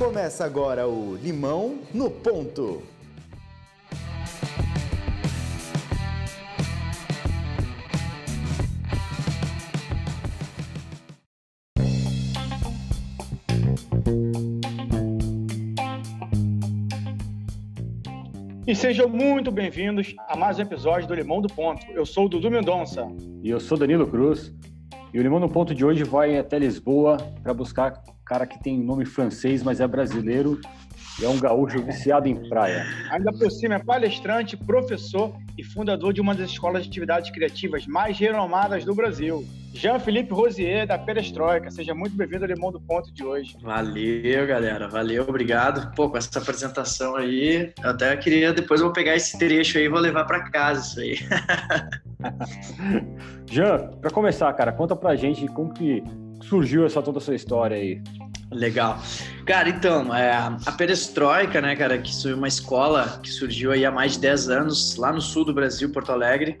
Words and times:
Começa 0.00 0.46
agora 0.46 0.88
o 0.88 1.14
Limão 1.14 1.80
no 1.92 2.10
Ponto. 2.10 2.82
E 18.66 18.74
sejam 18.74 19.06
muito 19.06 19.52
bem-vindos 19.52 20.16
a 20.26 20.34
mais 20.34 20.58
um 20.58 20.62
episódio 20.62 21.06
do 21.08 21.14
Limão 21.14 21.42
do 21.42 21.48
Ponto. 21.48 21.84
Eu 21.92 22.06
sou 22.06 22.24
o 22.24 22.28
Dudu 22.30 22.50
Mendonça. 22.50 23.06
E 23.42 23.50
eu 23.50 23.60
sou 23.60 23.76
Danilo 23.76 24.06
Cruz. 24.06 24.50
E 25.12 25.18
o 25.18 25.22
Limão 25.22 25.40
no 25.40 25.50
Ponto 25.50 25.74
de 25.74 25.84
hoje 25.84 26.04
vai 26.04 26.38
até 26.38 26.58
Lisboa 26.58 27.18
para 27.42 27.52
buscar 27.52 28.02
cara 28.30 28.46
que 28.46 28.62
tem 28.62 28.78
nome 28.78 29.04
francês, 29.04 29.60
mas 29.60 29.80
é 29.80 29.88
brasileiro 29.88 30.60
e 31.20 31.24
é 31.24 31.28
um 31.28 31.40
gaúcho 31.40 31.82
viciado 31.82 32.28
em 32.28 32.48
praia. 32.48 32.86
Ainda 33.10 33.32
por 33.32 33.50
cima 33.50 33.74
é 33.74 33.78
palestrante, 33.80 34.56
professor 34.56 35.34
e 35.58 35.64
fundador 35.64 36.12
de 36.12 36.20
uma 36.20 36.32
das 36.32 36.48
escolas 36.48 36.84
de 36.84 36.90
atividades 36.90 37.28
criativas 37.32 37.88
mais 37.88 38.16
renomadas 38.16 38.84
do 38.84 38.94
Brasil. 38.94 39.44
Jean-Philippe 39.74 40.32
Rosier, 40.32 40.86
da 40.86 40.96
Perestroika. 40.96 41.72
Seja 41.72 41.92
muito 41.92 42.16
bem-vindo 42.16 42.44
ao 42.44 42.50
Limão 42.52 42.70
do 42.70 42.80
Ponto 42.80 43.12
de 43.12 43.24
hoje. 43.24 43.56
Valeu, 43.62 44.46
galera. 44.46 44.88
Valeu, 44.88 45.24
obrigado. 45.28 45.92
Pô, 45.96 46.08
com 46.08 46.16
essa 46.16 46.38
apresentação 46.38 47.16
aí, 47.16 47.72
eu 47.82 47.90
até 47.90 48.16
queria, 48.16 48.52
depois 48.52 48.80
eu 48.80 48.86
vou 48.86 48.94
pegar 48.94 49.16
esse 49.16 49.36
trecho 49.40 49.76
aí 49.76 49.86
e 49.86 49.88
vou 49.88 49.98
levar 49.98 50.24
para 50.24 50.48
casa 50.50 50.80
isso 50.80 51.00
aí. 51.00 51.18
Jean, 53.50 53.90
para 54.00 54.10
começar, 54.10 54.52
cara, 54.52 54.70
conta 54.70 54.94
pra 54.94 55.16
gente 55.16 55.48
como 55.48 55.74
que 55.74 56.04
surgiu 56.42 56.86
essa 56.86 57.02
toda 57.02 57.18
essa 57.18 57.34
história 57.34 57.76
aí. 57.76 58.02
Legal. 58.52 59.00
Cara, 59.46 59.68
então, 59.68 60.14
é, 60.14 60.32
a 60.32 60.72
Perestroika, 60.76 61.60
né, 61.60 61.76
cara, 61.76 61.98
que 61.98 62.14
foi 62.20 62.34
uma 62.34 62.48
escola 62.48 63.20
que 63.22 63.30
surgiu 63.30 63.70
aí 63.70 63.84
há 63.84 63.92
mais 63.92 64.14
de 64.14 64.20
10 64.20 64.48
anos, 64.48 64.96
lá 64.96 65.12
no 65.12 65.20
sul 65.20 65.44
do 65.44 65.54
Brasil, 65.54 65.90
Porto 65.92 66.10
Alegre, 66.10 66.58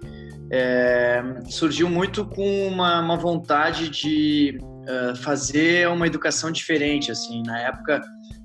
é, 0.52 1.22
surgiu 1.48 1.88
muito 1.88 2.24
com 2.24 2.68
uma, 2.68 3.00
uma 3.00 3.16
vontade 3.16 3.88
de 3.88 4.58
uh, 4.60 5.16
fazer 5.16 5.88
uma 5.88 6.06
educação 6.06 6.50
diferente, 6.50 7.10
assim, 7.10 7.42
na 7.44 7.58
época 7.60 8.00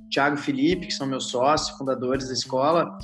Tiago 0.10 0.38
Felipe, 0.38 0.88
que 0.88 0.94
são 0.94 1.08
meus 1.08 1.28
sócios, 1.30 1.76
fundadores 1.78 2.28
da 2.28 2.34
escola, 2.34 2.98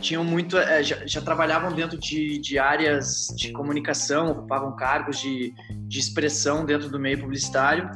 tinham 0.00 0.24
muito, 0.24 0.56
uh, 0.56 0.82
já, 0.82 1.06
já, 1.06 1.20
trabalhavam 1.20 1.72
dentro 1.72 1.98
de, 1.98 2.38
de, 2.38 2.58
áreas 2.58 3.28
de 3.36 3.52
comunicação, 3.52 4.30
ocupavam 4.30 4.74
cargos 4.76 5.20
de, 5.20 5.52
de 5.88 5.98
expressão 5.98 6.64
dentro 6.64 6.88
do 6.88 6.98
meio 6.98 7.18
publicitário 7.20 7.90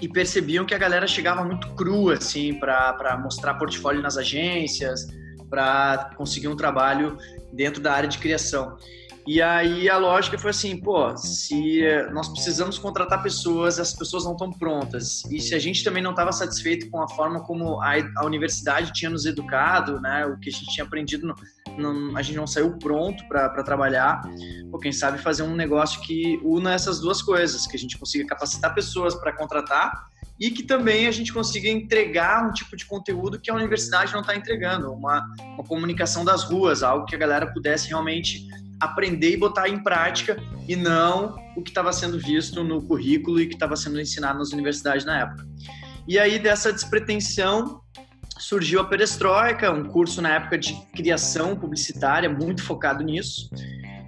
e 0.00 0.08
percebiam 0.08 0.64
que 0.64 0.74
a 0.74 0.78
galera 0.78 1.06
chegava 1.06 1.44
muito 1.44 1.68
crua, 1.74 2.14
assim, 2.14 2.54
para 2.54 3.18
mostrar 3.22 3.54
portfólio 3.54 4.00
nas 4.00 4.16
agências, 4.16 5.06
para 5.50 6.10
conseguir 6.16 6.48
um 6.48 6.56
trabalho 6.56 7.16
dentro 7.52 7.82
da 7.82 7.92
área 7.92 8.08
de 8.08 8.18
criação. 8.18 8.76
E 9.28 9.42
aí 9.42 9.90
a 9.90 9.98
lógica 9.98 10.38
foi 10.38 10.52
assim, 10.52 10.74
pô, 10.80 11.14
se 11.14 11.82
nós 12.14 12.30
precisamos 12.30 12.78
contratar 12.78 13.22
pessoas, 13.22 13.78
as 13.78 13.92
pessoas 13.92 14.24
não 14.24 14.32
estão 14.32 14.50
prontas. 14.50 15.22
E 15.30 15.38
se 15.38 15.54
a 15.54 15.58
gente 15.58 15.84
também 15.84 16.02
não 16.02 16.12
estava 16.12 16.32
satisfeito 16.32 16.88
com 16.88 17.02
a 17.02 17.08
forma 17.10 17.44
como 17.44 17.78
a, 17.82 17.92
a, 18.16 18.24
universidade 18.24 18.90
tinha 18.94 19.10
nos 19.10 19.26
educado, 19.26 20.00
né, 20.00 20.24
o 20.24 20.40
que 20.40 20.48
a 20.48 20.52
gente 20.52 20.72
tinha 20.72 20.86
aprendido, 20.86 21.34
no, 21.76 22.16
a 22.16 22.22
gente 22.22 22.36
não 22.36 22.46
saiu 22.46 22.78
pronto 22.78 23.22
para 23.28 23.62
trabalhar. 23.62 24.22
Pô, 24.70 24.78
quem 24.78 24.92
sabe 24.92 25.18
fazer 25.18 25.42
um 25.42 25.54
negócio 25.54 26.00
que 26.00 26.40
una 26.42 26.72
essas 26.72 26.98
duas 26.98 27.20
coisas, 27.20 27.66
que 27.66 27.76
a 27.76 27.78
gente 27.78 27.98
consiga 27.98 28.26
capacitar 28.26 28.74
pessoas 28.74 29.14
para 29.14 29.36
contratar 29.36 30.08
e 30.40 30.50
que 30.50 30.62
também 30.62 31.06
a 31.06 31.10
gente 31.10 31.32
consiga 31.32 31.68
entregar 31.68 32.48
um 32.48 32.52
tipo 32.52 32.76
de 32.76 32.86
conteúdo 32.86 33.40
que 33.40 33.50
a 33.50 33.54
universidade 33.54 34.12
não 34.12 34.20
está 34.20 34.36
entregando, 34.36 34.92
uma, 34.92 35.26
uma 35.54 35.64
comunicação 35.64 36.24
das 36.24 36.44
ruas, 36.44 36.82
algo 36.82 37.04
que 37.06 37.14
a 37.14 37.18
galera 37.18 37.52
pudesse 37.52 37.88
realmente 37.88 38.46
aprender 38.80 39.32
e 39.32 39.36
botar 39.36 39.68
em 39.68 39.82
prática 39.82 40.36
e 40.68 40.76
não 40.76 41.36
o 41.56 41.62
que 41.62 41.70
estava 41.70 41.92
sendo 41.92 42.18
visto 42.18 42.62
no 42.62 42.82
currículo 42.82 43.40
e 43.40 43.46
que 43.46 43.54
estava 43.54 43.76
sendo 43.76 44.00
ensinado 44.00 44.38
nas 44.38 44.52
universidades 44.52 45.04
na 45.04 45.20
época. 45.20 45.46
E 46.06 46.18
aí 46.18 46.38
dessa 46.38 46.72
despretensão 46.72 47.80
surgiu 48.38 48.80
a 48.80 48.84
Perestroika, 48.84 49.70
um 49.70 49.84
curso 49.84 50.22
na 50.22 50.34
época 50.34 50.56
de 50.56 50.74
criação 50.94 51.56
publicitária 51.56 52.30
muito 52.30 52.62
focado 52.62 53.02
nisso. 53.02 53.50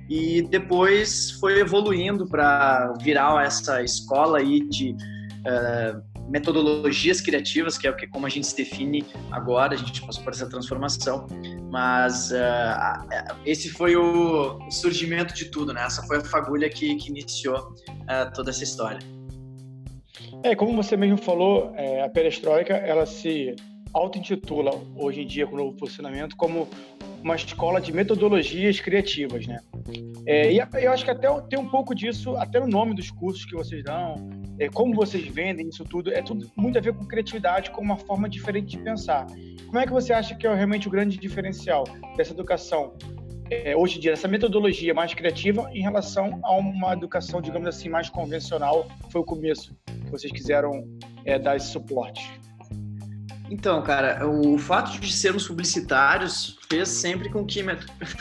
E 0.08 0.42
depois 0.42 1.32
foi 1.32 1.60
evoluindo 1.60 2.26
para 2.26 2.94
virar 3.00 3.44
essa 3.44 3.82
escola 3.82 4.38
aí 4.38 4.60
de 4.68 4.90
uh, 4.92 6.09
metodologias 6.30 7.20
criativas, 7.20 7.76
que 7.76 7.86
é 7.86 7.90
o 7.90 7.96
que 7.96 8.06
como 8.06 8.24
a 8.24 8.28
gente 8.28 8.46
se 8.46 8.56
define 8.56 9.04
agora, 9.30 9.74
a 9.74 9.76
gente 9.76 10.00
passou 10.00 10.22
por 10.22 10.32
essa 10.32 10.48
transformação, 10.48 11.26
mas 11.70 12.30
uh, 12.30 13.36
esse 13.44 13.68
foi 13.70 13.96
o 13.96 14.58
surgimento 14.70 15.34
de 15.34 15.46
tudo, 15.46 15.72
né? 15.72 15.82
Essa 15.84 16.02
foi 16.04 16.18
a 16.18 16.24
fagulha 16.24 16.68
que, 16.70 16.94
que 16.96 17.10
iniciou 17.10 17.58
uh, 17.58 18.32
toda 18.32 18.50
essa 18.50 18.62
história. 18.62 19.00
É, 20.42 20.54
como 20.54 20.74
você 20.74 20.96
mesmo 20.96 21.18
falou, 21.18 21.72
é, 21.74 22.02
a 22.02 22.08
perestroika, 22.08 22.74
ela 22.74 23.04
se 23.04 23.54
auto-intitula 23.92 24.70
hoje 24.96 25.22
em 25.22 25.26
dia 25.26 25.46
com 25.46 25.54
o 25.54 25.58
novo 25.58 25.76
posicionamento 25.76 26.36
como 26.36 26.68
uma 27.22 27.34
escola 27.34 27.80
de 27.80 27.92
metodologias 27.92 28.80
criativas, 28.80 29.46
né? 29.46 29.58
É, 30.26 30.52
e 30.52 30.58
eu 30.58 30.92
acho 30.92 31.04
que 31.04 31.10
até 31.10 31.28
tem 31.42 31.58
um 31.58 31.68
pouco 31.68 31.94
disso, 31.94 32.36
até 32.36 32.60
no 32.60 32.66
nome 32.66 32.94
dos 32.94 33.10
cursos 33.10 33.44
que 33.44 33.54
vocês 33.54 33.82
dão, 33.82 34.14
é, 34.58 34.68
como 34.68 34.94
vocês 34.94 35.26
vendem 35.26 35.68
isso 35.68 35.84
tudo, 35.84 36.12
é 36.12 36.22
tudo 36.22 36.50
muito 36.56 36.78
a 36.78 36.80
ver 36.80 36.92
com 36.92 37.04
criatividade, 37.04 37.70
com 37.70 37.80
uma 37.80 37.96
forma 37.96 38.28
diferente 38.28 38.76
de 38.76 38.78
pensar. 38.78 39.26
Como 39.66 39.78
é 39.78 39.86
que 39.86 39.92
você 39.92 40.12
acha 40.12 40.34
que 40.34 40.46
é 40.46 40.54
realmente 40.54 40.88
o 40.88 40.90
grande 40.90 41.18
diferencial 41.18 41.84
dessa 42.16 42.32
educação 42.32 42.94
é, 43.50 43.76
hoje 43.76 43.98
em 43.98 44.00
dia, 44.00 44.12
essa 44.12 44.28
metodologia 44.28 44.94
mais 44.94 45.12
criativa 45.12 45.68
em 45.72 45.82
relação 45.82 46.38
a 46.44 46.52
uma 46.52 46.92
educação, 46.92 47.42
digamos 47.42 47.66
assim, 47.66 47.88
mais 47.88 48.08
convencional, 48.08 48.86
foi 49.10 49.20
o 49.20 49.24
começo 49.24 49.76
que 49.86 50.10
vocês 50.10 50.32
quiseram 50.32 50.84
é, 51.24 51.36
dar 51.36 51.56
esse 51.56 51.66
suporte? 51.66 52.30
Então, 53.50 53.82
cara, 53.82 54.24
o 54.28 54.56
fato 54.56 54.98
de 55.00 55.12
sermos 55.12 55.46
publicitários 55.48 56.56
fez 56.68 56.88
sempre 56.88 57.28
com 57.28 57.44
que 57.44 57.64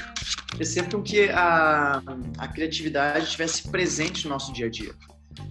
fez 0.58 0.70
sempre 0.70 0.96
com 0.96 1.04
que 1.04 1.30
a, 1.30 2.02
a 2.38 2.48
criatividade 2.48 3.26
estivesse 3.26 3.70
presente 3.70 4.26
no 4.26 4.32
nosso 4.32 4.52
dia 4.52 4.66
a 4.66 4.70
dia. 4.70 4.92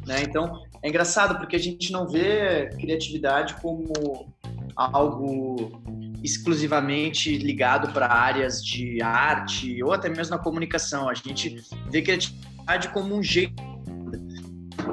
Né? 0.05 0.23
Então, 0.23 0.65
é 0.83 0.89
engraçado 0.89 1.39
porque 1.39 1.55
a 1.55 1.61
gente 1.61 1.93
não 1.93 2.09
vê 2.09 2.69
criatividade 2.71 3.55
como 3.63 4.35
algo 4.75 5.81
exclusivamente 6.25 7.39
ligado 7.39 7.93
para 7.93 8.13
áreas 8.13 8.63
de 8.63 9.01
arte 9.01 9.83
ou 9.83 9.93
até 9.93 10.09
mesmo 10.09 10.37
na 10.37 10.43
comunicação. 10.43 11.09
A 11.09 11.15
gente 11.15 11.63
vê 11.89 12.03
criatividade 12.03 12.89
como 12.89 13.15
um 13.15 13.23
jeito. 13.23 13.63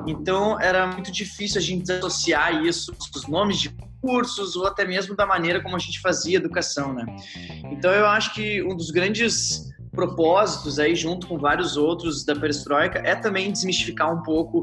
Então, 0.07 0.59
era 0.61 0.85
muito 0.85 1.11
difícil 1.11 1.59
a 1.59 1.63
gente 1.63 1.91
associar 1.91 2.63
isso, 2.63 2.93
os 3.15 3.27
nomes 3.27 3.59
de 3.59 3.75
cursos 4.05 4.55
ou 4.55 4.67
até 4.67 4.85
mesmo 4.85 5.15
da 5.15 5.25
maneira 5.25 5.61
como 5.61 5.75
a 5.75 5.79
gente 5.79 5.99
fazia 5.99 6.37
educação, 6.37 6.93
né? 6.93 7.03
Então 7.71 7.91
eu 7.91 8.05
acho 8.05 8.33
que 8.35 8.61
um 8.61 8.75
dos 8.75 8.91
grandes 8.91 9.73
propósitos 9.91 10.77
aí 10.77 10.95
junto 10.95 11.25
com 11.25 11.39
vários 11.39 11.75
outros 11.75 12.23
da 12.23 12.35
perestroika 12.35 12.99
é 12.99 13.15
também 13.15 13.51
desmistificar 13.51 14.13
um 14.13 14.21
pouco 14.21 14.61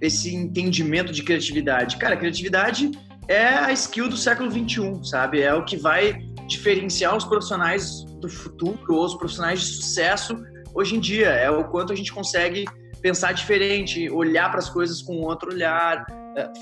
esse 0.00 0.34
entendimento 0.34 1.12
de 1.12 1.22
criatividade. 1.22 1.96
Cara, 1.96 2.16
criatividade 2.16 2.90
é 3.28 3.46
a 3.46 3.72
skill 3.72 4.08
do 4.08 4.16
século 4.16 4.50
21, 4.50 5.02
sabe? 5.04 5.40
É 5.40 5.54
o 5.54 5.64
que 5.64 5.76
vai 5.76 6.18
diferenciar 6.46 7.16
os 7.16 7.24
profissionais 7.24 8.04
do 8.20 8.28
futuro 8.28 8.94
ou 8.94 9.04
os 9.06 9.14
profissionais 9.14 9.60
de 9.60 9.66
sucesso 9.66 10.36
hoje 10.74 10.96
em 10.96 11.00
dia. 11.00 11.28
É 11.28 11.50
o 11.50 11.64
quanto 11.64 11.92
a 11.92 11.96
gente 11.96 12.12
consegue 12.12 12.66
pensar 13.00 13.32
diferente, 13.32 14.10
olhar 14.10 14.50
para 14.50 14.58
as 14.58 14.68
coisas 14.68 15.00
com 15.00 15.20
outro 15.20 15.52
olhar, 15.52 16.04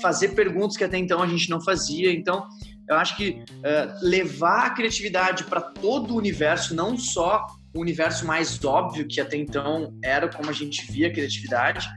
fazer 0.01 0.29
perguntas 0.29 0.77
que 0.77 0.83
até 0.83 0.97
então 0.97 1.21
a 1.21 1.27
gente 1.27 1.49
não 1.49 1.61
fazia. 1.61 2.11
Então, 2.11 2.47
eu 2.87 2.95
acho 2.95 3.15
que 3.15 3.43
uh, 3.57 3.99
levar 4.01 4.67
a 4.67 4.69
criatividade 4.71 5.45
para 5.45 5.61
todo 5.61 6.13
o 6.13 6.17
universo, 6.17 6.75
não 6.75 6.97
só 6.97 7.47
o 7.73 7.79
universo 7.79 8.25
mais 8.25 8.63
óbvio, 8.63 9.07
que 9.07 9.21
até 9.21 9.37
então 9.37 9.93
era 10.03 10.27
como 10.27 10.49
a 10.49 10.53
gente 10.53 10.91
via 10.91 11.07
a 11.07 11.11
criatividade, 11.11 11.87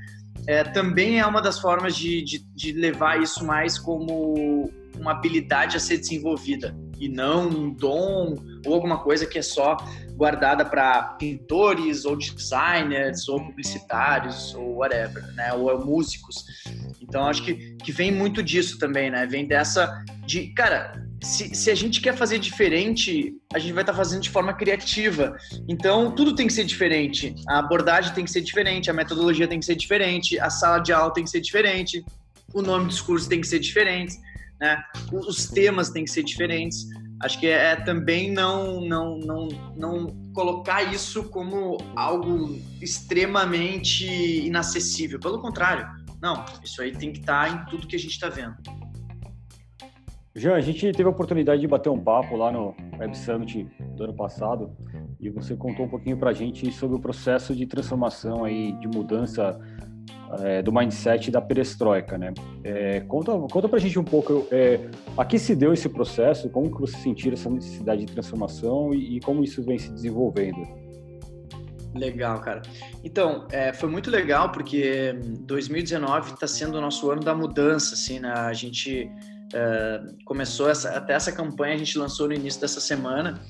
é, 0.47 0.62
também 0.62 1.21
é 1.21 1.26
uma 1.26 1.41
das 1.41 1.59
formas 1.59 1.97
de, 1.97 2.23
de, 2.23 2.38
de, 2.55 2.73
levar 2.73 3.21
isso 3.21 3.44
mais 3.44 3.79
como 3.79 4.71
uma 4.94 5.12
habilidade 5.12 5.76
a 5.76 5.81
ser 5.81 5.97
desenvolvida 5.97 6.76
e 6.99 7.08
não 7.08 7.49
um 7.49 7.70
dom 7.70 8.37
ou 8.67 8.75
alguma 8.75 8.99
coisa 8.99 9.26
que 9.26 9.38
é 9.38 9.43
só 9.43 9.76
guardada 10.17 10.64
para 10.64 11.02
pintores 11.19 12.05
ou 12.05 12.17
designers 12.17 13.29
ou 13.29 13.44
publicitários 13.44 14.55
ou 14.55 14.76
whatever, 14.76 15.25
né? 15.35 15.52
Ou 15.52 15.85
músicos. 15.85 16.44
Então 17.00 17.26
acho 17.26 17.44
que, 17.44 17.76
que 17.76 17.93
vem 17.93 18.11
muito 18.11 18.43
disso 18.43 18.79
também, 18.79 19.11
né? 19.11 19.26
Vem 19.26 19.46
dessa 19.46 20.05
de, 20.26 20.49
cara, 20.49 21.05
se, 21.23 21.55
se 21.55 21.70
a 21.70 21.75
gente 21.75 22.00
quer 22.00 22.17
fazer 22.17 22.38
diferente, 22.38 23.35
a 23.52 23.58
gente 23.58 23.73
vai 23.73 23.82
estar 23.82 23.93
tá 23.93 23.99
fazendo 23.99 24.23
de 24.23 24.31
forma 24.31 24.52
criativa. 24.55 25.37
Então 25.69 26.14
tudo 26.14 26.35
tem 26.35 26.47
que 26.47 26.52
ser 26.52 26.64
diferente. 26.64 27.35
A 27.49 27.58
abordagem 27.58 28.14
tem 28.14 28.25
que 28.25 28.31
ser 28.31 28.40
diferente, 28.40 28.90
a 28.90 28.94
metodologia 28.94 29.49
tem 29.49 29.58
que 29.58 29.67
ser 29.67 29.75
diferente, 29.75 30.38
a 30.38 30.50
sala 30.50 30.79
de 30.79 30.93
aula 30.93 31.12
tem 31.12 31.25
que 31.25 31.31
ser 31.31 31.40
diferente, 31.40 32.05
o 32.52 32.62
nome 32.62 32.87
dos 32.87 33.00
cursos 33.00 33.29
tem 33.29 33.40
que 33.40 33.47
ser 33.47 33.58
diferente. 33.58 34.14
Né? 34.64 34.82
Os 35.12 35.46
temas 35.46 35.90
têm 35.90 36.05
que 36.05 36.11
ser 36.11 36.22
diferentes. 36.22 36.87
Acho 37.22 37.38
que 37.38 37.46
é, 37.46 37.72
é 37.72 37.76
também 37.76 38.32
não, 38.32 38.81
não, 38.81 39.19
não, 39.19 39.49
não 39.76 40.06
colocar 40.32 40.82
isso 40.82 41.28
como 41.28 41.76
algo 41.94 42.58
extremamente 42.81 44.06
inacessível. 44.46 45.20
Pelo 45.20 45.38
contrário, 45.40 45.87
não, 46.20 46.44
isso 46.62 46.81
aí 46.81 46.93
tem 46.93 47.12
que 47.12 47.20
estar 47.20 47.46
tá 47.46 47.55
em 47.55 47.64
tudo 47.66 47.87
que 47.87 47.96
a 47.96 47.99
gente 47.99 48.12
está 48.12 48.31
vendo. 48.31 48.56
Jean, 50.34 50.55
a 50.55 50.61
gente 50.61 50.90
teve 50.90 51.05
a 51.05 51.11
oportunidade 51.12 51.61
de 51.61 51.69
bater 51.69 51.90
um 51.90 52.02
papo 52.02 52.37
lá 52.37 52.50
no 52.50 52.75
Web 52.99 53.16
Summit 53.16 53.69
do 53.96 54.05
ano 54.05 54.14
passado 54.14 54.75
e 55.20 55.31
você 55.31 55.55
contou 55.55 55.87
um 55.87 55.88
pouquinho 55.88 56.16
para 56.16 56.31
a 56.31 56.32
gente 56.32 56.72
sobre 56.72 56.96
o 56.96 56.99
processo 56.99 57.55
de 57.55 57.66
transformação 57.66 58.44
aí, 58.44 58.72
de 58.72 58.88
mudança 58.88 59.61
é, 60.42 60.62
do 60.62 60.72
mindset 60.72 61.31
da 61.31 61.40
perestroika, 61.40 62.19
né? 62.19 62.32
É, 62.62 63.00
conta, 63.00 63.32
conta 63.50 63.75
a 63.75 63.78
gente 63.78 63.98
um 63.98 64.04
pouco 64.04 64.46
é, 64.50 64.81
a 65.16 65.25
que 65.25 65.38
se 65.38 65.54
deu 65.54 65.72
esse 65.72 65.88
processo, 65.88 66.48
como 66.48 66.70
que 66.70 66.81
você 66.81 66.96
sentiu 66.96 67.32
essa 67.32 67.50
necessidade 67.50 68.04
de 68.04 68.12
transformação 68.12 68.94
e, 68.94 69.16
e 69.16 69.20
como 69.20 69.42
isso 69.44 69.62
vem 69.62 69.78
se 69.78 69.90
desenvolvendo. 69.90 70.66
Legal, 71.94 72.40
cara. 72.40 72.62
Então, 73.04 73.46
é, 73.52 73.72
foi 73.72 73.88
muito 73.88 74.10
legal 74.10 74.50
porque 74.50 75.12
2019 75.40 76.32
está 76.32 76.46
sendo 76.46 76.76
o 76.76 76.80
nosso 76.80 77.08
ano 77.10 77.22
da 77.22 77.34
mudança, 77.34 77.94
assim, 77.94 78.19
né? 78.19 78.32
A 78.32 78.52
gente 78.52 79.08
é, 79.54 80.02
começou 80.24 80.68
essa, 80.68 80.90
até 80.90 81.14
essa 81.14 81.32
campanha, 81.32 81.74
a 81.74 81.78
gente 81.78 81.96
lançou 81.96 82.28
no 82.28 82.34
início 82.34 82.60
dessa 82.60 82.80
semana 82.80 83.40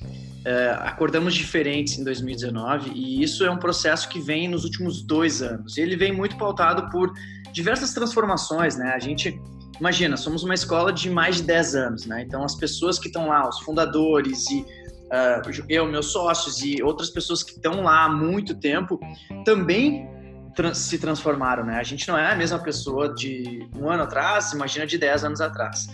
é, 0.45 0.77
acordamos 0.81 1.33
diferentes 1.33 1.97
em 1.97 2.03
2019 2.03 2.91
e 2.93 3.23
isso 3.23 3.43
é 3.43 3.49
um 3.49 3.57
processo 3.57 4.07
que 4.07 4.21
vem 4.21 4.47
nos 4.47 4.63
últimos 4.63 5.01
dois 5.01 5.41
anos. 5.41 5.75
Ele 5.75 5.97
vem 5.97 6.11
muito 6.11 6.37
pautado 6.37 6.87
por 6.91 7.11
diversas 7.51 7.93
transformações, 7.93 8.77
né? 8.77 8.93
A 8.95 8.99
gente 8.99 9.41
imagina, 9.79 10.15
somos 10.15 10.43
uma 10.43 10.53
escola 10.53 10.93
de 10.93 11.09
mais 11.09 11.37
de 11.37 11.43
10 11.43 11.75
anos, 11.75 12.05
né? 12.05 12.21
Então 12.21 12.43
as 12.43 12.53
pessoas 12.53 12.99
que 12.99 13.07
estão 13.07 13.27
lá, 13.27 13.49
os 13.49 13.59
fundadores 13.61 14.47
e 14.51 14.59
uh, 14.59 15.65
eu, 15.67 15.87
meus 15.87 16.11
sócios 16.11 16.61
e 16.61 16.81
outras 16.83 17.09
pessoas 17.09 17.41
que 17.41 17.53
estão 17.53 17.81
lá 17.81 18.03
há 18.03 18.09
muito 18.09 18.53
tempo 18.53 18.99
também 19.43 20.07
trans 20.55 20.77
se 20.77 20.97
transformaram, 20.97 21.65
né? 21.65 21.77
A 21.77 21.83
gente 21.83 22.07
não 22.07 22.17
é 22.17 22.31
a 22.31 22.35
mesma 22.35 22.57
pessoa 22.59 23.13
de 23.13 23.67
um 23.75 23.89
ano 23.89 24.03
atrás, 24.03 24.53
imagina 24.53 24.87
de 24.87 24.97
10 24.97 25.25
anos 25.25 25.41
atrás. 25.41 25.87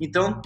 Então, 0.00 0.40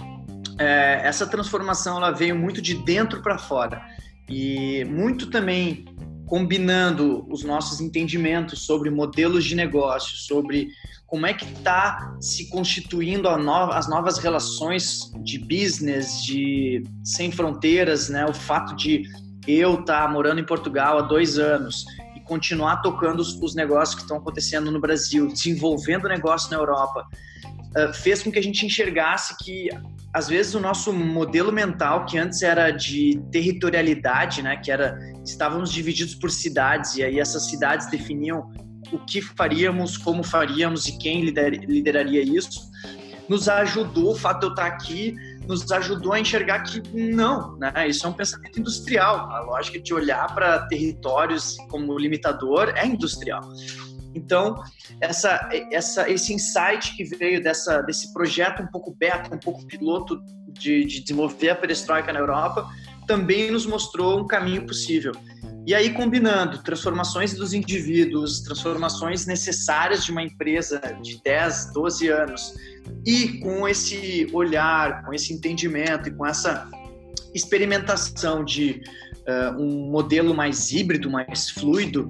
é, 0.57 1.01
essa 1.03 1.27
transformação 1.27 1.97
ela 1.97 2.11
veio 2.11 2.35
muito 2.35 2.61
de 2.61 2.73
dentro 2.73 3.21
para 3.21 3.37
fora 3.37 3.81
e 4.29 4.83
muito 4.85 5.29
também 5.29 5.85
combinando 6.25 7.25
os 7.29 7.43
nossos 7.43 7.79
entendimentos 7.79 8.65
sobre 8.65 8.89
modelos 8.89 9.45
de 9.45 9.55
negócio, 9.55 10.17
sobre 10.17 10.69
como 11.05 11.25
é 11.25 11.33
que 11.33 11.45
está 11.45 12.17
se 12.19 12.49
constituindo 12.49 13.29
as 13.29 13.87
novas 13.87 14.17
relações 14.17 15.09
de 15.23 15.39
business, 15.39 16.21
de 16.23 16.83
sem 17.01 17.31
fronteiras, 17.31 18.09
né? 18.09 18.25
O 18.25 18.33
fato 18.33 18.75
de 18.75 19.03
eu 19.47 19.79
estar 19.79 20.01
tá 20.01 20.07
morando 20.09 20.41
em 20.41 20.45
Portugal 20.45 20.97
há 20.97 21.01
dois 21.01 21.39
anos 21.39 21.85
continuar 22.27 22.81
tocando 22.81 23.19
os, 23.19 23.33
os 23.41 23.55
negócios 23.55 23.95
que 23.95 24.01
estão 24.01 24.17
acontecendo 24.17 24.71
no 24.71 24.79
Brasil, 24.79 25.27
desenvolvendo 25.27 26.07
negócio 26.07 26.51
na 26.51 26.57
Europa, 26.57 27.07
uh, 27.75 27.93
fez 27.93 28.21
com 28.21 28.31
que 28.31 28.39
a 28.39 28.43
gente 28.43 28.65
enxergasse 28.65 29.35
que 29.43 29.69
às 30.13 30.27
vezes 30.27 30.55
o 30.55 30.59
nosso 30.59 30.91
modelo 30.91 31.51
mental 31.51 32.05
que 32.05 32.17
antes 32.17 32.41
era 32.41 32.71
de 32.71 33.21
territorialidade, 33.31 34.41
né, 34.41 34.57
que 34.57 34.71
era 34.71 34.97
estávamos 35.23 35.71
divididos 35.71 36.15
por 36.15 36.31
cidades 36.31 36.95
e 36.95 37.03
aí 37.03 37.19
essas 37.19 37.47
cidades 37.49 37.89
definiam 37.89 38.51
o 38.91 38.97
que 38.99 39.21
faríamos, 39.21 39.97
como 39.97 40.23
faríamos 40.23 40.87
e 40.87 40.97
quem 40.97 41.21
lider, 41.21 41.65
lideraria 41.67 42.21
isso, 42.21 42.71
nos 43.27 43.49
ajudou, 43.49 44.13
o 44.13 44.15
fato 44.15 44.39
de 44.39 44.45
eu 44.45 44.49
estar 44.51 44.65
aqui, 44.65 45.15
nos 45.47 45.71
ajudou 45.71 46.13
a 46.13 46.19
enxergar 46.19 46.63
que 46.63 46.81
não, 46.93 47.57
né? 47.57 47.87
Isso 47.87 48.05
é 48.05 48.09
um 48.09 48.13
pensamento 48.13 48.59
industrial. 48.59 49.29
A 49.31 49.39
lógica 49.41 49.79
de 49.79 49.93
olhar 49.93 50.33
para 50.35 50.67
territórios 50.67 51.55
como 51.69 51.97
limitador 51.97 52.73
é 52.75 52.85
industrial. 52.85 53.41
Então, 54.13 54.55
essa, 54.99 55.47
essa, 55.71 56.09
esse 56.09 56.33
insight 56.33 56.95
que 56.95 57.03
veio 57.03 57.41
dessa, 57.41 57.81
desse 57.81 58.11
projeto 58.13 58.63
um 58.63 58.67
pouco 58.67 58.91
beta, 58.91 59.33
um 59.33 59.39
pouco 59.39 59.65
piloto 59.65 60.19
de, 60.49 60.85
de 60.85 61.01
desenvolver 61.01 61.51
a 61.51 61.55
perestroika 61.55 62.11
na 62.11 62.19
Europa, 62.19 62.67
também 63.05 63.51
nos 63.51 63.65
mostrou 63.65 64.19
um 64.19 64.27
caminho 64.27 64.65
possível. 64.65 65.13
E 65.67 65.75
aí, 65.75 65.93
combinando 65.93 66.59
transformações 66.59 67.33
dos 67.33 67.51
indivíduos, 67.51 68.39
transformações 68.39 69.25
necessárias 69.25 70.05
de 70.05 70.13
uma 70.13 70.23
empresa 70.23 70.79
de 71.03 71.21
10, 71.21 71.73
12 71.73 72.07
anos, 72.07 72.53
e 73.05 73.39
com 73.39 73.67
esse 73.67 74.29
olhar, 74.31 75.03
com 75.03 75.13
esse 75.13 75.33
entendimento 75.33 76.07
e 76.07 76.11
com 76.13 76.25
essa 76.25 76.71
experimentação 77.35 78.45
de 78.45 78.81
uh, 79.27 79.61
um 79.61 79.91
modelo 79.91 80.33
mais 80.33 80.71
híbrido, 80.71 81.11
mais 81.11 81.49
fluido, 81.49 82.09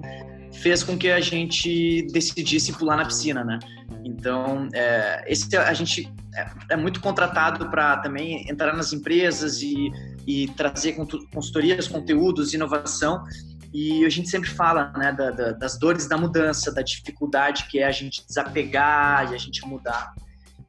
fez 0.53 0.83
com 0.83 0.95
que 0.95 1.09
a 1.09 1.19
gente 1.19 2.05
decidisse 2.13 2.71
pular 2.73 2.97
na 2.97 3.05
piscina, 3.05 3.43
né? 3.43 3.57
Então, 4.05 4.69
é, 4.71 5.23
esse 5.27 5.57
a 5.57 5.73
gente 5.73 6.07
é, 6.35 6.47
é 6.73 6.77
muito 6.77 7.01
contratado 7.01 7.71
para 7.71 7.97
também 7.97 8.47
entrar 8.47 8.75
nas 8.75 8.93
empresas 8.93 9.63
e, 9.63 9.91
e 10.27 10.47
trazer 10.49 10.97
consultorias, 11.33 11.87
conteúdos, 11.87 12.53
inovação. 12.53 13.23
E 13.73 14.05
a 14.05 14.09
gente 14.09 14.29
sempre 14.29 14.49
fala 14.49 14.91
né, 14.97 15.13
da, 15.13 15.31
da, 15.31 15.51
das 15.53 15.79
dores 15.79 16.07
da 16.07 16.17
mudança, 16.17 16.71
da 16.71 16.81
dificuldade 16.81 17.65
que 17.69 17.79
é 17.79 17.87
a 17.87 17.91
gente 17.91 18.25
desapegar 18.27 19.31
e 19.31 19.35
a 19.35 19.37
gente 19.37 19.65
mudar. 19.65 20.13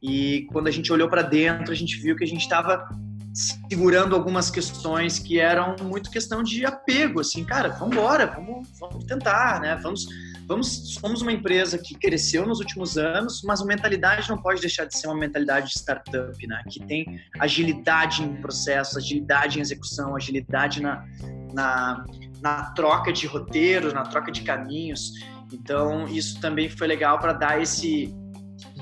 E 0.01 0.47
quando 0.53 0.69
a 0.69 0.71
gente 0.71 0.93
olhou 0.93 1.09
para 1.09 1.23
dentro, 1.23 1.73
a 1.73 1.77
gente 1.77 1.97
viu 2.01 2.15
que 2.15 2.23
a 2.23 2.27
gente 2.27 2.43
estava 2.43 2.89
segurando 3.35 4.15
algumas 4.15 4.51
questões 4.51 5.19
que 5.19 5.39
eram 5.39 5.77
muito 5.83 6.11
questão 6.11 6.43
de 6.43 6.65
apego, 6.65 7.21
assim, 7.21 7.45
cara, 7.45 7.69
vamos 7.69 7.97
embora, 7.97 8.27
vamos, 8.27 8.69
vamos 8.79 9.05
tentar, 9.05 9.61
né? 9.61 9.79
Vamos, 9.83 10.07
vamos, 10.49 10.95
somos 10.95 11.21
uma 11.21 11.31
empresa 11.31 11.77
que 11.77 11.95
cresceu 11.95 12.47
nos 12.47 12.59
últimos 12.59 12.97
anos, 12.97 13.43
mas 13.45 13.61
a 13.61 13.67
mentalidade 13.67 14.29
não 14.31 14.39
pode 14.39 14.62
deixar 14.62 14.87
de 14.87 14.97
ser 14.97 15.06
uma 15.06 15.17
mentalidade 15.17 15.69
de 15.69 15.75
startup, 15.75 16.47
né? 16.47 16.62
Que 16.71 16.81
tem 16.87 17.21
agilidade 17.39 18.23
em 18.23 18.35
processo, 18.41 18.97
agilidade 18.97 19.59
em 19.59 19.61
execução, 19.61 20.17
agilidade 20.17 20.81
na, 20.81 21.05
na, 21.53 22.05
na 22.41 22.71
troca 22.73 23.12
de 23.12 23.27
roteiros, 23.27 23.93
na 23.93 24.05
troca 24.05 24.33
de 24.33 24.41
caminhos. 24.41 25.12
Então, 25.52 26.09
isso 26.09 26.40
também 26.40 26.71
foi 26.71 26.87
legal 26.87 27.19
para 27.19 27.35
dar 27.35 27.61
esse 27.61 28.14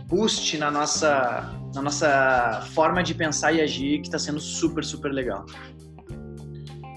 boost 0.07 0.57
na 0.59 0.71
nossa, 0.71 1.53
na 1.75 1.83
nossa 1.83 2.65
forma 2.75 3.03
de 3.03 3.13
pensar 3.13 3.53
e 3.53 3.61
agir, 3.61 4.01
que 4.01 4.07
está 4.07 4.21
sendo 4.21 4.39
super, 4.39 4.85
super 4.85 5.13
legal. 5.13 5.45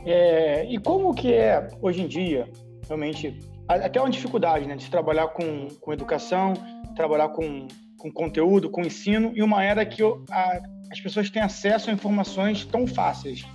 É, 0.06 0.66
e 0.72 0.78
como 0.80 1.14
que 1.14 1.34
é, 1.34 1.68
hoje 1.82 2.02
em 2.02 2.08
dia, 2.08 2.48
realmente, 2.88 3.38
até 3.70 4.02
uma 4.02 4.10
dificuldade 4.10 4.68
né, 4.68 4.76
de 4.76 4.90
trabalhar 4.90 5.28
com, 5.28 5.68
com 5.80 5.94
educação, 5.94 6.54
trabalhar 6.96 7.30
com, 7.30 7.68
com 7.98 8.12
conteúdo, 8.12 8.70
com 8.70 8.82
ensino, 8.82 9.32
em 9.36 9.44
uma 9.44 9.64
era 9.64 9.86
que 9.86 10.02
a, 10.04 10.62
as 10.92 11.00
pessoas 11.00 11.30
têm 11.30 11.42
acesso 11.42 11.90
a 11.90 11.94
informações 11.94 12.66
tão 12.66 12.88
fáceis. 12.88 13.46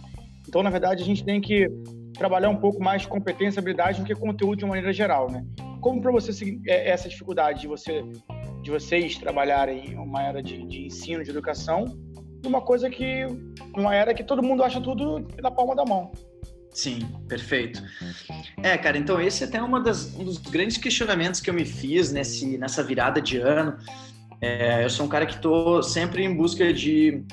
Então, 0.49 0.63
na 0.63 0.71
verdade, 0.71 1.03
a 1.03 1.07
gente 1.07 1.25
tem 1.25 1.41
que 1.41 1.69
trabalhar 2.17 2.49
um 2.49 2.57
pouco 2.57 2.83
mais 2.83 3.05
competência, 3.05 3.59
habilidade 3.59 4.01
do 4.01 4.07
que 4.07 4.15
conteúdo 4.15 4.59
de 4.59 4.65
uma 4.65 4.71
maneira 4.71 4.93
geral, 4.93 5.29
né? 5.29 5.45
Como 5.81 6.01
para 6.01 6.13
você 6.13 6.59
é, 6.67 6.91
essa 6.91 7.09
dificuldade 7.09 7.63
de 7.63 7.67
você 7.67 8.05
de 8.63 8.71
vocês 8.71 9.19
trabalharem 9.19 9.91
em 9.91 9.99
uma 9.99 10.23
era 10.23 10.43
de, 10.43 10.67
de 10.67 10.87
ensino, 10.87 11.23
de 11.23 11.29
educação, 11.29 11.85
uma 12.47 12.63
coisa 12.63 12.89
que 12.89 13.27
uma 13.77 13.95
era 13.95 14.15
que 14.15 14.25
todo 14.25 14.43
mundo 14.43 14.63
acha 14.63 14.81
tudo 14.81 15.27
na 15.43 15.51
palma 15.51 15.77
da 15.77 15.85
mão. 15.85 16.11
Sim, 16.75 16.99
perfeito. 17.29 17.81
É, 18.61 18.77
cara, 18.77 18.99
então 18.99 19.21
esse 19.21 19.45
é 19.45 19.47
até 19.47 19.63
uma 19.63 19.81
das, 19.81 20.13
um 20.17 20.25
dos 20.25 20.39
grandes 20.39 20.77
questionamentos 20.77 21.41
que 21.41 21.49
eu 21.49 21.55
me 21.55 21.65
fiz 21.65 22.11
nesse, 22.11 22.59
nessa 22.59 22.83
virada 22.83 23.23
de 23.23 23.39
ano. 23.39 23.79
É, 24.41 24.85
eu 24.85 24.91
sou 24.91 25.07
um 25.07 25.09
cara 25.09 25.25
que 25.25 25.37
estou 25.37 25.83
sempre 25.85 26.25
em 26.25 26.35
busca 26.37 26.75
de 26.75 27.25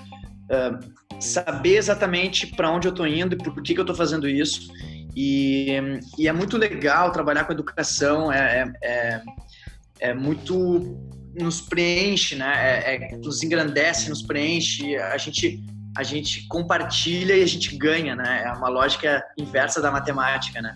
uh, 0.46 1.20
saber 1.20 1.78
exatamente 1.78 2.48
para 2.48 2.72
onde 2.72 2.88
eu 2.88 2.92
estou 2.92 3.08
indo 3.08 3.34
e 3.34 3.38
por 3.38 3.62
que, 3.64 3.74
que 3.74 3.80
eu 3.80 3.84
estou 3.84 3.96
fazendo 3.96 4.30
isso. 4.30 4.72
E, 5.16 5.76
e, 6.20 6.28
é 6.28 6.32
muito 6.32 6.56
legal 6.56 7.12
trabalhar 7.12 7.44
com 7.46 7.52
educação, 7.52 8.32
é, 8.32 8.72
é, 8.82 8.88
é, 8.88 9.22
é 10.00 10.14
muito 10.14 10.98
nos 11.34 11.62
preenche, 11.62 12.36
né? 12.36 12.54
É, 12.56 12.96
é, 12.96 13.18
nos 13.18 13.42
engrandece, 13.42 14.10
nos 14.10 14.22
preenche. 14.22 14.96
A 14.98 15.18
gente 15.18 15.64
a 15.96 16.04
gente 16.04 16.48
compartilha 16.48 17.36
e 17.36 17.44
a 17.44 17.48
gente 17.48 17.76
ganha, 17.76 18.16
né? 18.16 18.44
É 18.46 18.52
uma 18.54 18.70
lógica 18.70 19.24
inversa 19.38 19.82
da 19.82 19.92
matemática, 19.92 20.62
né? 20.62 20.76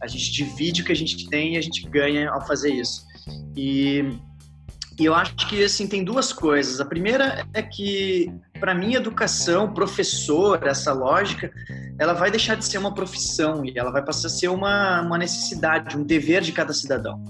A 0.00 0.06
gente 0.06 0.32
divide 0.32 0.82
o 0.82 0.84
que 0.84 0.92
a 0.92 0.96
gente 0.96 1.28
tem 1.28 1.54
e 1.54 1.56
a 1.56 1.62
gente 1.62 1.88
ganha 1.88 2.30
ao 2.30 2.46
fazer 2.46 2.72
isso. 2.72 3.06
E, 3.56 4.04
e 4.98 5.04
eu 5.04 5.14
acho 5.14 5.34
que 5.48 5.62
assim 5.62 5.86
tem 5.86 6.04
duas 6.04 6.32
coisas. 6.32 6.80
A 6.80 6.84
primeira 6.84 7.46
é 7.52 7.62
que 7.62 8.32
para 8.58 8.74
mim 8.74 8.94
educação, 8.94 9.72
professor, 9.72 10.66
essa 10.66 10.92
lógica, 10.92 11.52
ela 11.98 12.12
vai 12.12 12.30
deixar 12.30 12.54
de 12.54 12.64
ser 12.64 12.78
uma 12.78 12.94
profissão 12.94 13.64
e 13.64 13.78
ela 13.78 13.90
vai 13.90 14.02
passar 14.02 14.28
a 14.28 14.30
ser 14.30 14.48
uma, 14.48 15.02
uma 15.02 15.18
necessidade, 15.18 15.96
um 15.96 16.02
dever 16.02 16.42
de 16.42 16.52
cada 16.52 16.72
cidadão. 16.72 17.22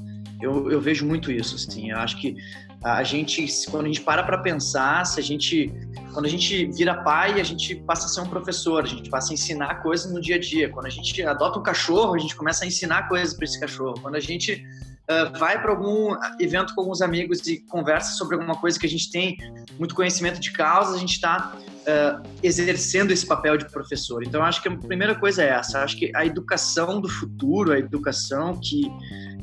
Eu, 0.44 0.70
eu 0.70 0.80
vejo 0.80 1.06
muito 1.06 1.30
isso, 1.30 1.56
assim. 1.56 1.90
Eu 1.90 1.98
acho 1.98 2.20
que 2.20 2.36
a 2.84 3.02
gente, 3.02 3.46
quando 3.70 3.86
a 3.86 3.88
gente 3.88 4.02
para 4.02 4.22
para 4.22 4.38
pensar, 4.38 5.06
se 5.06 5.18
a 5.18 5.22
gente, 5.22 5.72
quando 6.12 6.26
a 6.26 6.28
gente 6.28 6.66
vira 6.66 7.02
pai, 7.02 7.40
a 7.40 7.44
gente 7.44 7.76
passa 7.76 8.04
a 8.04 8.08
ser 8.10 8.20
um 8.20 8.28
professor, 8.28 8.84
a 8.84 8.86
gente 8.86 9.08
passa 9.08 9.32
a 9.32 9.34
ensinar 9.34 9.76
coisas 9.76 10.12
no 10.12 10.20
dia 10.20 10.36
a 10.36 10.38
dia. 10.38 10.68
Quando 10.68 10.86
a 10.86 10.90
gente 10.90 11.22
adota 11.22 11.58
um 11.58 11.62
cachorro, 11.62 12.14
a 12.14 12.18
gente 12.18 12.36
começa 12.36 12.62
a 12.64 12.68
ensinar 12.68 13.08
coisas 13.08 13.32
para 13.32 13.44
esse 13.46 13.58
cachorro. 13.58 13.94
Quando 14.02 14.16
a 14.16 14.20
gente 14.20 14.62
uh, 15.10 15.38
vai 15.38 15.60
para 15.62 15.70
algum 15.70 16.14
evento 16.38 16.74
com 16.74 16.82
alguns 16.82 17.00
amigos 17.00 17.46
e 17.46 17.60
conversa 17.60 18.12
sobre 18.18 18.34
alguma 18.34 18.54
coisa 18.56 18.78
que 18.78 18.84
a 18.84 18.90
gente 18.90 19.10
tem 19.10 19.38
muito 19.78 19.94
conhecimento 19.94 20.38
de 20.38 20.52
causa, 20.52 20.94
a 20.94 20.98
gente 20.98 21.14
está 21.14 21.56
uh, 21.56 22.28
exercendo 22.42 23.12
esse 23.12 23.26
papel 23.26 23.56
de 23.56 23.64
professor. 23.70 24.22
Então, 24.22 24.42
acho 24.42 24.62
que 24.62 24.68
a 24.68 24.76
primeira 24.76 25.14
coisa 25.14 25.42
é 25.42 25.48
essa. 25.48 25.82
Acho 25.82 25.96
que 25.96 26.12
a 26.14 26.26
educação 26.26 27.00
do 27.00 27.08
futuro, 27.08 27.72
a 27.72 27.78
educação 27.78 28.60
que 28.60 28.90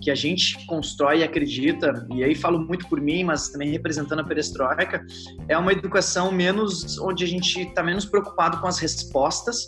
que 0.01 0.10
a 0.10 0.15
gente 0.15 0.65
constrói 0.65 1.20
e 1.20 1.24
acredita, 1.24 2.08
e 2.13 2.24
aí 2.24 2.34
falo 2.34 2.60
muito 2.60 2.88
por 2.88 3.00
mim, 3.00 3.24
mas 3.24 3.50
também 3.50 3.70
representando 3.70 4.20
a 4.20 4.24
perestroika, 4.24 5.05
é 5.48 5.58
uma 5.58 5.72
educação 5.72 6.31
menos 6.31 6.98
onde 7.00 7.24
a 7.24 7.27
gente 7.27 7.62
está 7.62 7.84
menos 7.84 8.05
preocupado 8.05 8.60
com 8.60 8.67
as 8.67 8.79
respostas 8.79 9.67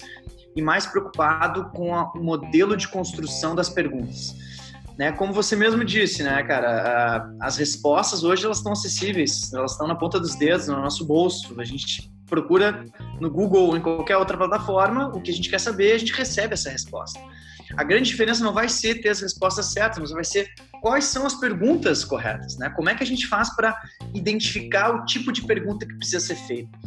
e 0.56 0.62
mais 0.62 0.86
preocupado 0.86 1.70
com 1.72 1.96
a, 1.96 2.12
o 2.13 2.24
modelo 2.24 2.75
de 2.75 2.88
construção 2.88 3.56
das 3.56 3.70
perguntas. 3.70 4.36
Né? 4.98 5.12
Como 5.12 5.34
você 5.34 5.56
mesmo 5.56 5.84
disse, 5.84 6.24
né, 6.24 6.44
cara, 6.44 7.32
as 7.42 7.58
respostas 7.58 8.24
hoje 8.24 8.46
elas 8.46 8.58
estão 8.58 8.74
acessíveis, 8.74 9.52
elas 9.54 9.72
estão 9.72 9.88
na 9.88 9.96
ponta 9.96 10.20
dos 10.20 10.36
dedos, 10.36 10.68
no 10.68 10.80
nosso 10.80 11.06
bolso. 11.06 11.60
A 11.60 11.63
gente 11.63 12.12
procura 12.28 12.86
no 13.20 13.30
Google 13.30 13.68
ou 13.68 13.78
em 13.78 13.82
qualquer 13.82 14.18
outra 14.18 14.38
plataforma 14.38 15.08
o 15.08 15.22
que 15.22 15.32
a 15.32 15.34
gente 15.34 15.50
quer 15.50 15.60
saber, 15.60 15.94
a 15.94 15.98
gente 15.98 16.13
recebe 16.13 16.54
essa 16.54 16.70
resposta. 16.70 17.20
A 17.75 17.84
grande 17.84 18.10
diferença 18.10 18.44
não 18.44 18.53
vai 18.53 18.70
ser 18.70 19.01
ter 19.01 19.10
as 19.10 19.22
respostas 19.22 19.68
certas, 19.68 20.00
mas 20.00 20.12
vai 20.12 20.24
ser 20.24 20.51
quais 20.82 21.06
são 21.06 21.25
as 21.25 21.36
perguntas 21.36 22.03
corretas, 22.03 22.58
né? 22.58 22.70
Como 22.70 22.89
é 22.89 22.96
que 22.96 23.03
a 23.03 23.06
gente 23.06 23.27
faz 23.27 23.56
para 23.56 23.80
identificar 24.13 24.92
o 24.96 25.06
tipo 25.06 25.32
de 25.32 25.42
pergunta 25.44 25.86
que 25.86 25.94
precisa 25.96 26.20
ser 26.20 26.36
feita? 26.36 26.77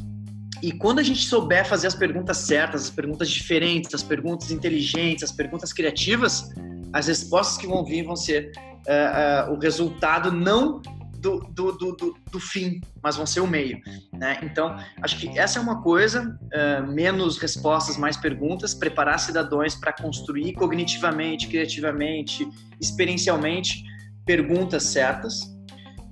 E 0.62 0.72
quando 0.72 1.00
a 1.00 1.02
gente 1.02 1.26
souber 1.26 1.66
fazer 1.66 1.86
as 1.86 1.94
perguntas 1.94 2.38
certas, 2.38 2.84
as 2.84 2.90
perguntas 2.90 3.28
diferentes, 3.28 3.94
as 3.94 4.02
perguntas 4.02 4.50
inteligentes, 4.50 5.24
as 5.24 5.32
perguntas 5.32 5.72
criativas, 5.72 6.50
as 6.92 7.08
respostas 7.08 7.58
que 7.58 7.66
vão 7.66 7.84
vir 7.84 8.04
vão 8.04 8.16
ser 8.16 8.52
uh, 8.86 9.50
uh, 9.50 9.54
o 9.54 9.58
resultado 9.58 10.32
não 10.32 10.80
do, 11.26 11.72
do, 11.72 11.92
do, 11.92 12.16
do, 12.30 12.40
fim, 12.40 12.80
mas 13.02 13.16
vão 13.16 13.26
ser 13.26 13.40
o 13.40 13.46
meio. 13.46 13.80
Né? 14.12 14.38
Então, 14.42 14.76
acho 15.02 15.18
que 15.18 15.36
essa 15.38 15.58
é 15.58 15.62
uma 15.62 15.82
coisa, 15.82 16.38
uh, 16.44 16.86
menos 16.86 17.38
respostas, 17.38 17.96
mais 17.96 18.16
perguntas, 18.16 18.74
preparar 18.74 19.18
cidadãos 19.18 19.74
para 19.74 19.92
construir 19.92 20.52
cognitivamente, 20.52 21.48
criativamente, 21.48 22.48
experiencialmente 22.80 23.82
perguntas 24.24 24.84
certas. 24.84 25.40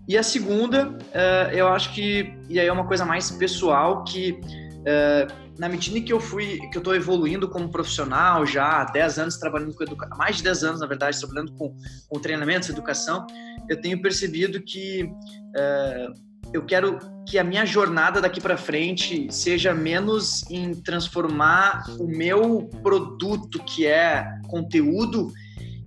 E 0.08 0.18
a 0.18 0.22
segunda, 0.22 0.88
uh, 0.88 1.50
eu 1.52 1.68
acho 1.68 1.92
que, 1.94 2.34
e 2.48 2.58
aí 2.58 2.66
é 2.66 2.72
uma 2.72 2.86
coisa 2.86 3.04
mais 3.04 3.30
pessoal, 3.30 4.02
que 4.04 4.32
uh, 4.32 5.43
na 5.58 5.68
medida 5.68 6.00
que 6.00 6.12
eu 6.12 6.20
fui, 6.20 6.58
que 6.70 6.76
eu 6.76 6.80
estou 6.80 6.94
evoluindo 6.94 7.48
como 7.48 7.68
profissional 7.68 8.44
já 8.44 8.82
há 8.82 8.84
10 8.84 9.18
anos 9.18 9.36
trabalhando 9.36 9.74
com 9.74 9.82
educação, 9.82 10.16
mais 10.18 10.36
de 10.36 10.42
10 10.42 10.64
anos, 10.64 10.80
na 10.80 10.86
verdade, 10.86 11.18
trabalhando 11.18 11.52
com, 11.52 11.74
com 12.08 12.20
treinamentos, 12.20 12.68
educação, 12.68 13.26
eu 13.68 13.80
tenho 13.80 14.00
percebido 14.02 14.60
que 14.60 15.04
uh, 15.04 16.14
eu 16.52 16.64
quero 16.64 16.98
que 17.28 17.38
a 17.38 17.44
minha 17.44 17.64
jornada 17.64 18.20
daqui 18.20 18.40
para 18.40 18.56
frente 18.56 19.28
seja 19.30 19.72
menos 19.72 20.48
em 20.50 20.74
transformar 20.74 21.84
o 21.98 22.06
meu 22.06 22.68
produto, 22.82 23.62
que 23.64 23.86
é 23.86 24.26
conteúdo, 24.48 25.32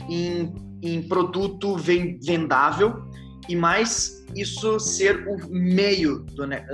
em, 0.09 0.53
em 0.81 1.07
produto 1.07 1.77
vendável 1.77 3.07
e 3.47 3.55
mais 3.55 4.25
isso 4.35 4.79
ser 4.79 5.27
o 5.27 5.37
meio 5.49 6.19
do 6.19 6.45
né, 6.45 6.65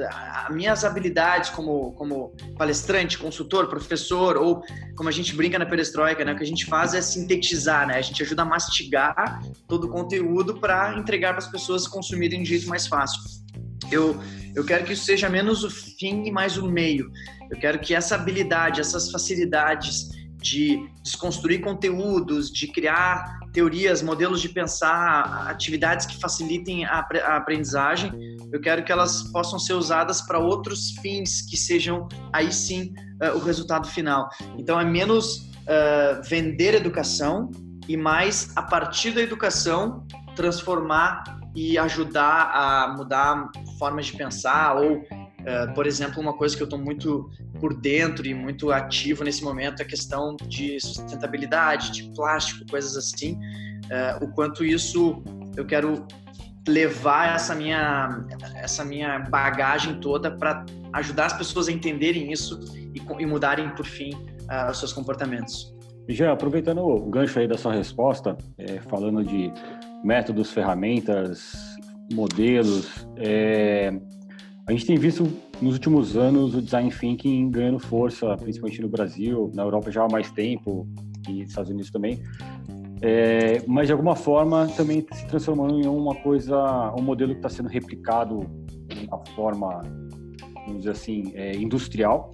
as 0.46 0.54
minhas 0.54 0.84
habilidades 0.84 1.50
como 1.52 1.94
como 1.94 2.36
palestrante, 2.58 3.18
consultor, 3.18 3.68
professor 3.68 4.38
ou 4.38 4.64
como 4.96 5.08
a 5.08 5.12
gente 5.12 5.36
brinca 5.36 5.60
na 5.60 5.66
perestroika, 5.66 6.26
né, 6.26 6.34
o 6.34 6.38
que 6.38 6.44
a 6.44 6.48
gente 6.48 6.66
faz 6.66 6.94
é 6.94 7.02
sintetizar, 7.02 7.88
né? 7.88 7.98
A 7.98 8.02
gente 8.02 8.22
ajuda 8.24 8.42
a 8.42 8.46
mastigar 8.46 9.42
todo 9.68 9.86
o 9.86 9.90
conteúdo 9.90 10.60
para 10.60 10.98
entregar 10.98 11.34
para 11.34 11.44
as 11.44 11.52
pessoas 11.52 11.88
consumirem 11.88 12.42
de 12.42 12.50
jeito 12.50 12.68
mais 12.68 12.88
fácil. 12.88 13.22
Eu 13.92 14.20
eu 14.56 14.64
quero 14.64 14.86
que 14.86 14.94
isso 14.94 15.06
seja 15.06 15.30
menos 15.30 15.64
o 15.64 15.70
fim 15.70 16.26
e 16.26 16.32
mais 16.32 16.58
o 16.58 16.68
meio. 16.68 17.12
Eu 17.50 17.58
quero 17.58 17.80
que 17.80 17.96
essa 17.96 18.16
habilidade, 18.16 18.80
essas 18.80 19.10
facilidades 19.10 20.10
de 20.38 20.78
desconstruir 21.02 21.62
conteúdos, 21.62 22.52
de 22.52 22.68
criar 22.68 23.40
teorias, 23.54 24.02
modelos 24.02 24.42
de 24.42 24.50
pensar, 24.50 25.48
atividades 25.48 26.08
que 26.08 26.20
facilitem 26.20 26.86
a, 26.86 27.00
aprendizagem. 27.38 28.12
Eu 28.52 28.60
quero 28.60 28.84
que 28.84 28.92
elas 28.92 29.24
possam 29.32 29.60
ser 29.60 29.74
usadas 29.74 30.22
para 30.22 30.40
outros 30.40 30.92
fins 31.02 31.42
que 31.42 31.56
sejam 31.56 32.10
aí 32.34 32.52
sim 32.52 32.94
uh, 33.22 33.38
o 33.38 33.40
resultado 33.40 33.88
final. 33.88 34.28
Então 34.58 34.80
é 34.80 34.84
menos 34.84 35.38
uh, 35.38 36.22
vender 36.28 36.74
educação 36.74 37.52
e 37.88 37.96
mais 37.96 38.52
a 38.56 38.64
partir 38.64 39.12
da 39.12 39.22
educação 39.22 40.06
transformar 40.36 41.24
e 41.56 41.78
ajudar 41.78 42.50
a 42.52 42.96
mudar 42.98 43.52
formas 43.78 44.08
de 44.08 44.18
pensar 44.18 44.76
ou 44.78 45.04
Uh, 45.44 45.74
por 45.74 45.86
exemplo, 45.86 46.22
uma 46.22 46.34
coisa 46.34 46.56
que 46.56 46.64
eu 46.64 46.66
estou 46.66 46.80
muito 46.80 47.30
por 47.60 47.74
dentro 47.74 48.26
e 48.26 48.34
muito 48.34 48.72
ativo 48.72 49.24
nesse 49.24 49.44
momento 49.44 49.82
é 49.82 49.84
a 49.84 49.88
questão 49.88 50.38
de 50.48 50.80
sustentabilidade, 50.80 51.92
de 51.92 52.04
plástico, 52.12 52.66
coisas 52.70 52.96
assim. 52.96 53.34
Uh, 53.86 54.24
o 54.24 54.28
quanto 54.30 54.64
isso 54.64 55.22
eu 55.58 55.66
quero 55.66 56.08
levar 56.66 57.36
essa 57.36 57.54
minha 57.54 58.26
essa 58.56 58.86
minha 58.86 59.20
bagagem 59.20 60.00
toda 60.00 60.32
para 60.32 60.66
ajudar 60.94 61.26
as 61.26 61.34
pessoas 61.34 61.68
a 61.68 61.72
entenderem 61.74 62.32
isso 62.32 62.58
e, 62.96 63.02
e 63.22 63.26
mudarem 63.26 63.70
por 63.72 63.86
fim 63.86 64.14
uh, 64.14 64.72
os 64.72 64.80
seus 64.80 64.94
comportamentos. 64.94 65.74
Já 66.08 66.32
aproveitando 66.32 66.80
o 66.80 67.00
gancho 67.10 67.40
aí 67.40 67.48
da 67.48 67.58
sua 67.58 67.74
resposta, 67.74 68.38
é, 68.58 68.80
falando 68.82 69.24
de 69.24 69.52
métodos, 70.04 70.52
ferramentas, 70.52 71.78
modelos, 72.12 73.08
é, 73.18 73.94
a 74.66 74.72
gente 74.72 74.86
tem 74.86 74.98
visto 74.98 75.28
nos 75.62 75.74
últimos 75.74 76.16
anos 76.16 76.56
o 76.56 76.62
design 76.62 76.90
thinking 76.90 77.50
ganhando 77.50 77.80
força, 77.80 78.36
principalmente 78.38 78.82
no 78.82 78.88
Brasil, 78.88 79.52
na 79.54 79.64
Europa 79.64 79.92
já 79.92 80.04
há 80.04 80.08
mais 80.08 80.32
tempo 80.32 80.88
e 81.28 81.40
nos 81.40 81.50
Estados 81.50 81.70
Unidos 81.70 81.92
também. 81.92 82.22
É, 83.02 83.62
mas 83.68 83.88
de 83.88 83.92
alguma 83.92 84.16
forma 84.16 84.68
também 84.78 85.06
se 85.12 85.28
transformando 85.28 85.78
em 85.78 85.86
uma 85.86 86.16
coisa, 86.16 86.94
um 86.98 87.02
modelo 87.02 87.34
que 87.34 87.40
está 87.40 87.50
sendo 87.50 87.68
replicado 87.68 88.40
de 88.88 89.06
uma 89.06 89.26
forma, 89.36 89.82
vamos 90.66 90.78
dizer 90.78 90.92
assim, 90.92 91.34
é, 91.36 91.54
industrial. 91.56 92.34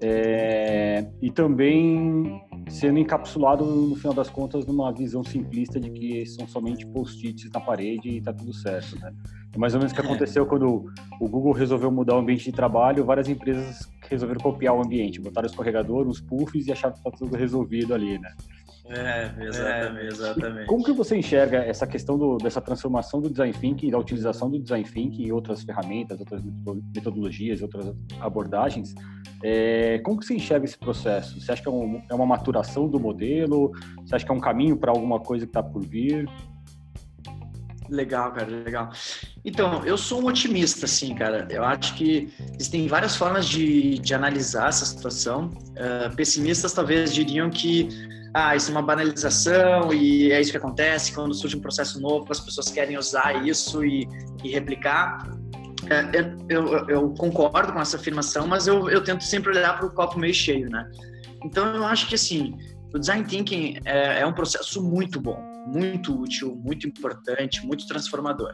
É, 0.00 1.08
e 1.22 1.30
também 1.30 2.40
sendo 2.68 2.98
encapsulado, 2.98 3.64
no 3.64 3.96
final 3.96 4.14
das 4.14 4.28
contas, 4.28 4.66
numa 4.66 4.92
visão 4.92 5.22
simplista 5.24 5.80
de 5.80 5.90
que 5.90 6.26
são 6.26 6.46
somente 6.46 6.86
post-its 6.86 7.50
na 7.50 7.60
parede 7.60 8.08
e 8.08 8.18
está 8.18 8.32
tudo 8.32 8.52
certo, 8.52 8.98
né? 8.98 9.12
É 9.52 9.58
mais 9.58 9.74
ou 9.74 9.80
menos 9.80 9.92
o 9.92 9.94
que 9.94 10.00
aconteceu 10.00 10.46
quando 10.46 10.86
o 11.20 11.28
Google 11.28 11.52
resolveu 11.52 11.90
mudar 11.90 12.16
o 12.16 12.18
ambiente 12.18 12.44
de 12.44 12.52
trabalho, 12.52 13.04
várias 13.04 13.28
empresas 13.28 13.88
resolveram 14.08 14.40
copiar 14.40 14.74
o 14.74 14.82
ambiente, 14.82 15.20
botaram 15.20 15.46
o 15.46 15.50
escorregador, 15.50 16.06
os 16.06 16.20
puffs 16.20 16.66
e 16.66 16.72
acharam 16.72 16.94
que 16.94 17.00
está 17.00 17.10
tudo 17.10 17.36
resolvido 17.36 17.94
ali, 17.94 18.18
né? 18.18 18.34
É, 18.90 19.32
exatamente, 19.44 20.04
é. 20.04 20.06
exatamente. 20.06 20.66
como 20.66 20.82
que 20.82 20.92
você 20.92 21.16
enxerga 21.16 21.58
essa 21.58 21.86
questão 21.86 22.16
do, 22.16 22.38
dessa 22.38 22.60
transformação 22.60 23.20
do 23.20 23.28
design 23.28 23.52
thinking, 23.52 23.90
da 23.90 23.98
utilização 23.98 24.50
do 24.50 24.58
design 24.58 24.84
thinking 24.88 25.24
em 25.24 25.32
outras 25.32 25.62
ferramentas, 25.62 26.18
outras 26.18 26.42
metodologias, 26.94 27.60
outras 27.60 27.94
abordagens? 28.20 28.94
É, 29.42 29.98
como 29.98 30.18
que 30.18 30.26
você 30.26 30.34
enxerga 30.34 30.64
esse 30.64 30.78
processo? 30.78 31.40
Você 31.40 31.52
acha 31.52 31.62
que 31.62 31.68
é, 31.68 31.70
um, 31.70 32.02
é 32.10 32.14
uma 32.14 32.26
maturação 32.26 32.88
do 32.88 32.98
modelo? 32.98 33.72
Você 34.04 34.16
acha 34.16 34.24
que 34.24 34.32
é 34.32 34.34
um 34.34 34.40
caminho 34.40 34.76
para 34.76 34.90
alguma 34.90 35.20
coisa 35.20 35.44
que 35.44 35.50
está 35.50 35.62
por 35.62 35.84
vir? 35.84 36.28
Legal, 37.88 38.32
cara, 38.32 38.46
legal. 38.46 38.90
Então, 39.48 39.82
eu 39.86 39.96
sou 39.96 40.22
um 40.22 40.26
otimista, 40.26 40.84
assim, 40.84 41.14
cara. 41.14 41.48
Eu 41.48 41.64
acho 41.64 41.94
que 41.94 42.28
existem 42.54 42.86
várias 42.86 43.16
formas 43.16 43.48
de, 43.48 43.98
de 43.98 44.12
analisar 44.12 44.68
essa 44.68 44.84
situação. 44.84 45.50
Uh, 45.70 46.14
pessimistas 46.14 46.74
talvez 46.74 47.14
diriam 47.14 47.48
que 47.48 47.88
ah, 48.34 48.54
isso 48.54 48.68
é 48.68 48.72
uma 48.72 48.82
banalização 48.82 49.90
e 49.90 50.30
é 50.30 50.38
isso 50.38 50.50
que 50.50 50.58
acontece 50.58 51.14
quando 51.14 51.32
surge 51.32 51.56
um 51.56 51.60
processo 51.60 51.98
novo, 51.98 52.26
as 52.28 52.40
pessoas 52.40 52.68
querem 52.68 52.98
usar 52.98 53.46
isso 53.46 53.82
e, 53.82 54.06
e 54.44 54.50
replicar. 54.50 55.26
É, 55.88 56.20
eu, 56.50 56.66
eu, 56.66 56.88
eu, 56.90 57.10
concordo 57.14 57.72
com 57.72 57.80
essa 57.80 57.96
afirmação, 57.96 58.46
mas 58.46 58.66
eu, 58.66 58.90
eu 58.90 59.02
tento 59.02 59.24
sempre 59.24 59.56
olhar 59.56 59.78
para 59.78 59.86
o 59.86 59.90
copo 59.90 60.18
meio 60.18 60.34
cheio, 60.34 60.68
né? 60.68 60.86
Então 61.42 61.74
eu 61.74 61.86
acho 61.86 62.06
que 62.06 62.14
assim, 62.14 62.54
o 62.92 62.98
design 62.98 63.24
thinking 63.24 63.78
é, 63.86 64.20
é 64.20 64.26
um 64.26 64.32
processo 64.34 64.82
muito 64.82 65.18
bom, 65.18 65.40
muito 65.66 66.18
útil, 66.20 66.54
muito 66.56 66.86
importante, 66.86 67.64
muito 67.66 67.86
transformador. 67.86 68.52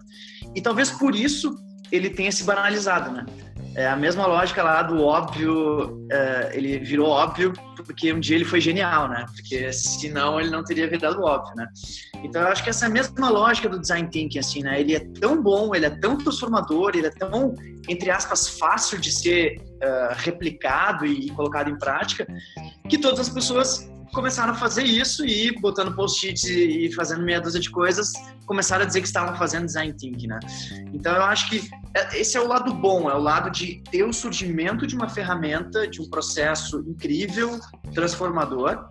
E 0.54 0.60
talvez 0.60 0.90
por 0.90 1.14
isso 1.14 1.54
ele 1.92 2.10
tenha 2.10 2.32
se 2.32 2.44
banalizado, 2.44 3.12
né? 3.12 3.26
é 3.74 3.88
a 3.88 3.96
mesma 3.96 4.26
lógica 4.26 4.62
lá 4.62 4.82
do 4.82 5.02
óbvio, 5.02 6.06
é, 6.10 6.52
ele 6.54 6.78
virou 6.78 7.08
óbvio 7.08 7.52
porque 7.84 8.12
um 8.12 8.20
dia 8.20 8.36
ele 8.36 8.44
foi 8.44 8.60
genial, 8.60 9.08
né? 9.08 9.26
Porque 9.34 9.70
senão 9.72 10.40
ele 10.40 10.48
não 10.48 10.64
teria 10.64 10.88
virado 10.88 11.22
óbvio, 11.22 11.54
né? 11.54 11.66
Então 12.22 12.40
eu 12.40 12.48
acho 12.48 12.62
que 12.62 12.70
essa 12.70 12.88
mesma 12.88 13.28
lógica 13.28 13.68
do 13.68 13.78
design 13.78 14.08
thinking, 14.08 14.38
assim, 14.38 14.62
né? 14.62 14.80
Ele 14.80 14.94
é 14.94 15.00
tão 15.20 15.42
bom, 15.42 15.74
ele 15.74 15.84
é 15.84 15.90
tão 15.90 16.16
transformador, 16.16 16.92
ele 16.94 17.08
é 17.08 17.10
tão, 17.10 17.54
entre 17.88 18.10
aspas, 18.10 18.48
fácil 18.48 18.98
de 18.98 19.12
ser 19.12 19.58
uh, 19.58 20.14
replicado 20.16 21.04
e 21.04 21.28
colocado 21.30 21.68
em 21.68 21.76
prática, 21.76 22.26
que 22.88 22.96
todas 22.96 23.20
as 23.20 23.28
pessoas 23.28 23.90
começaram 24.14 24.52
a 24.52 24.56
fazer 24.56 24.84
isso 24.84 25.26
e 25.26 25.50
botando 25.60 25.94
post-its 25.94 26.44
e 26.44 26.90
fazendo 26.94 27.22
meia 27.22 27.40
dúzia 27.40 27.60
de 27.60 27.68
coisas, 27.68 28.12
começaram 28.46 28.84
a 28.84 28.86
dizer 28.86 29.00
que 29.00 29.06
estavam 29.06 29.36
fazendo 29.36 29.66
design 29.66 29.92
thinking, 29.92 30.28
né? 30.28 30.38
Então 30.92 31.14
eu 31.14 31.22
acho 31.24 31.50
que 31.50 31.68
é, 31.94 32.20
esse 32.20 32.36
é 32.36 32.40
o 32.40 32.46
lado 32.46 32.72
bom, 32.72 33.10
é 33.10 33.14
o 33.14 33.20
lado 33.20 33.50
de 33.50 33.82
ter 33.90 34.04
o 34.04 34.12
surgimento 34.12 34.86
de 34.86 34.94
uma 34.94 35.08
ferramenta, 35.08 35.86
de 35.86 36.00
um 36.00 36.08
processo 36.08 36.78
incrível, 36.86 37.58
transformador 37.92 38.88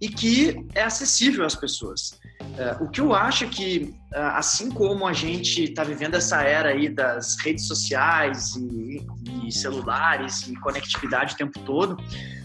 e 0.00 0.08
que 0.08 0.66
é 0.74 0.82
acessível 0.82 1.44
às 1.44 1.54
pessoas. 1.54 2.18
É, 2.56 2.76
o 2.80 2.88
que 2.88 3.00
eu 3.00 3.14
acho 3.14 3.44
é 3.44 3.46
que, 3.46 3.94
é, 4.14 4.20
assim 4.20 4.70
como 4.70 5.06
a 5.06 5.12
gente 5.12 5.64
está 5.64 5.84
vivendo 5.84 6.14
essa 6.14 6.42
era 6.42 6.70
aí 6.70 6.88
das 6.88 7.36
redes 7.44 7.66
sociais 7.66 8.56
e, 8.56 9.06
e 9.46 9.52
celulares 9.52 10.46
e 10.48 10.54
conectividade 10.56 11.34
o 11.34 11.36
tempo 11.36 11.58
todo, 11.60 11.96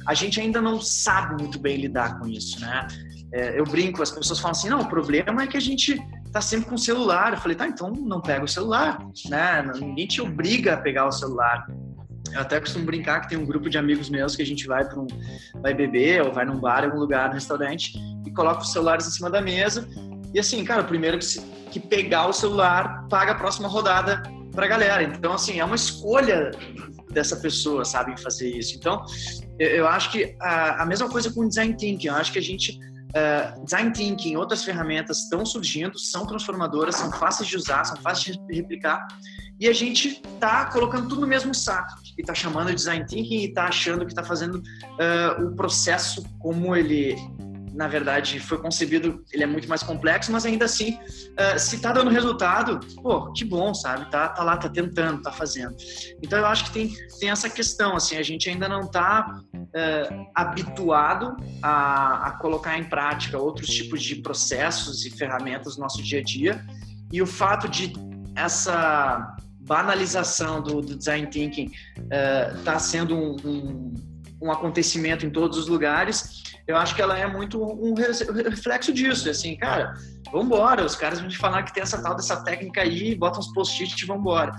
a 0.08 0.14
gente 0.14 0.40
ainda 0.40 0.62
não 0.62 0.80
sabe 0.80 1.42
muito 1.42 1.60
bem 1.60 1.78
lidar 1.78 2.20
com 2.20 2.28
isso, 2.28 2.60
né? 2.60 2.88
É, 3.34 3.60
eu 3.60 3.66
brinco, 3.66 4.02
as 4.02 4.12
pessoas 4.12 4.40
falam 4.40 4.52
assim, 4.52 4.70
não, 4.70 4.82
o 4.82 4.88
problema 4.88 5.44
é 5.44 5.48
que 5.48 5.58
a 5.58 5.62
gente 5.62 6.00
tá 6.32 6.42
sempre 6.42 6.70
com 6.70 6.76
o 6.76 6.80
celular. 6.80 7.34
Eu 7.34 7.40
falei, 7.40 7.56
tá, 7.56 7.68
então 7.68 7.92
não 7.92 8.22
pega 8.22 8.44
o 8.44 8.48
celular, 8.48 9.00
né? 9.28 9.64
Ninguém 9.76 10.08
te 10.08 10.22
obriga 10.22 10.74
a 10.74 10.78
pegar 10.78 11.08
o 11.08 11.12
celular. 11.12 11.66
Eu 12.32 12.42
até 12.42 12.60
costumo 12.60 12.86
brincar 12.86 13.22
que 13.22 13.30
tem 13.30 13.38
um 13.38 13.46
grupo 13.46 13.70
de 13.70 13.78
amigos 13.78 14.10
meus 14.10 14.36
que 14.36 14.42
a 14.42 14.46
gente 14.46 14.68
vai 14.68 14.84
para 14.84 15.00
um 15.00 15.08
vai 15.62 15.74
beber 15.74 16.24
ou 16.24 16.34
vai 16.34 16.46
num 16.46 16.60
bar, 16.60 16.84
algum 16.84 17.00
lugar, 17.00 17.32
restaurante 17.32 17.94
e 18.26 18.32
coloca 18.32 18.62
os 18.62 18.72
celulares 18.72 19.08
em 19.08 19.12
cima 19.12 19.30
da 19.30 19.42
mesa. 19.42 19.88
E 20.34 20.40
assim, 20.40 20.64
cara, 20.66 20.82
o 20.82 20.86
primeiro 20.86 21.18
que, 21.18 21.26
que 21.72 21.80
pegar 21.80 22.28
o 22.28 22.34
celular 22.34 23.08
paga 23.08 23.32
a 23.32 23.36
próxima 23.36 23.68
rodada 23.68 24.22
para 24.56 24.66
a 24.66 24.70
galera. 24.70 25.04
Então, 25.04 25.34
assim, 25.34 25.60
é 25.60 25.66
uma 25.66 25.76
escolha 25.76 26.52
dessa 27.12 27.36
pessoa, 27.36 27.86
sabe, 27.86 28.20
fazer 28.22 28.50
isso. 28.50 28.76
Então, 28.76 29.04
eu, 29.60 29.70
eu 29.70 29.88
acho 29.88 30.12
que 30.12 30.36
a, 30.42 30.84
a, 30.84 30.86
mesma 30.86 31.10
coisa 31.10 31.32
com 31.32 31.48
design 31.48 31.76
thinking. 31.76 32.08
Eu 32.08 32.16
acho 32.16 32.32
que 32.32 32.40
a 32.40 32.42
gente 32.42 32.80
Uh, 33.16 33.64
design 33.64 33.94
thinking, 33.94 34.36
outras 34.36 34.66
ferramentas 34.66 35.20
estão 35.20 35.46
surgindo, 35.46 35.98
são 35.98 36.26
transformadoras, 36.28 36.98
são 36.98 37.10
fáceis 37.14 37.48
de 37.48 37.56
usar, 37.56 37.86
são 37.86 37.96
fáceis 38.02 38.36
de 38.36 38.54
replicar, 38.54 39.08
e 39.58 39.70
a 39.70 39.74
gente 39.74 40.22
está 40.22 40.66
colocando 40.66 41.08
tudo 41.08 41.22
no 41.22 41.28
mesmo 41.28 41.56
saco. 41.56 41.94
E 42.18 42.22
está 42.22 42.34
chamando 42.34 42.68
de 42.68 42.76
design 42.76 43.06
thinking 43.06 43.38
e 43.38 43.46
está 43.46 43.68
achando 43.68 44.06
que 44.06 44.12
está 44.12 44.22
fazendo 44.22 44.56
uh, 44.56 45.46
o 45.46 45.56
processo 45.56 46.26
como 46.40 46.76
ele 46.76 47.16
na 47.76 47.88
verdade, 47.88 48.40
foi 48.40 48.58
concebido, 48.58 49.24
ele 49.32 49.44
é 49.44 49.46
muito 49.46 49.68
mais 49.68 49.84
complexo, 49.84 50.32
mas 50.32 50.46
ainda 50.46 50.66
assim, 50.66 50.98
uh, 50.98 51.60
se 51.60 51.82
tá 51.82 51.92
dando 51.92 52.10
resultado, 52.10 52.80
pô, 53.02 53.32
que 53.34 53.44
bom, 53.44 53.74
sabe? 53.74 54.10
Tá, 54.10 54.30
tá 54.30 54.44
lá, 54.44 54.56
tá 54.56 54.70
tentando, 54.70 55.22
tá 55.22 55.32
fazendo. 55.32 55.76
Então, 56.24 56.40
eu 56.40 56.46
acho 56.46 56.66
que 56.66 56.72
tem, 56.72 56.94
tem 57.20 57.30
essa 57.30 57.50
questão, 57.50 57.96
assim, 57.96 58.16
a 58.16 58.24
gente 58.24 58.50
ainda 58.50 58.70
não 58.70 58.88
tá 58.90 59.42
uh, 59.54 60.26
habituado 60.34 61.36
a, 61.62 62.28
a 62.28 62.32
colocar 62.38 62.78
em 62.80 62.86
prática 62.86 63.38
outros 63.38 63.68
tipos 63.68 64.02
de 64.02 64.16
processos 64.16 65.06
e 65.06 65.12
ferramentas 65.12 65.76
no 65.76 65.84
nosso 65.84 66.02
dia 66.02 66.20
a 66.20 66.24
dia, 66.24 66.66
e 67.12 67.22
o 67.22 67.28
fato 67.28 67.68
de 67.68 67.92
essa 68.36 69.36
banalização 69.60 70.62
do, 70.62 70.80
do 70.80 70.96
design 70.96 71.28
thinking 71.28 71.72
uh, 72.00 72.64
tá 72.64 72.80
sendo 72.80 73.16
um, 73.16 73.36
um, 73.44 73.94
um 74.44 74.52
acontecimento 74.52 75.26
em 75.26 75.30
todos 75.30 75.58
os 75.58 75.68
lugares, 75.68 76.44
eu 76.68 76.76
acho 76.78 76.96
que 76.96 77.02
ela 77.02 77.18
é 77.18 77.28
muito 77.28 77.62
um 77.62 77.94
reflexo 77.94 78.92
disso. 78.92 79.30
Assim, 79.30 79.56
cara, 79.56 79.94
vambora, 80.32 80.84
os 80.84 80.96
caras 80.96 81.20
vão 81.20 81.30
te 81.30 81.38
falar 81.38 81.64
que 81.64 81.74
tem 81.74 81.84
essa 81.84 82.02
tal 82.02 82.16
dessa 82.16 82.44
técnica 82.44 82.82
aí, 82.82 83.16
bota 83.16 83.40
uns 83.40 83.54
post-it 83.54 84.02
e 84.02 84.06
vambora. 84.08 84.52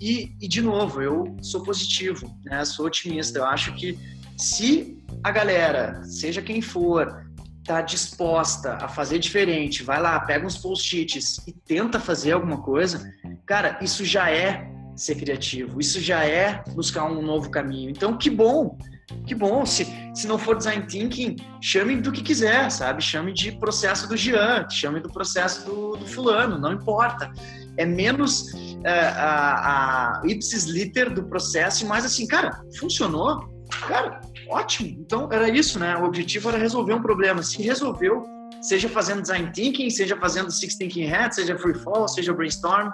E, 0.00 0.34
e, 0.40 0.48
de 0.48 0.62
novo, 0.62 1.02
eu 1.02 1.36
sou 1.42 1.62
positivo, 1.62 2.34
né? 2.44 2.64
sou 2.64 2.86
otimista. 2.86 3.40
Eu 3.40 3.46
acho 3.46 3.74
que 3.74 3.98
se 4.38 4.98
a 5.22 5.30
galera, 5.30 6.02
seja 6.04 6.40
quem 6.40 6.62
for, 6.62 7.26
tá 7.64 7.82
disposta 7.82 8.74
a 8.76 8.88
fazer 8.88 9.18
diferente, 9.18 9.82
vai 9.82 10.00
lá, 10.00 10.18
pega 10.20 10.46
uns 10.46 10.56
post-its 10.56 11.46
e 11.46 11.52
tenta 11.52 12.00
fazer 12.00 12.32
alguma 12.32 12.62
coisa, 12.62 13.12
cara, 13.44 13.78
isso 13.82 14.04
já 14.04 14.30
é 14.30 14.70
ser 14.96 15.16
criativo, 15.16 15.80
isso 15.80 16.00
já 16.00 16.24
é 16.24 16.62
buscar 16.74 17.04
um 17.04 17.20
novo 17.22 17.50
caminho. 17.50 17.90
Então, 17.90 18.16
que 18.16 18.30
bom 18.30 18.78
que 19.26 19.34
bom. 19.34 19.64
Se, 19.64 19.86
se 20.14 20.26
não 20.26 20.38
for 20.38 20.56
design 20.56 20.86
thinking, 20.86 21.36
chame 21.60 21.96
do 21.96 22.12
que 22.12 22.22
quiser, 22.22 22.70
sabe? 22.70 23.02
Chame 23.02 23.32
de 23.32 23.52
processo 23.52 24.08
do 24.08 24.16
Jean, 24.16 24.68
chame 24.68 25.00
do 25.00 25.08
processo 25.08 25.64
do, 25.64 25.96
do 25.96 26.06
fulano, 26.06 26.58
não 26.58 26.72
importa. 26.72 27.30
É 27.76 27.86
menos 27.86 28.52
é, 28.84 28.90
a, 28.90 30.20
a 30.20 30.22
ipsis 30.26 30.64
liter 30.64 31.12
do 31.12 31.24
processo 31.24 31.86
mais 31.86 32.04
assim, 32.04 32.26
cara, 32.26 32.62
funcionou? 32.78 33.48
Cara, 33.86 34.20
ótimo. 34.48 34.88
Então, 35.00 35.28
era 35.30 35.48
isso, 35.48 35.78
né? 35.78 35.96
O 35.96 36.04
objetivo 36.04 36.48
era 36.48 36.58
resolver 36.58 36.92
um 36.92 37.02
problema. 37.02 37.42
Se 37.42 37.62
resolveu, 37.62 38.24
seja 38.60 38.88
fazendo 38.88 39.22
design 39.22 39.50
thinking, 39.52 39.88
seja 39.90 40.16
fazendo 40.16 40.50
six 40.50 40.76
thinking 40.76 41.10
hat, 41.10 41.34
seja 41.34 41.56
free 41.56 41.74
fall, 41.74 42.08
seja 42.08 42.32
brainstorm, 42.32 42.90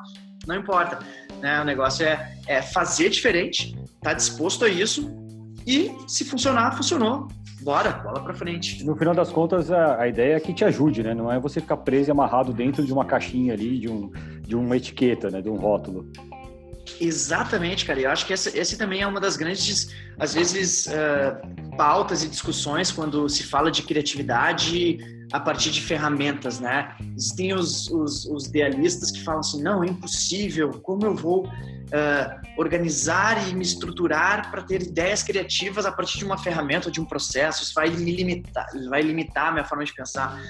não 0.47 0.57
importa. 0.57 0.99
Né? 1.41 1.61
O 1.61 1.65
negócio 1.65 2.05
é, 2.05 2.37
é 2.47 2.63
fazer 2.63 3.09
diferente, 3.09 3.77
tá 4.03 4.13
disposto 4.13 4.65
a 4.65 4.69
isso 4.69 5.26
e 5.67 5.97
se 6.07 6.25
funcionar, 6.25 6.77
funcionou. 6.77 7.29
Bora, 7.63 7.91
bola 7.91 8.23
para 8.23 8.35
frente. 8.35 8.85
No 8.85 8.95
final 8.95 9.15
das 9.15 9.33
contas, 9.33 9.71
a, 9.71 10.03
a, 10.03 10.09
ideia 10.09 10.37
é 10.37 10.41
que 10.41 10.53
te 10.53 10.65
ajude, 10.65 11.03
né? 11.03 11.15
Não 11.15 11.33
é 11.33 11.41
você 11.41 11.61
ficar 11.61 11.79
preso 11.79 12.11
e 12.11 12.13
amarrado 12.13 12.53
dentro 12.53 12.85
de 12.85 12.93
uma 12.93 13.05
caixinha 13.05 13.55
ali, 13.55 13.79
de, 13.79 13.89
um, 13.89 14.13
de 14.43 14.55
uma 14.55 14.77
etiqueta, 14.77 15.31
né? 15.31 15.41
De 15.41 15.49
um 15.49 15.57
rótulo. 15.57 16.09
Exatamente, 17.01 17.85
cara. 17.85 17.99
Eu 17.99 18.11
acho 18.11 18.27
que 18.27 18.33
essa, 18.33 18.57
esse 18.57 18.79
também 18.79 19.01
é 19.01 19.07
uma 19.07 19.21
das 19.21 19.37
grandes, 19.37 19.91
às 20.19 20.35
vezes, 20.35 20.87
uh, 20.87 21.77
pautas 21.77 22.23
e 22.23 22.29
discussões 22.29 22.93
quando 22.93 23.29
se 23.29 23.43
fala 23.43 23.71
de 23.71 23.83
criatividade 23.83 24.99
a 25.33 25.41
partir 25.41 25.71
de 25.71 25.81
ferramentas, 25.81 26.61
né? 26.61 26.95
Existem 27.17 27.53
os, 27.53 27.91
os, 27.91 28.27
os 28.27 28.47
idealistas 28.47 29.11
que 29.11 29.25
falam 29.25 29.41
assim, 29.41 29.63
não, 29.63 29.83
é 29.83 29.89
impossível, 29.89 30.71
como 30.83 31.05
eu 31.05 31.15
vou 31.15 31.47
uh, 31.47 32.51
organizar 32.57 33.49
e 33.49 33.55
me 33.55 33.63
estruturar 33.63 34.51
para 34.51 34.63
ter 34.63 34.83
ideias 34.83 35.23
criativas 35.23 35.85
a 35.85 35.93
partir 35.93 36.19
de 36.19 36.25
uma 36.25 36.39
ferramenta 36.39 36.91
de 36.91 37.01
um 37.01 37.05
processo. 37.05 37.63
Isso 37.63 37.75
vai 37.75 37.91
me 37.91 38.13
limitar, 38.15 38.67
vai 38.89 39.03
limitar 39.03 39.49
a 39.49 39.53
minha 39.53 39.65
forma 39.65 39.85
de 39.85 39.93
pensar. 39.93 40.41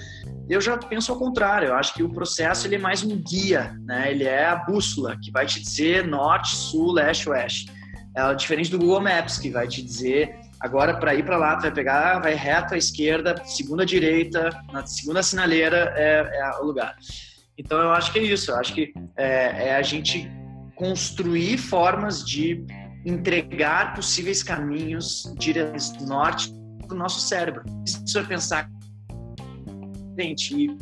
Eu 0.47 0.61
já 0.61 0.77
penso 0.77 1.11
ao 1.11 1.17
contrário. 1.17 1.69
Eu 1.69 1.75
acho 1.75 1.93
que 1.93 2.03
o 2.03 2.09
processo 2.09 2.67
ele 2.67 2.75
é 2.75 2.79
mais 2.79 3.03
um 3.03 3.17
guia, 3.17 3.75
né? 3.83 4.11
Ele 4.11 4.23
é 4.23 4.45
a 4.45 4.55
bússola 4.55 5.17
que 5.21 5.31
vai 5.31 5.45
te 5.45 5.59
dizer 5.59 6.07
norte, 6.07 6.55
sul, 6.55 6.91
leste, 6.91 7.29
oeste. 7.29 7.71
É 8.15 8.33
diferente 8.33 8.71
do 8.71 8.79
Google 8.79 9.01
Maps 9.01 9.37
que 9.37 9.49
vai 9.49 9.67
te 9.67 9.81
dizer 9.81 10.46
agora 10.59 10.97
para 10.97 11.15
ir 11.15 11.23
para 11.23 11.37
lá 11.37 11.55
tu 11.55 11.63
vai 11.63 11.71
pegar, 11.71 12.19
vai 12.19 12.33
reto 12.33 12.73
à 12.73 12.77
esquerda, 12.77 13.35
segunda 13.45 13.85
direita, 13.85 14.49
na 14.71 14.85
segunda 14.85 15.21
sinaleira 15.21 15.93
é, 15.95 16.39
é 16.39 16.59
o 16.61 16.65
lugar. 16.65 16.95
Então 17.57 17.79
eu 17.79 17.91
acho 17.91 18.11
que 18.11 18.19
é 18.19 18.23
isso. 18.23 18.51
Eu 18.51 18.57
acho 18.57 18.73
que 18.73 18.93
é, 19.15 19.69
é 19.69 19.75
a 19.75 19.81
gente 19.81 20.29
construir 20.75 21.57
formas 21.57 22.23
de 22.23 22.63
entregar 23.05 23.93
possíveis 23.95 24.43
caminhos 24.43 25.33
diretos 25.37 25.91
norte 26.05 26.53
para 26.85 26.95
o 26.95 26.97
nosso 26.97 27.19
cérebro. 27.19 27.63
Se 27.85 28.17
eu 28.17 28.25
pensar, 28.25 28.69
gente, 30.17 30.77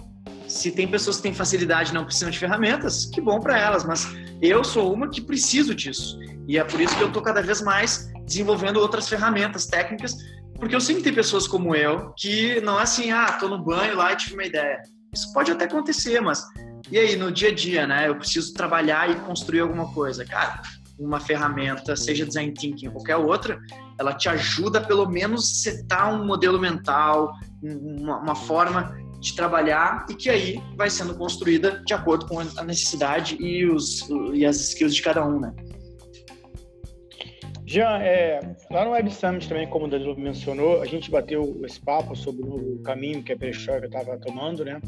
se 0.48 0.72
tem 0.72 0.88
pessoas 0.88 1.18
que 1.18 1.24
têm 1.24 1.34
facilidade 1.34 1.92
e 1.92 1.94
não 1.94 2.04
precisam 2.04 2.30
de 2.30 2.38
ferramentas, 2.38 3.06
que 3.06 3.22
bom 3.22 3.40
para 3.40 3.58
elas, 3.58 3.86
mas 3.86 4.08
eu 4.42 4.64
sou 4.64 4.94
uma 4.94 5.10
que 5.10 5.22
preciso 5.22 5.74
disso. 5.74 6.20
E 6.48 6.58
é 6.58 6.64
por 6.64 6.80
isso 6.80 6.96
que 6.98 7.04
eu 7.04 7.08
estou 7.08 7.22
cada 7.22 7.42
vez 7.42 7.62
mais 7.62 8.12
desenvolvendo 8.26 8.78
outras 8.78 9.08
ferramentas 9.08 9.66
técnicas, 9.66 10.16
porque 10.58 10.76
eu 10.76 10.82
sempre 10.82 11.04
tenho 11.04 11.16
pessoas 11.16 11.48
como 11.48 11.76
eu 11.76 12.14
que 12.18 12.60
não 12.62 12.80
é 12.80 12.84
assim, 12.84 13.12
ah, 13.12 13.28
estou 13.30 13.50
no 13.50 13.64
banho 13.64 13.96
lá 13.96 14.14
e 14.14 14.18
tive 14.18 14.34
uma 14.34 14.46
ideia. 14.46 14.82
Isso 15.14 15.32
pode 15.34 15.52
até 15.52 15.66
acontecer, 15.66 16.20
mas 16.22 16.44
e 16.92 17.00
aí, 17.00 17.16
no 17.16 17.32
dia 17.32 17.50
a 17.50 17.54
dia, 17.54 17.88
né? 17.88 18.08
Eu 18.08 18.16
preciso 18.16 18.54
trabalhar 18.54 19.10
e 19.10 19.16
construir 19.22 19.62
alguma 19.62 19.92
coisa. 19.92 20.24
Cara, 20.24 20.62
uma 21.00 21.20
ferramenta, 21.20 21.96
seja 21.96 22.26
design 22.26 22.54
thinking 22.54 22.88
ou 22.88 22.94
qualquer 22.94 23.16
outra, 23.16 23.60
ela 24.00 24.14
te 24.14 24.30
ajuda 24.30 24.80
pelo 24.80 25.08
menos 25.10 25.64
setar 25.64 26.14
um 26.14 26.26
modelo 26.26 26.60
mental, 26.60 27.34
uma, 27.62 28.20
uma, 28.20 28.36
forma 28.36 28.96
de 29.20 29.36
trabalhar 29.36 30.06
e 30.10 30.14
que 30.14 30.30
aí 30.30 30.62
vai 30.78 30.90
sendo 30.90 31.16
construída 31.16 31.82
de 31.86 31.94
acordo 31.94 32.28
com 32.28 32.40
a 32.40 32.64
necessidade 32.64 33.36
e, 33.40 33.66
os, 33.66 34.08
e 34.34 34.46
as 34.46 34.58
skills 34.58 34.94
de 34.94 35.02
cada 35.02 35.26
um, 35.26 35.40
né? 35.40 35.54
Jean, 37.66 38.00
é, 38.00 38.40
lá 38.70 38.86
no 38.86 38.92
Web 38.92 39.12
Summit 39.12 39.50
também, 39.50 39.68
como 39.68 39.86
o 39.86 39.88
Danilo 39.88 40.18
mencionou, 40.18 40.82
a 40.82 40.86
gente 40.86 41.10
bateu 41.10 41.60
esse 41.66 41.80
papo 41.80 42.16
sobre 42.16 42.44
o 42.44 42.80
caminho 42.84 43.24
que 43.24 43.34
a 43.34 43.38
Perestroika 43.38 43.88
estava 43.88 44.18
tomando, 44.20 44.64
né? 44.64 44.80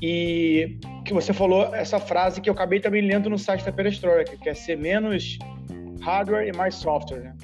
E 0.00 0.78
que 1.04 1.12
você 1.12 1.32
falou 1.32 1.74
essa 1.74 2.00
frase 2.00 2.40
que 2.40 2.48
eu 2.48 2.54
acabei 2.54 2.80
também 2.80 3.02
lendo 3.02 3.28
no 3.28 3.38
site 3.38 3.64
da 3.64 3.70
Perestroika, 3.70 4.36
que 4.36 4.48
é 4.48 4.54
ser 4.54 4.76
menos 4.76 5.38
hardware 6.00 6.48
e 6.48 6.56
mais 6.56 6.74
software. 6.74 7.20
Né? 7.20 7.36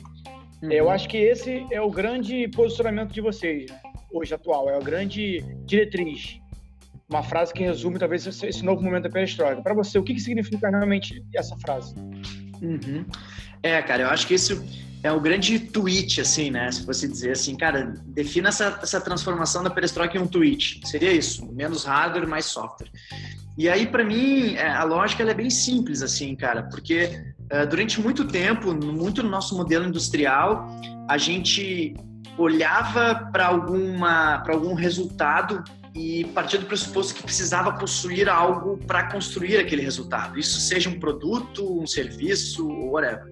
Uhum. 0.63 0.73
Eu 0.73 0.91
acho 0.91 1.09
que 1.09 1.19
esse 1.19 1.67
é 1.71 1.81
o 1.81 1.91
grande 1.91 2.49
posicionamento 2.49 3.13
de 3.13 3.21
vocês, 3.21 3.71
né? 3.71 3.79
hoje 4.11 4.35
atual, 4.35 4.69
é 4.71 4.77
a 4.77 4.81
grande 4.81 5.45
diretriz. 5.67 6.41
Uma 7.09 7.23
frase 7.23 7.55
que 7.55 7.63
resume 7.63 7.99
talvez 7.99 8.27
esse 8.27 8.65
novo 8.65 8.83
momento 8.83 9.05
da 9.05 9.11
perestroika. 9.11 9.63
Para 9.63 9.75
você, 9.75 9.99
o 9.99 10.03
que, 10.03 10.15
que 10.15 10.21
significa 10.21 10.69
realmente 10.69 11.23
essa 11.35 11.57
frase? 11.59 11.95
Uhum. 12.61 13.05
É, 13.63 13.81
cara, 13.83 14.05
eu 14.05 14.09
acho 14.09 14.27
que 14.27 14.35
isso 14.35 14.65
é 15.03 15.13
o 15.13 15.21
grande 15.21 15.59
tweet, 15.59 16.21
assim, 16.21 16.51
né? 16.51 16.71
Se 16.71 16.85
fosse 16.85 17.09
dizer 17.09 17.33
assim, 17.33 17.57
cara, 17.57 17.95
defina 18.07 18.49
essa, 18.49 18.79
essa 18.83 19.01
transformação 19.01 19.63
da 19.63 19.71
perestroika 19.71 20.17
em 20.17 20.21
um 20.21 20.27
tweet. 20.27 20.81
Seria 20.85 21.13
isso, 21.13 21.47
menos 21.53 21.85
hardware, 21.85 22.27
mais 22.27 22.47
software. 22.47 22.91
E 23.57 23.69
aí, 23.69 23.87
para 23.87 24.05
mim, 24.05 24.55
é, 24.55 24.69
a 24.69 24.85
lógica 24.85 25.23
é 25.23 25.35
bem 25.35 25.51
simples, 25.51 26.03
assim, 26.03 26.35
cara, 26.37 26.65
porque 26.65 27.21
uh, 27.53 27.67
durante 27.69 28.01
muito 28.01 28.25
tempo, 28.25 28.73
muito 28.73 29.23
no 29.23 29.29
nosso 29.29 29.57
modelo 29.57 29.87
industrial, 29.87 30.69
a 31.09 31.19
gente 31.19 31.95
olhava 32.37 33.29
para 33.33 33.47
alguma 33.47 34.39
para 34.39 34.55
algum 34.55 34.75
resultado 34.75 35.65
e 35.95 36.25
partia 36.35 36.59
do 36.59 36.67
pressuposto 36.67 37.15
que 37.15 37.23
precisava 37.23 37.73
possuir 37.73 38.29
algo 38.29 38.79
para 38.87 39.11
construir 39.11 39.57
aquele 39.57 39.83
resultado. 39.83 40.39
Isso 40.39 40.61
seja 40.61 40.89
um 40.89 40.99
produto, 40.99 41.81
um 41.81 41.87
serviço, 41.87 42.67
whatever. 42.69 43.25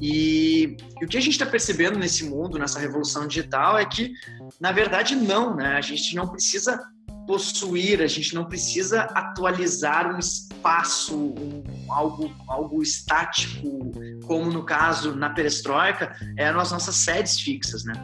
E, 0.00 0.76
e 1.00 1.04
o 1.04 1.08
que 1.08 1.16
a 1.16 1.20
gente 1.20 1.32
está 1.32 1.46
percebendo 1.46 1.98
nesse 1.98 2.24
mundo, 2.24 2.58
nessa 2.58 2.78
revolução 2.78 3.26
digital, 3.26 3.78
é 3.78 3.84
que, 3.84 4.12
na 4.60 4.72
verdade, 4.72 5.14
não, 5.14 5.54
né? 5.54 5.76
A 5.76 5.80
gente 5.80 6.14
não 6.14 6.28
precisa 6.28 6.78
possuir, 7.26 8.02
a 8.02 8.06
gente 8.06 8.34
não 8.34 8.44
precisa 8.44 9.02
atualizar 9.02 10.14
um 10.14 10.18
espaço, 10.18 11.16
um, 11.16 11.64
algo, 11.88 12.32
algo 12.46 12.82
estático, 12.82 13.90
como 14.26 14.52
no 14.52 14.64
caso 14.64 15.14
na 15.16 15.30
perestroika, 15.30 16.14
eram 16.36 16.60
as 16.60 16.70
nossas 16.70 16.94
sedes 16.96 17.40
fixas, 17.40 17.84
né? 17.84 17.94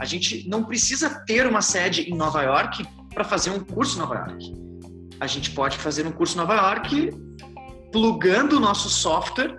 A 0.00 0.04
gente 0.04 0.48
não 0.48 0.64
precisa 0.64 1.10
ter 1.26 1.46
uma 1.46 1.60
sede 1.60 2.02
em 2.02 2.16
Nova 2.16 2.42
York 2.42 2.84
para 3.12 3.24
fazer 3.24 3.50
um 3.50 3.60
curso 3.60 3.96
em 3.96 4.00
Nova 4.00 4.14
York. 4.14 4.54
A 5.20 5.26
gente 5.26 5.50
pode 5.50 5.78
fazer 5.78 6.06
um 6.06 6.12
curso 6.12 6.34
em 6.34 6.38
Nova 6.38 6.54
York 6.54 7.10
plugando 7.92 8.56
o 8.56 8.60
nosso 8.60 8.88
software 8.88 9.56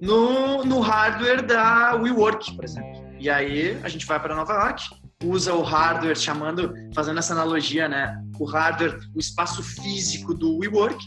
no, 0.00 0.64
no 0.64 0.80
hardware 0.80 1.44
da 1.44 1.94
WeWork, 1.94 2.54
por 2.54 2.64
exemplo. 2.64 3.02
E 3.18 3.30
aí 3.30 3.78
a 3.82 3.88
gente 3.88 4.04
vai 4.04 4.20
para 4.20 4.34
Nova 4.34 4.52
York, 4.52 4.82
usa 5.24 5.54
o 5.54 5.62
hardware, 5.62 6.16
chamando, 6.16 6.74
fazendo 6.94 7.18
essa 7.18 7.32
analogia, 7.32 7.88
né? 7.88 8.20
O 8.38 8.44
hardware, 8.44 8.98
o 9.14 9.18
espaço 9.20 9.62
físico 9.62 10.34
do 10.34 10.58
WeWork, 10.58 10.98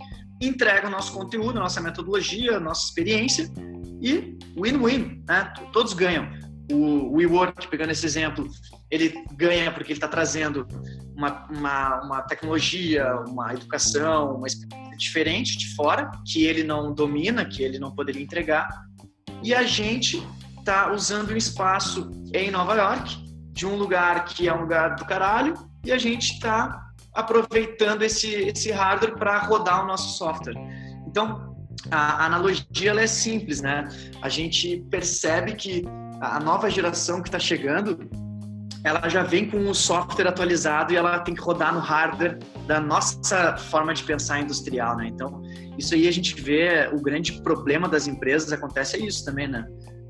entrega 0.41 0.87
o 0.87 0.89
nosso 0.91 1.13
conteúdo, 1.13 1.57
a 1.57 1.61
nossa 1.61 1.81
metodologia, 1.81 2.57
a 2.57 2.59
nossa 2.59 2.85
experiência 2.85 3.51
e 4.01 4.37
win-win, 4.57 5.23
né? 5.27 5.53
Todos 5.71 5.93
ganham. 5.93 6.29
O 6.71 7.17
WeWork, 7.17 7.67
pegando 7.67 7.91
esse 7.91 8.05
exemplo, 8.05 8.47
ele 8.89 9.13
ganha 9.33 9.71
porque 9.71 9.91
ele 9.91 9.97
está 9.97 10.07
trazendo 10.07 10.67
uma, 11.15 11.45
uma, 11.49 12.01
uma, 12.01 12.21
tecnologia, 12.21 13.15
uma 13.27 13.53
educação, 13.53 14.35
uma 14.35 14.47
experiência 14.47 14.97
diferente 14.97 15.57
de 15.57 15.75
fora, 15.75 16.11
que 16.25 16.45
ele 16.45 16.63
não 16.63 16.93
domina, 16.93 17.45
que 17.45 17.63
ele 17.63 17.79
não 17.79 17.91
poderia 17.91 18.21
entregar. 18.21 18.67
E 19.43 19.53
a 19.53 19.63
gente 19.63 20.25
está 20.59 20.91
usando 20.91 21.31
um 21.31 21.37
espaço 21.37 22.09
em 22.33 22.51
Nova 22.51 22.75
York, 22.75 23.23
de 23.51 23.65
um 23.65 23.75
lugar 23.75 24.25
que 24.25 24.47
é 24.47 24.53
um 24.53 24.61
lugar 24.61 24.95
do 24.95 25.05
caralho, 25.05 25.53
e 25.83 25.91
a 25.91 25.97
gente 25.97 26.33
está 26.33 26.89
aproveitando 27.13 28.01
esse, 28.01 28.27
esse 28.27 28.71
hardware 28.71 29.15
para 29.15 29.39
rodar 29.39 29.83
o 29.83 29.87
nosso 29.87 30.17
software. 30.17 30.55
Então, 31.07 31.55
a 31.91 32.25
analogia 32.25 32.91
é 32.99 33.07
simples, 33.07 33.61
né? 33.61 33.87
A 34.21 34.27
gente 34.27 34.83
percebe 34.89 35.53
que 35.53 35.83
a 36.19 36.39
nova 36.39 36.69
geração 36.69 37.21
que 37.21 37.29
está 37.29 37.39
chegando, 37.39 38.09
ela 38.85 39.09
já 39.09 39.23
vem 39.23 39.49
com 39.49 39.67
o 39.67 39.73
software 39.73 40.27
atualizado 40.27 40.93
e 40.93 40.95
ela 40.95 41.17
tem 41.19 41.33
que 41.33 41.41
rodar 41.41 41.73
no 41.73 41.79
hardware 41.79 42.37
da 42.67 42.79
nossa 42.79 43.57
forma 43.57 43.95
de 43.95 44.03
pensar 44.03 44.39
industrial, 44.39 44.95
né? 44.95 45.07
Então, 45.07 45.41
isso 45.75 45.95
aí 45.95 46.07
a 46.07 46.11
gente 46.11 46.39
vê 46.39 46.87
o 46.93 47.01
grande 47.01 47.41
problema 47.41 47.89
das 47.89 48.05
empresas 48.05 48.53
acontece 48.53 48.97
é 48.97 48.99
isso 48.99 49.25
também, 49.25 49.47
né? 49.47 49.65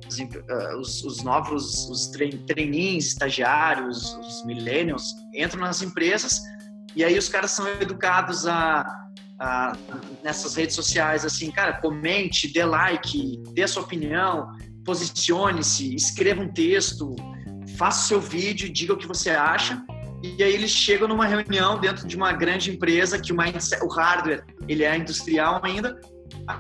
Os, 0.06 0.20
uh, 0.20 0.80
os, 0.82 1.04
os 1.06 1.24
novos, 1.24 1.90
os 1.90 2.08
trainees, 2.48 3.08
estagiários, 3.08 4.14
os 4.16 4.46
millennials 4.46 5.06
entram 5.34 5.62
nas 5.62 5.82
empresas 5.82 6.42
e 6.98 7.04
aí 7.06 7.18
os 7.18 7.30
caras 7.30 7.52
são 7.52 7.66
educados 7.80 8.46
a, 8.46 8.86
a, 9.40 9.78
nessas 10.22 10.54
redes 10.54 10.76
sociais 10.76 11.24
assim, 11.24 11.50
cara, 11.50 11.80
comente, 11.80 12.52
dê 12.52 12.66
like, 12.66 13.42
dê 13.54 13.64
a 13.64 13.70
sua 13.70 13.84
opinião, 13.84 14.50
posicione-se, 14.84 15.96
escreva 15.96 16.42
um 16.42 16.52
texto, 16.52 17.16
faça 17.76 18.04
o 18.04 18.08
seu 18.08 18.22
vídeo, 18.22 18.72
diga 18.72 18.94
o 18.94 18.98
que 18.98 19.08
você 19.08 19.30
acha. 19.30 19.82
E 20.24 20.42
aí 20.44 20.54
eles 20.54 20.72
chegam 20.72 21.08
numa 21.08 21.26
reunião 21.26 21.80
dentro 21.80 22.08
de 22.08 22.16
uma 22.16 22.32
grande 22.32 22.72
empresa 22.72 23.20
que 23.20 23.32
o, 23.32 23.38
mindset, 23.38 23.84
o 23.84 23.88
hardware 23.88 24.44
ele 24.68 24.84
é 24.84 24.98
industrial 24.98 25.62
ainda. 25.64 26.00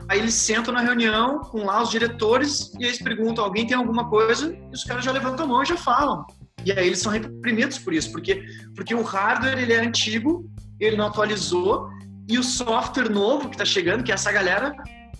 Aí 0.07 0.19
eles 0.19 0.33
sentam 0.33 0.73
na 0.73 0.81
reunião 0.81 1.39
com 1.39 1.65
lá 1.65 1.81
os 1.81 1.89
diretores 1.89 2.73
e 2.79 2.83
eles 2.85 3.01
perguntam: 3.01 3.43
alguém 3.43 3.65
tem 3.65 3.75
alguma 3.75 4.09
coisa? 4.09 4.55
E 4.55 4.73
os 4.73 4.83
caras 4.83 5.03
já 5.03 5.11
levantam 5.11 5.45
a 5.45 5.47
mão 5.47 5.63
e 5.63 5.65
já 5.65 5.77
falam. 5.77 6.25
E 6.63 6.71
aí 6.71 6.87
eles 6.87 6.99
são 6.99 7.11
reprimidos 7.11 7.77
por 7.77 7.93
isso, 7.93 8.11
porque, 8.11 8.43
porque 8.75 8.95
o 8.95 9.03
hardware 9.03 9.59
ele 9.59 9.73
é 9.73 9.79
antigo, 9.79 10.49
ele 10.79 10.97
não 10.97 11.05
atualizou, 11.07 11.87
e 12.27 12.39
o 12.39 12.43
software 12.43 13.09
novo 13.09 13.49
que 13.49 13.55
está 13.55 13.65
chegando, 13.65 14.03
que 14.03 14.11
é 14.11 14.15
essa 14.15 14.31
galera, 14.31 14.75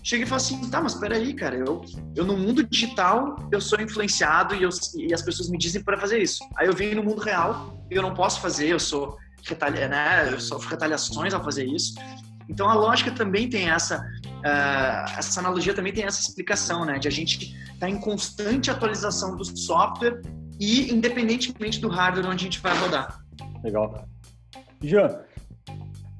chega 0.06 0.22
e 0.22 0.26
fala 0.26 0.40
assim, 0.40 0.70
tá, 0.70 0.80
mas 0.80 0.94
peraí, 0.94 1.34
cara, 1.34 1.56
eu, 1.56 1.84
eu 2.14 2.24
no 2.24 2.36
mundo 2.36 2.62
digital, 2.62 3.34
eu 3.50 3.60
sou 3.60 3.80
influenciado 3.80 4.54
e, 4.54 4.62
eu, 4.62 4.70
e 4.94 5.12
as 5.12 5.20
pessoas 5.20 5.50
me 5.50 5.58
dizem 5.58 5.82
para 5.82 5.98
fazer 5.98 6.22
isso. 6.22 6.38
Aí 6.56 6.68
eu 6.68 6.72
venho 6.72 6.94
no 6.94 7.02
mundo 7.02 7.20
real 7.20 7.76
e 7.90 7.96
eu 7.96 8.02
não 8.02 8.14
posso 8.14 8.40
fazer, 8.40 8.68
eu 8.68 8.78
sou 8.78 9.18
retalha, 9.44 9.88
né, 9.88 10.32
eu 10.32 10.38
sofro 10.38 10.70
retaliações 10.70 11.34
ao 11.34 11.42
fazer 11.42 11.64
isso. 11.64 11.96
Então 12.48 12.70
a 12.70 12.74
lógica 12.74 13.10
também 13.10 13.50
tem 13.50 13.68
essa, 13.68 13.98
uh, 13.98 15.18
essa 15.18 15.40
analogia 15.40 15.74
também 15.74 15.92
tem 15.92 16.04
essa 16.04 16.20
explicação, 16.20 16.84
né, 16.84 17.00
de 17.00 17.08
a 17.08 17.10
gente 17.10 17.46
estar 17.46 17.74
tá 17.80 17.90
em 17.90 17.98
constante 17.98 18.70
atualização 18.70 19.36
do 19.36 19.44
software 19.58 20.22
e 20.60 20.92
independentemente 20.92 21.80
do 21.80 21.88
hardware 21.88 22.26
onde 22.26 22.44
a 22.44 22.48
gente 22.48 22.60
vai 22.60 22.78
rodar. 22.78 23.18
Legal. 23.64 24.08
Jean, 24.80 25.18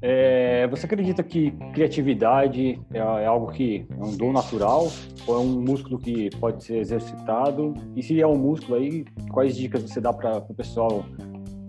é, 0.09 0.69
você 0.69 0.87
acredita 0.87 1.21
que 1.21 1.51
criatividade 1.75 2.81
é, 2.95 2.99
é, 2.99 3.27
algo 3.27 3.51
que 3.51 3.85
é 3.91 4.05
um 4.05 4.17
dom 4.17 4.33
natural 4.33 4.93
ou 5.27 5.35
é 5.35 5.39
um 5.41 5.61
músculo 5.61 5.99
que 5.99 6.31
pode 6.39 6.63
ser 6.63 6.77
exercitado? 6.77 7.75
E 7.97 8.05
se 8.05 8.21
é 8.21 8.27
um 8.27 8.39
músculo 8.39 8.79
aí, 8.79 9.05
quais 9.33 9.57
dicas 9.57 9.83
você 9.83 10.01
dá 10.01 10.13
para 10.13 10.39
o 10.39 10.55
pessoal 10.55 11.05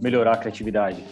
melhorar 0.04 0.34
a 0.34 0.38
criatividade? 0.38 1.04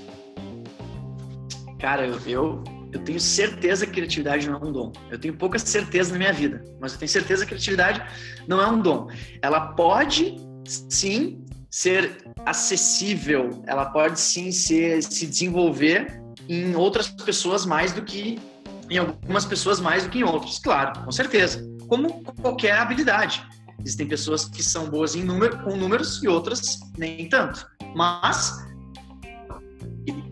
Cara, 1.80 2.06
eu, 2.06 2.20
eu, 2.28 2.64
eu 2.94 3.00
tenho 3.00 3.20
certeza 3.20 3.88
que 3.88 3.94
criatividade 3.94 4.48
não 4.48 4.60
é 4.60 4.64
um 4.64 4.72
dom. 4.72 4.92
Eu 5.10 5.18
tenho 5.18 5.36
pouca 5.36 5.58
certeza 5.58 6.12
na 6.12 6.20
minha 6.20 6.34
vida, 6.34 6.64
mas 6.80 6.94
eu 6.94 7.00
tenho 7.00 7.10
certeza 7.10 7.44
que 7.44 7.50
criatividade 7.50 8.04
não 8.48 8.62
é 8.62 8.68
um 8.68 8.80
dom. 8.80 9.08
Ela 9.42 9.74
pode 9.74 10.36
sim 10.64 11.44
ser 11.72 12.18
acessível, 12.46 13.64
ela 13.66 13.88
pode 13.88 14.20
sim 14.20 14.52
ser, 14.52 15.02
se 15.02 15.26
desenvolver 15.26 16.24
em 16.48 16.76
outras 16.76 17.08
pessoas 17.08 17.66
mais 17.66 17.94
do 17.94 18.02
que 18.02 18.40
em 18.90 18.98
algumas 18.98 19.46
pessoas 19.46 19.80
mais 19.80 20.04
do 20.04 20.10
que 20.10 20.20
em 20.20 20.24
outras, 20.24 20.60
claro, 20.60 21.04
com 21.04 21.12
certeza. 21.12 21.66
Como 21.88 22.24
qualquer 22.42 22.78
habilidade. 22.78 23.44
Existem 23.80 24.08
pessoas 24.08 24.46
que 24.46 24.64
são 24.64 24.90
boas 24.90 25.16
em 25.16 25.24
número, 25.24 25.60
com 25.64 25.76
números 25.76 26.24
e 26.24 26.28
outras 26.28 26.80
nem 26.98 27.28
tanto. 27.30 27.68
Mas 27.96 28.66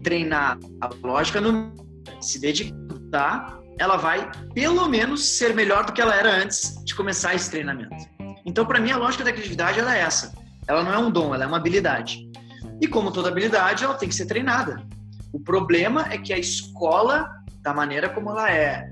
treinar 0.04 0.60
a 0.82 0.90
lógica 1.02 1.40
no 1.40 1.74
se 2.20 2.40
dedicar, 2.40 3.60
ela 3.80 3.98
vai 3.98 4.30
pelo 4.54 4.88
menos 4.88 5.38
ser 5.38 5.56
melhor 5.56 5.86
do 5.86 5.94
que 5.94 6.02
ela 6.02 6.16
era 6.16 6.44
antes 6.44 6.84
de 6.84 6.94
começar 6.94 7.34
esse 7.34 7.50
treinamento. 7.50 7.96
Então, 8.46 8.66
para 8.66 8.80
mim, 8.80 8.92
a 8.92 8.98
lógica 8.98 9.24
da 9.24 9.32
criatividade 9.32 9.80
ela 9.80 9.96
é 9.96 10.02
essa. 10.02 10.34
Ela 10.68 10.84
não 10.84 10.94
é 10.94 10.98
um 10.98 11.10
dom, 11.10 11.34
ela 11.34 11.46
é 11.46 11.48
uma 11.48 11.58
habilidade. 11.58 12.30
E 12.82 12.88
como 12.88 13.12
toda 13.12 13.30
habilidade, 13.30 13.84
ela 13.84 13.94
tem 13.96 14.10
que 14.10 14.16
ser 14.16 14.26
treinada. 14.26 14.86
O 15.34 15.40
problema 15.40 16.08
é 16.14 16.18
que 16.18 16.32
a 16.32 16.38
escola, 16.38 17.28
da 17.64 17.74
maneira 17.74 18.08
como 18.08 18.30
ela 18.30 18.52
é, 18.52 18.88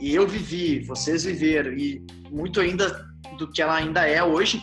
e 0.00 0.12
eu 0.12 0.26
vivi, 0.26 0.80
vocês 0.80 1.22
viveram, 1.22 1.72
e 1.72 2.04
muito 2.30 2.60
ainda 2.60 3.08
do 3.38 3.48
que 3.50 3.62
ela 3.62 3.76
ainda 3.76 4.06
é 4.06 4.22
hoje, 4.22 4.60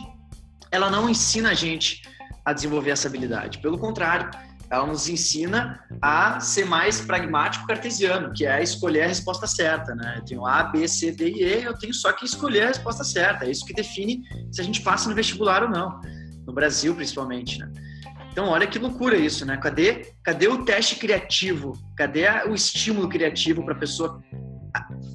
ela 0.69 0.89
não 0.89 1.09
ensina 1.09 1.51
a 1.51 1.53
gente 1.53 2.01
a 2.43 2.51
desenvolver 2.51 2.91
essa 2.91 3.07
habilidade. 3.07 3.59
Pelo 3.59 3.77
contrário, 3.77 4.29
ela 4.69 4.85
nos 4.85 5.07
ensina 5.07 5.79
a 6.01 6.39
ser 6.41 6.65
mais 6.65 6.99
pragmático 6.99 7.65
cartesiano, 7.65 8.33
que 8.33 8.45
é 8.45 8.61
escolher 8.61 9.03
a 9.03 9.07
resposta 9.07 9.47
certa, 9.47 9.95
né? 9.95 10.15
Eu 10.17 10.25
tenho 10.25 10.45
A, 10.45 10.63
B, 10.63 10.87
C, 10.87 11.11
D 11.11 11.29
e 11.29 11.43
E, 11.43 11.63
eu 11.63 11.77
tenho 11.77 11.93
só 11.93 12.11
que 12.11 12.25
escolher 12.25 12.63
a 12.63 12.67
resposta 12.67 13.03
certa. 13.03 13.45
É 13.45 13.51
isso 13.51 13.65
que 13.65 13.73
define 13.73 14.21
se 14.51 14.59
a 14.59 14.63
gente 14.63 14.81
passa 14.81 15.09
no 15.09 15.15
vestibular 15.15 15.63
ou 15.63 15.69
não 15.69 16.01
no 16.45 16.53
Brasil 16.53 16.95
principalmente, 16.95 17.59
né? 17.59 17.71
Então, 18.31 18.47
olha 18.47 18.65
que 18.65 18.79
loucura 18.79 19.17
isso, 19.17 19.45
né? 19.45 19.57
Cadê, 19.57 20.13
cadê 20.23 20.47
o 20.47 20.63
teste 20.63 20.95
criativo? 20.95 21.77
Cadê 21.97 22.27
o 22.47 22.55
estímulo 22.55 23.09
criativo 23.09 23.63
para 23.63 23.73
a 23.73 23.77
pessoa 23.77 24.23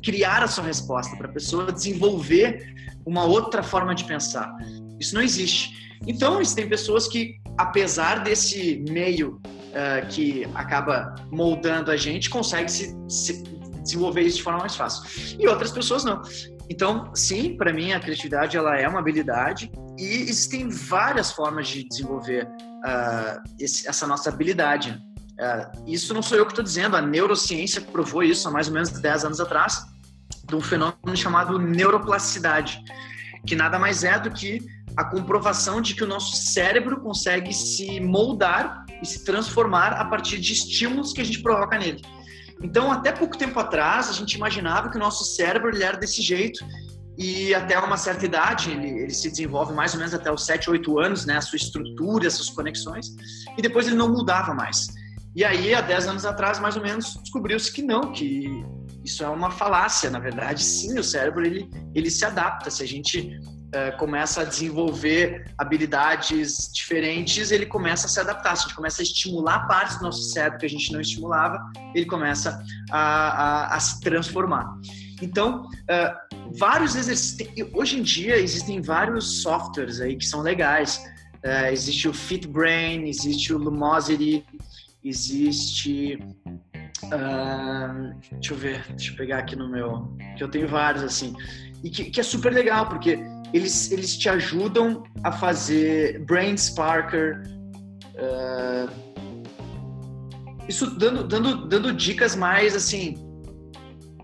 criar 0.05 0.43
a 0.43 0.49
sua 0.49 0.65
resposta, 0.65 1.17
para 1.17 1.29
a 1.29 1.33
pessoa 1.33 1.73
desenvolver 1.73 2.75
uma 3.07 3.25
outra 3.25 3.63
forma 3.63 3.95
de 3.95 4.05
pensar. 4.05 4.55
Isso 5.01 5.15
não 5.15 5.23
existe. 5.23 5.99
Então, 6.07 6.41
existem 6.41 6.69
pessoas 6.69 7.09
que, 7.09 7.41
apesar 7.57 8.23
desse 8.23 8.85
meio 8.89 9.41
uh, 9.47 10.07
que 10.09 10.47
acaba 10.55 11.15
moldando 11.31 11.91
a 11.91 11.97
gente, 11.97 12.29
consegue 12.29 12.71
se, 12.71 12.95
se 13.09 13.43
desenvolver 13.83 14.23
isso 14.23 14.39
de 14.39 14.43
forma 14.43 14.61
mais 14.61 14.77
fácil. 14.77 15.39
E 15.41 15.49
outras 15.49 15.73
pessoas 15.73 16.05
não. 16.05 16.21
Então, 16.69 17.15
sim, 17.15 17.57
para 17.57 17.73
mim 17.73 17.93
a 17.93 18.01
criatividade 18.01 18.57
ela 18.57 18.77
é 18.79 18.89
uma 18.89 18.99
habilidade 18.99 19.71
e 19.97 20.05
existem 20.05 20.69
várias 20.69 21.31
formas 21.31 21.69
de 21.69 21.89
desenvolver 21.89 22.49
uh, 22.87 23.43
esse, 23.59 23.89
essa 23.89 24.07
nossa 24.07 24.31
habilidade. 24.31 24.91
Uh, 25.39 25.85
isso 25.87 26.15
não 26.15 26.23
sou 26.23 26.39
eu 26.39 26.47
que 26.47 26.53
estou 26.53 26.65
dizendo, 26.65 26.97
a 26.97 27.03
neurociência 27.03 27.81
provou 27.81 28.23
isso 28.23 28.49
há 28.49 28.51
mais 28.51 28.69
ou 28.69 28.75
menos 28.75 28.91
10 28.91 29.25
anos 29.25 29.41
atrás, 29.41 29.85
de 30.45 30.55
um 30.55 30.61
fenômeno 30.61 31.17
chamado 31.17 31.59
neuroplasticidade, 31.59 32.83
que 33.47 33.57
nada 33.57 33.79
mais 33.79 34.05
é 34.05 34.19
do 34.19 34.31
que 34.31 34.61
a 34.97 35.05
comprovação 35.05 35.81
de 35.81 35.95
que 35.95 36.03
o 36.03 36.07
nosso 36.07 36.37
cérebro 36.37 37.01
consegue 37.01 37.53
se 37.53 38.01
moldar 38.01 38.87
e 39.03 39.07
se 39.07 39.25
transformar 39.25 39.93
a 39.93 40.05
partir 40.07 40.39
de 40.39 40.53
estímulos 40.55 41.13
que 41.13 41.21
a 41.21 41.25
gente 41.25 41.43
provoca 41.43 41.79
nele. 41.79 42.01
Então, 42.63 42.91
até 42.91 43.13
pouco 43.13 43.37
tempo 43.37 43.61
atrás, 43.61 44.09
a 44.09 44.13
gente 44.15 44.35
imaginava 44.35 44.89
que 44.89 44.97
o 44.97 45.01
nosso 45.01 45.25
cérebro 45.37 45.77
era 45.83 45.99
desse 45.99 46.23
jeito 46.23 46.65
e 47.19 47.55
até 47.55 47.79
uma 47.79 47.97
certa 47.97 48.27
idade 48.27 48.71
ele, 48.71 48.89
ele, 49.03 49.11
se 49.11 49.31
desenvolve 49.31 49.73
mais 49.73 49.93
ou 49.95 49.99
menos 49.99 50.13
até 50.13 50.31
os 50.31 50.45
7, 50.45 50.71
8 50.71 50.99
anos, 50.99 51.25
né, 51.25 51.37
a 51.37 51.41
sua 51.41 51.57
estrutura, 51.57 52.27
as 52.27 52.35
suas 52.35 52.51
conexões, 52.51 53.15
e 53.57 53.63
depois 53.63 53.87
ele 53.87 53.97
não 53.97 54.13
mudava 54.13 54.55
mais. 54.55 54.89
E 55.35 55.45
aí, 55.45 55.75
há 55.75 55.81
10 55.83 56.09
anos 56.09 56.25
atrás, 56.25 56.59
mais 56.59 56.77
ou 56.77 56.83
menos, 56.83 57.19
descobriu-se 57.23 57.71
que 57.71 57.83
não, 57.83 58.13
que 58.13 58.65
isso 59.05 59.23
é 59.23 59.29
uma 59.29 59.51
falácia, 59.51 60.11
na 60.11 60.19
verdade, 60.19 60.65
sim, 60.65 60.99
o 60.99 61.05
cérebro 61.05 61.45
ele, 61.45 61.71
ele 61.95 62.11
se 62.11 62.25
adapta. 62.25 62.71
Se 62.71 62.83
a 62.83 62.87
gente 62.87 63.39
é, 63.73 63.91
começa 63.93 64.41
a 64.41 64.45
desenvolver 64.45 65.45
habilidades 65.59 66.71
diferentes, 66.73 67.51
ele 67.51 67.67
começa 67.67 68.07
a 68.07 68.09
se 68.09 68.19
adaptar. 68.19 68.57
Se 68.57 68.63
a 68.63 68.67
gente 68.69 68.77
começa 68.77 69.03
a 69.03 69.05
estimular 69.05 69.67
partes 69.69 69.99
do 69.99 70.05
nosso 70.05 70.23
cérebro 70.23 70.59
que 70.59 70.67
a 70.67 70.71
gente 70.71 70.91
não 70.93 71.01
estimulava, 71.01 71.59
ele 71.95 72.07
começa 72.07 72.59
a, 72.91 72.99
a, 72.99 73.77
a 73.77 73.81
se 73.81 74.01
transformar. 74.01 74.75
Então, 75.23 75.67
uh, 75.67 76.57
vários 76.59 76.95
exercícios. 76.95 77.69
Hoje 77.73 77.99
em 77.99 78.03
dia 78.03 78.37
existem 78.37 78.81
vários 78.81 79.43
softwares 79.43 80.01
aí 80.01 80.17
que 80.17 80.25
são 80.25 80.43
legais. 80.43 81.03
Uh, 81.45 81.71
existe 81.71 82.09
o 82.09 82.13
FitBrain, 82.13 83.09
existe 83.09 83.53
o 83.53 83.59
Lumosity, 83.59 84.45
existe. 85.05 86.19
Uh, 87.05 88.15
deixa 88.33 88.53
eu 88.53 88.57
ver, 88.57 88.85
deixa 88.91 89.13
eu 89.13 89.17
pegar 89.17 89.39
aqui 89.39 89.57
no 89.57 89.69
meu. 89.69 90.17
Que 90.37 90.45
eu 90.45 90.49
tenho 90.49 90.69
vários 90.69 91.03
assim. 91.03 91.35
E 91.83 91.91
que, 91.91 92.05
que 92.07 92.21
é 92.21 92.23
super 92.23 92.53
legal, 92.53 92.89
porque 92.89 93.19
eles, 93.53 93.91
eles 93.93 94.17
te 94.17 94.29
ajudam 94.29 95.03
a 95.23 95.33
fazer 95.33 96.25
brain 96.25 96.57
sparker. 96.57 97.43
Uh, 98.17 99.07
isso 100.69 100.91
dando, 100.99 101.23
dando, 101.23 101.67
dando 101.69 101.93
dicas 101.93 102.35
mais 102.35 102.75
assim. 102.75 103.26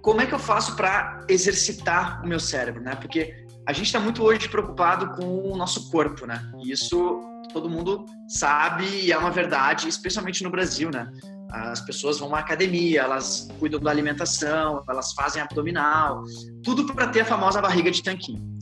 Como 0.02 0.20
é 0.20 0.26
que 0.26 0.34
eu 0.34 0.38
faço 0.38 0.76
para 0.76 1.24
exercitar 1.28 2.22
o 2.24 2.28
meu 2.28 2.40
cérebro, 2.40 2.82
né? 2.82 2.94
Porque 2.96 3.46
a 3.66 3.72
gente 3.72 3.86
está 3.86 4.00
muito 4.00 4.22
hoje 4.22 4.48
preocupado 4.48 5.10
com 5.16 5.52
o 5.52 5.56
nosso 5.56 5.90
corpo, 5.90 6.26
né? 6.26 6.42
E 6.64 6.72
isso 6.72 7.20
todo 7.52 7.70
mundo 7.70 8.04
sabe 8.28 8.84
e 8.84 9.12
é 9.12 9.18
uma 9.18 9.30
verdade, 9.30 9.88
especialmente 9.88 10.42
no 10.42 10.50
Brasil, 10.50 10.90
né? 10.90 11.10
As 11.50 11.80
pessoas 11.80 12.18
vão 12.18 12.34
à 12.34 12.38
academia, 12.38 13.02
elas 13.02 13.48
cuidam 13.58 13.78
da 13.78 13.90
alimentação, 13.90 14.82
elas 14.88 15.12
fazem 15.12 15.40
abdominal, 15.40 16.22
tudo 16.64 16.86
para 16.86 17.06
ter 17.08 17.20
a 17.20 17.24
famosa 17.24 17.60
barriga 17.60 17.90
de 17.90 18.02
tanquinho 18.02 18.52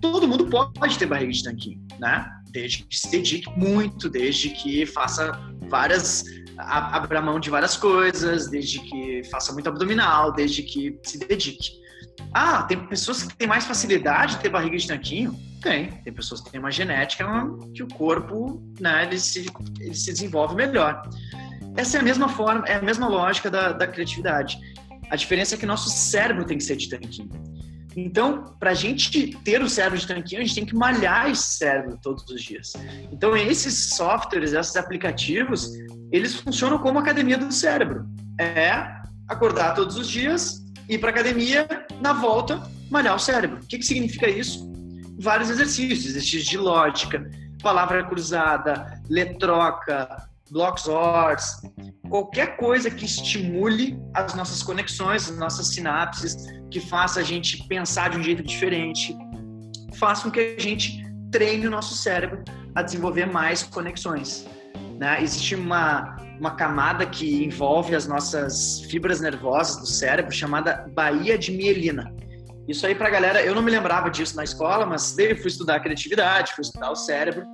todo 0.00 0.26
mundo 0.26 0.46
pode 0.46 0.98
ter 0.98 1.06
barriga 1.06 1.32
de 1.32 1.44
tanquinho, 1.44 1.80
né? 1.98 2.26
Desde 2.50 2.84
que 2.84 2.98
se 2.98 3.10
dedique 3.10 3.50
muito, 3.58 4.08
desde 4.08 4.50
que 4.50 4.86
faça 4.86 5.32
várias 5.70 6.24
abra 6.58 7.22
mão 7.22 7.40
de 7.40 7.50
várias 7.50 7.76
coisas, 7.76 8.48
desde 8.48 8.80
que 8.80 9.22
faça 9.30 9.52
muito 9.52 9.68
abdominal, 9.68 10.32
desde 10.32 10.62
que 10.62 10.98
se 11.02 11.18
dedique. 11.18 11.80
Ah, 12.32 12.62
tem 12.64 12.86
pessoas 12.86 13.22
que 13.22 13.34
têm 13.36 13.48
mais 13.48 13.64
facilidade 13.64 14.36
de 14.36 14.42
ter 14.42 14.50
barriga 14.50 14.76
de 14.76 14.86
tanquinho? 14.86 15.34
Tem. 15.62 15.90
Tem 16.02 16.12
pessoas 16.12 16.40
que 16.40 16.50
têm 16.50 16.60
uma 16.60 16.70
genética 16.70 17.26
que 17.74 17.82
o 17.82 17.88
corpo, 17.88 18.62
né, 18.78 19.04
ele 19.04 19.18
se, 19.18 19.46
ele 19.80 19.94
se 19.94 20.12
desenvolve 20.12 20.54
melhor. 20.54 21.02
Essa 21.76 21.98
é 21.98 22.00
a 22.00 22.02
mesma 22.02 22.28
forma, 22.28 22.64
é 22.66 22.74
a 22.74 22.82
mesma 22.82 23.08
lógica 23.08 23.50
da, 23.50 23.72
da 23.72 23.86
criatividade. 23.86 24.58
A 25.10 25.16
diferença 25.16 25.54
é 25.54 25.58
que 25.58 25.66
nosso 25.66 25.88
cérebro 25.88 26.44
tem 26.44 26.58
que 26.58 26.64
ser 26.64 26.76
de 26.76 26.88
tanquinho. 26.88 27.30
Então, 27.96 28.54
para 28.58 28.70
a 28.70 28.74
gente 28.74 29.36
ter 29.38 29.62
o 29.62 29.68
cérebro 29.68 29.98
de 29.98 30.06
tanquinho, 30.06 30.40
a 30.40 30.44
gente 30.44 30.54
tem 30.54 30.64
que 30.64 30.74
malhar 30.74 31.30
esse 31.30 31.56
cérebro 31.58 31.98
todos 32.00 32.24
os 32.30 32.42
dias. 32.42 32.72
Então, 33.10 33.36
esses 33.36 33.96
softwares, 33.96 34.52
esses 34.52 34.76
aplicativos, 34.76 35.72
eles 36.12 36.36
funcionam 36.36 36.78
como 36.78 36.98
academia 36.98 37.36
do 37.36 37.52
cérebro. 37.52 38.06
É 38.38 39.00
acordar 39.28 39.74
todos 39.74 39.96
os 39.96 40.08
dias, 40.08 40.64
ir 40.88 40.98
para 40.98 41.10
academia, 41.10 41.66
na 42.00 42.12
volta, 42.12 42.62
malhar 42.90 43.14
o 43.14 43.18
cérebro. 43.18 43.58
O 43.62 43.66
que, 43.66 43.78
que 43.78 43.84
significa 43.84 44.28
isso? 44.28 44.70
Vários 45.18 45.50
exercícios, 45.50 46.06
exercícios 46.06 46.44
de 46.44 46.56
lógica, 46.56 47.28
palavra 47.62 48.04
cruzada, 48.04 49.00
letroca, 49.08 50.29
blocks 50.50 50.86
ORs, 50.86 51.60
qualquer 52.08 52.56
coisa 52.56 52.90
que 52.90 53.04
estimule 53.04 53.98
as 54.14 54.34
nossas 54.34 54.62
conexões, 54.62 55.30
as 55.30 55.36
nossas 55.36 55.68
sinapses, 55.68 56.36
que 56.70 56.80
faça 56.80 57.20
a 57.20 57.22
gente 57.22 57.66
pensar 57.68 58.10
de 58.10 58.18
um 58.18 58.22
jeito 58.22 58.42
diferente, 58.42 59.16
faça 59.94 60.24
com 60.24 60.30
que 60.30 60.56
a 60.58 60.60
gente 60.60 61.04
treine 61.30 61.66
o 61.66 61.70
nosso 61.70 61.94
cérebro 61.96 62.42
a 62.74 62.82
desenvolver 62.82 63.26
mais 63.26 63.62
conexões. 63.62 64.46
Né? 64.98 65.22
Existe 65.22 65.54
uma, 65.54 66.16
uma 66.38 66.52
camada 66.52 67.06
que 67.06 67.44
envolve 67.44 67.94
as 67.94 68.06
nossas 68.06 68.80
fibras 68.82 69.20
nervosas 69.20 69.76
do 69.76 69.86
cérebro 69.86 70.32
chamada 70.32 70.86
baía 70.94 71.38
de 71.38 71.52
mielina. 71.52 72.12
Isso 72.70 72.86
aí 72.86 72.94
pra 72.94 73.10
galera, 73.10 73.42
eu 73.42 73.52
não 73.52 73.62
me 73.62 73.70
lembrava 73.70 74.08
disso 74.08 74.36
na 74.36 74.44
escola, 74.44 74.86
mas 74.86 75.18
eu 75.18 75.36
fui 75.36 75.48
estudar 75.48 75.80
criatividade, 75.80 76.52
fui 76.52 76.62
estudar 76.62 76.92
o 76.92 76.94
cérebro 76.94 77.44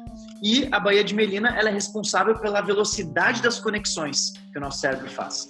e 0.43 0.69
a 0.71 0.79
baía 0.79 1.03
de 1.03 1.15
Melina 1.15 1.59
ela 1.59 1.71
é 1.71 1.73
responsável 1.73 2.39
pela 2.39 2.61
velocidade 2.61 3.41
das 3.41 3.59
conexões 3.59 4.35
que 4.53 4.59
o 4.59 4.61
nosso 4.61 4.79
cérebro 4.79 5.09
faz. 5.09 5.49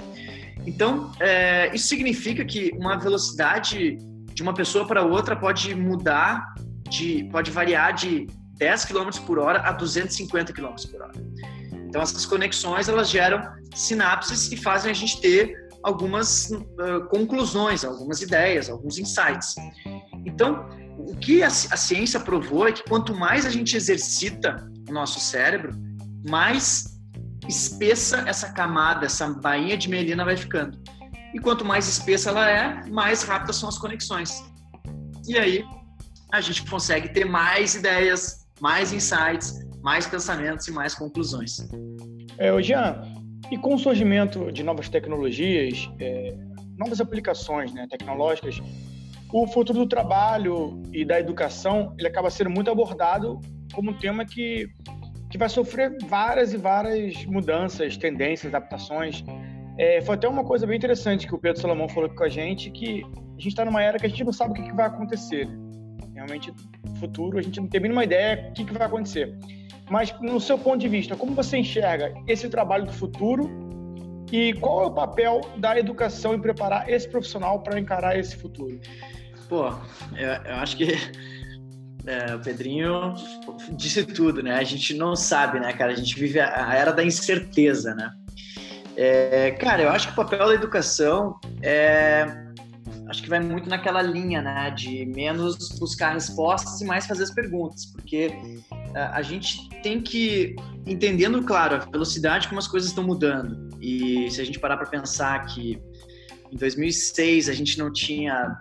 Então, 0.64 1.10
é, 1.18 1.74
isso 1.74 1.88
significa 1.88 2.44
que 2.44 2.70
uma 2.76 2.96
velocidade 2.96 3.96
de 4.32 4.40
uma 4.40 4.54
pessoa 4.54 4.86
para 4.86 5.02
outra 5.02 5.34
pode 5.34 5.74
mudar, 5.74 6.54
de, 6.88 7.28
pode 7.32 7.50
variar 7.50 7.92
de 7.92 8.28
10 8.58 8.84
km 8.84 9.10
por 9.26 9.40
hora 9.40 9.62
a 9.62 9.72
250 9.72 10.52
km 10.52 10.76
por 10.92 11.02
hora. 11.02 11.12
Então, 11.88 12.00
essas 12.00 12.24
conexões 12.24 12.88
elas 12.88 13.10
geram 13.10 13.42
sinapses 13.74 14.52
e 14.52 14.56
fazem 14.56 14.92
a 14.92 14.94
gente 14.94 15.20
ter 15.20 15.65
algumas 15.82 16.50
uh, 16.50 17.06
conclusões, 17.10 17.84
algumas 17.84 18.20
ideias, 18.22 18.68
alguns 18.68 18.98
insights. 18.98 19.54
Então, 20.24 20.68
o 20.98 21.14
que 21.16 21.42
a, 21.42 21.46
a 21.48 21.50
ciência 21.50 22.18
provou 22.18 22.66
é 22.66 22.72
que 22.72 22.82
quanto 22.84 23.14
mais 23.14 23.46
a 23.46 23.50
gente 23.50 23.76
exercita 23.76 24.68
o 24.88 24.92
nosso 24.92 25.20
cérebro, 25.20 25.72
mais 26.28 26.96
espessa 27.48 28.24
essa 28.26 28.52
camada, 28.52 29.06
essa 29.06 29.28
bainha 29.28 29.76
de 29.76 29.88
melina 29.88 30.24
vai 30.24 30.36
ficando. 30.36 30.78
E 31.34 31.38
quanto 31.38 31.64
mais 31.64 31.86
espessa 31.88 32.30
ela 32.30 32.50
é, 32.50 32.88
mais 32.90 33.22
rápidas 33.22 33.56
são 33.56 33.68
as 33.68 33.78
conexões. 33.78 34.42
E 35.28 35.38
aí 35.38 35.64
a 36.32 36.40
gente 36.40 36.68
consegue 36.68 37.08
ter 37.10 37.24
mais 37.24 37.74
ideias, 37.74 38.46
mais 38.60 38.92
insights, 38.92 39.54
mais 39.82 40.06
pensamentos 40.06 40.66
e 40.66 40.72
mais 40.72 40.94
conclusões. 40.94 41.58
É, 42.38 42.62
Jean, 42.62 43.02
e 43.50 43.56
com 43.56 43.74
o 43.74 43.78
surgimento 43.78 44.50
de 44.50 44.62
novas 44.62 44.88
tecnologias, 44.88 45.90
é, 46.00 46.34
novas 46.76 47.00
aplicações 47.00 47.72
né, 47.72 47.86
tecnológicas, 47.88 48.60
o 49.32 49.46
futuro 49.46 49.80
do 49.80 49.86
trabalho 49.86 50.80
e 50.92 51.04
da 51.04 51.18
educação 51.18 51.94
ele 51.98 52.08
acaba 52.08 52.30
sendo 52.30 52.50
muito 52.50 52.70
abordado 52.70 53.40
como 53.74 53.90
um 53.90 53.94
tema 53.94 54.24
que, 54.24 54.68
que 55.30 55.36
vai 55.36 55.48
sofrer 55.48 55.96
várias 56.06 56.52
e 56.52 56.56
várias 56.56 57.24
mudanças, 57.26 57.96
tendências, 57.96 58.54
adaptações. 58.54 59.24
É, 59.78 60.00
foi 60.00 60.14
até 60.14 60.28
uma 60.28 60.44
coisa 60.44 60.66
bem 60.66 60.76
interessante 60.76 61.26
que 61.26 61.34
o 61.34 61.38
Pedro 61.38 61.60
Salomão 61.60 61.88
falou 61.88 62.08
com 62.08 62.24
a 62.24 62.28
gente, 62.28 62.70
que 62.70 63.02
a 63.04 63.40
gente 63.40 63.48
está 63.48 63.64
numa 63.64 63.82
era 63.82 63.98
que 63.98 64.06
a 64.06 64.08
gente 64.08 64.24
não 64.24 64.32
sabe 64.32 64.52
o 64.52 64.54
que, 64.54 64.62
que 64.62 64.74
vai 64.74 64.86
acontecer. 64.86 65.46
Realmente, 66.14 66.50
no 66.50 66.75
futuro, 66.96 67.38
a 67.38 67.42
gente 67.42 67.60
não 67.60 67.68
tem 67.68 67.78
a 67.78 67.82
mínima 67.82 68.04
ideia 68.04 68.36
do 68.36 68.52
que, 68.52 68.64
que 68.64 68.72
vai 68.72 68.86
acontecer. 68.86 69.36
Mas, 69.88 70.12
no 70.20 70.40
seu 70.40 70.58
ponto 70.58 70.78
de 70.78 70.88
vista, 70.88 71.14
como 71.14 71.34
você 71.34 71.58
enxerga 71.58 72.12
esse 72.26 72.48
trabalho 72.48 72.86
do 72.86 72.92
futuro 72.92 73.48
e 74.32 74.52
qual 74.54 74.82
é 74.82 74.86
o 74.86 74.90
papel 74.90 75.40
da 75.58 75.78
educação 75.78 76.34
em 76.34 76.40
preparar 76.40 76.90
esse 76.90 77.08
profissional 77.08 77.60
para 77.60 77.78
encarar 77.78 78.18
esse 78.18 78.36
futuro? 78.36 78.80
Pô, 79.48 79.68
eu, 80.16 80.28
eu 80.44 80.54
acho 80.56 80.76
que 80.76 80.88
é, 82.06 82.34
o 82.34 82.40
Pedrinho 82.40 83.14
disse 83.70 84.04
tudo, 84.04 84.42
né? 84.42 84.54
A 84.54 84.64
gente 84.64 84.94
não 84.94 85.14
sabe, 85.14 85.60
né, 85.60 85.72
cara? 85.72 85.92
A 85.92 85.96
gente 85.96 86.18
vive 86.18 86.40
a, 86.40 86.68
a 86.68 86.74
era 86.74 86.92
da 86.92 87.04
incerteza, 87.04 87.94
né? 87.94 88.10
É, 88.96 89.50
cara, 89.52 89.82
eu 89.82 89.90
acho 89.90 90.08
que 90.08 90.12
o 90.14 90.16
papel 90.16 90.48
da 90.48 90.54
educação 90.54 91.38
é 91.62 92.45
acho 93.08 93.22
que 93.22 93.28
vai 93.28 93.40
muito 93.40 93.68
naquela 93.68 94.02
linha, 94.02 94.42
né, 94.42 94.70
de 94.70 95.06
menos 95.06 95.68
buscar 95.78 96.12
respostas 96.12 96.80
e 96.80 96.84
mais 96.84 97.06
fazer 97.06 97.22
as 97.22 97.30
perguntas, 97.30 97.86
porque 97.86 98.28
uh, 98.70 99.12
a 99.12 99.22
gente 99.22 99.68
tem 99.82 100.00
que 100.00 100.56
entendendo, 100.86 101.42
claro, 101.42 101.76
a 101.76 101.78
velocidade 101.78 102.48
como 102.48 102.58
as 102.58 102.68
coisas 102.68 102.90
estão 102.90 103.04
mudando. 103.04 103.68
E 103.80 104.30
se 104.30 104.40
a 104.40 104.44
gente 104.44 104.58
parar 104.58 104.76
para 104.76 104.86
pensar 104.86 105.44
que 105.46 105.80
em 106.50 106.56
2006 106.56 107.48
a 107.48 107.52
gente 107.52 107.78
não 107.78 107.92
tinha, 107.92 108.56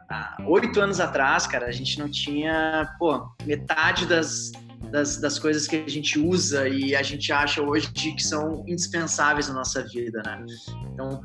oito 0.47 0.79
anos 0.79 0.99
atrás, 0.99 1.47
cara, 1.47 1.67
a 1.67 1.71
gente 1.71 1.99
não 1.99 2.09
tinha, 2.09 2.89
pô, 2.97 3.27
metade 3.45 4.05
das, 4.05 4.51
das, 4.91 5.17
das 5.17 5.39
coisas 5.39 5.67
que 5.67 5.75
a 5.75 5.89
gente 5.89 6.19
usa 6.19 6.67
e 6.67 6.95
a 6.95 7.03
gente 7.03 7.31
acha 7.31 7.61
hoje 7.61 7.91
que 7.91 8.21
são 8.21 8.63
indispensáveis 8.67 9.47
na 9.47 9.55
nossa 9.55 9.83
vida, 9.83 10.21
né? 10.25 10.45
Então, 10.93 11.23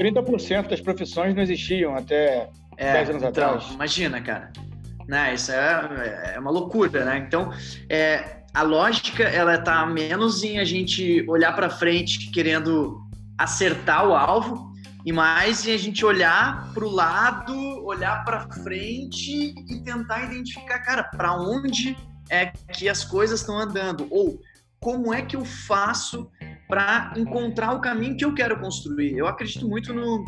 30% 0.00 0.68
das 0.68 0.80
profissões 0.80 1.34
não 1.34 1.42
existiam 1.42 1.94
até 1.94 2.48
é, 2.76 2.92
10 2.94 3.10
anos 3.10 3.22
então, 3.22 3.28
atrás. 3.28 3.70
Imagina, 3.74 4.20
cara. 4.22 4.50
Né, 5.06 5.34
isso 5.34 5.52
é, 5.52 6.34
é 6.34 6.38
uma 6.38 6.50
loucura, 6.50 7.04
né? 7.04 7.18
Então, 7.18 7.52
é, 7.88 8.42
a 8.54 8.62
lógica, 8.62 9.24
ela 9.24 9.58
tá 9.58 9.84
menos 9.84 10.42
em 10.42 10.58
a 10.58 10.64
gente 10.64 11.24
olhar 11.28 11.54
para 11.54 11.68
frente 11.68 12.30
querendo 12.30 13.00
acertar 13.36 14.08
o 14.08 14.14
alvo 14.14 14.70
e 15.04 15.12
mais 15.12 15.66
em 15.66 15.74
a 15.74 15.78
gente 15.78 16.04
olhar 16.04 16.72
para 16.72 16.84
o 16.84 16.90
lado, 16.90 17.54
olhar 17.84 18.24
para 18.24 18.48
frente 18.62 19.54
e 19.68 19.82
tentar 19.82 20.24
identificar, 20.24 20.78
cara, 20.80 21.02
para 21.02 21.34
onde 21.34 21.96
é 22.28 22.46
que 22.72 22.88
as 22.88 23.04
coisas 23.04 23.40
estão 23.40 23.58
andando 23.58 24.06
ou 24.10 24.40
como 24.78 25.12
é 25.12 25.22
que 25.22 25.36
eu 25.36 25.44
faço 25.44 26.30
para 26.70 27.12
encontrar 27.16 27.74
o 27.74 27.80
caminho 27.80 28.16
que 28.16 28.24
eu 28.24 28.32
quero 28.32 28.58
construir. 28.60 29.18
Eu 29.18 29.26
acredito 29.26 29.68
muito 29.68 29.92
no, 29.92 30.24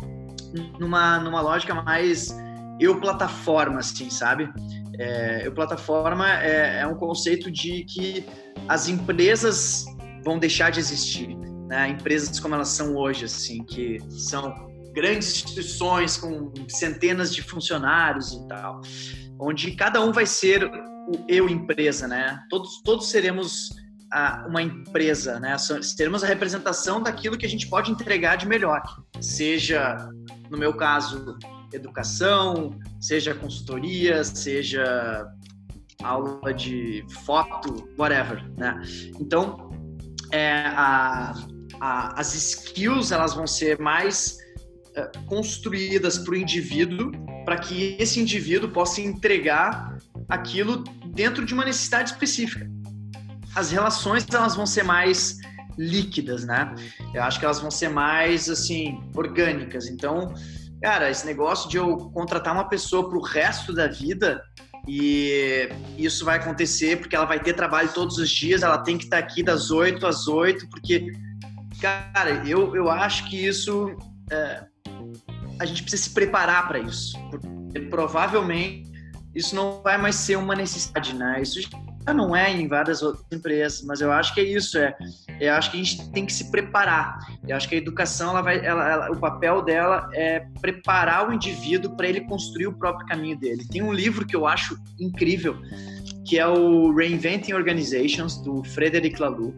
numa, 0.79 1.19
numa 1.19 1.41
lógica 1.41 1.73
mais 1.73 2.35
eu 2.79 2.99
plataforma, 2.99 3.79
assim, 3.79 4.09
sabe? 4.09 4.51
É, 4.99 5.47
eu 5.47 5.53
plataforma 5.53 6.29
é, 6.41 6.81
é, 6.81 6.87
um 6.87 6.95
conceito 6.95 7.49
de 7.49 7.85
que 7.85 8.25
as 8.67 8.87
empresas 8.87 9.85
vão 10.23 10.37
deixar 10.37 10.69
de 10.69 10.79
existir, 10.79 11.35
né? 11.67 11.89
Empresas 11.89 12.39
como 12.39 12.55
elas 12.55 12.69
são 12.69 12.95
hoje, 12.95 13.25
assim, 13.25 13.63
que 13.63 13.99
são 14.09 14.53
grandes 14.93 15.29
instituições 15.29 16.17
com 16.17 16.51
centenas 16.67 17.33
de 17.33 17.41
funcionários 17.41 18.33
e 18.33 18.47
tal, 18.47 18.81
onde 19.39 19.71
cada 19.71 20.03
um 20.03 20.11
vai 20.11 20.25
ser 20.25 20.65
o 20.65 21.25
eu 21.27 21.49
empresa, 21.49 22.07
né? 22.07 22.39
Todos 22.49 22.81
todos 22.83 23.09
seremos 23.09 23.69
a, 24.13 24.45
uma 24.47 24.61
empresa, 24.61 25.39
né? 25.39 25.55
Teremos 25.97 26.23
a 26.23 26.27
representação 26.27 27.01
daquilo 27.01 27.35
que 27.35 27.45
a 27.45 27.49
gente 27.49 27.67
pode 27.67 27.91
entregar 27.91 28.35
de 28.35 28.47
melhor, 28.47 28.81
seja, 29.19 30.07
no 30.51 30.57
meu 30.57 30.73
caso, 30.75 31.37
educação, 31.73 32.79
seja 33.01 33.33
consultoria, 33.33 34.23
seja 34.23 35.25
aula 36.03 36.53
de 36.53 37.03
foto, 37.23 37.89
whatever, 37.97 38.47
né? 38.55 38.79
Então, 39.19 39.71
é, 40.31 40.67
a, 40.67 41.33
a, 41.81 42.19
as 42.19 42.35
skills 42.35 43.11
elas 43.11 43.33
vão 43.33 43.47
ser 43.47 43.79
mais 43.79 44.37
é, 44.95 45.09
construídas 45.25 46.19
para 46.19 46.33
o 46.33 46.35
indivíduo, 46.35 47.11
para 47.45 47.57
que 47.57 47.95
esse 47.99 48.19
indivíduo 48.19 48.69
possa 48.69 49.01
entregar 49.01 49.97
aquilo 50.29 50.83
dentro 51.07 51.43
de 51.43 51.53
uma 51.53 51.65
necessidade 51.65 52.11
específica 52.11 52.69
as 53.55 53.71
relações 53.71 54.25
elas 54.31 54.55
vão 54.55 54.65
ser 54.65 54.83
mais 54.83 55.37
líquidas, 55.77 56.45
né? 56.45 56.73
Eu 57.13 57.23
acho 57.23 57.39
que 57.39 57.45
elas 57.45 57.59
vão 57.59 57.71
ser 57.71 57.89
mais 57.89 58.49
assim 58.49 59.01
orgânicas. 59.15 59.87
Então, 59.87 60.33
cara, 60.81 61.09
esse 61.09 61.25
negócio 61.25 61.69
de 61.69 61.77
eu 61.77 61.97
contratar 62.11 62.53
uma 62.53 62.67
pessoa 62.67 63.09
para 63.09 63.17
o 63.17 63.21
resto 63.21 63.73
da 63.73 63.87
vida 63.87 64.43
e 64.87 65.69
isso 65.97 66.25
vai 66.25 66.37
acontecer 66.37 66.99
porque 66.99 67.15
ela 67.15 67.25
vai 67.25 67.39
ter 67.39 67.53
trabalho 67.53 67.91
todos 67.93 68.17
os 68.17 68.29
dias, 68.29 68.63
ela 68.63 68.77
tem 68.77 68.97
que 68.97 69.05
estar 69.05 69.17
aqui 69.17 69.41
das 69.41 69.71
8 69.71 70.05
às 70.05 70.27
8, 70.27 70.67
porque, 70.69 71.11
cara, 71.79 72.43
eu, 72.47 72.75
eu 72.75 72.89
acho 72.89 73.29
que 73.29 73.45
isso. 73.45 73.95
É, 74.29 74.65
a 75.59 75.65
gente 75.65 75.83
precisa 75.83 76.03
se 76.03 76.09
preparar 76.09 76.67
para 76.67 76.79
isso. 76.79 77.17
Porque 77.29 77.79
provavelmente 77.81 78.91
isso 79.33 79.55
não 79.55 79.81
vai 79.81 79.97
mais 79.97 80.15
ser 80.15 80.35
uma 80.35 80.55
necessidade, 80.55 81.15
né? 81.15 81.41
Isso 81.41 81.59
não 82.11 82.35
é 82.35 82.51
em 82.51 82.67
várias 82.67 83.03
outras 83.03 83.23
empresas, 83.31 83.83
mas 83.83 84.01
eu 84.01 84.11
acho 84.11 84.33
que 84.33 84.41
é 84.41 84.43
isso, 84.43 84.79
é, 84.79 84.95
eu 85.39 85.53
acho 85.53 85.69
que 85.69 85.79
a 85.79 85.83
gente 85.83 86.09
tem 86.11 86.25
que 86.25 86.33
se 86.33 86.49
preparar. 86.49 87.19
Eu 87.47 87.55
acho 87.55 87.69
que 87.69 87.75
a 87.75 87.77
educação, 87.77 88.31
ela 88.31 88.41
vai, 88.41 88.65
ela, 88.65 88.89
ela, 88.89 89.11
o 89.11 89.19
papel 89.19 89.61
dela 89.61 90.09
é 90.13 90.39
preparar 90.59 91.29
o 91.29 91.33
indivíduo 91.33 91.95
para 91.95 92.07
ele 92.07 92.21
construir 92.21 92.67
o 92.67 92.73
próprio 92.73 93.07
caminho 93.07 93.37
dele. 93.37 93.63
Tem 93.69 93.83
um 93.83 93.93
livro 93.93 94.25
que 94.25 94.35
eu 94.35 94.47
acho 94.47 94.75
incrível, 94.99 95.55
que 96.25 96.39
é 96.39 96.47
o 96.47 96.91
Reinventing 96.93 97.53
Organizations 97.53 98.37
do 98.37 98.63
Frederic 98.63 99.21
Laloux. 99.21 99.53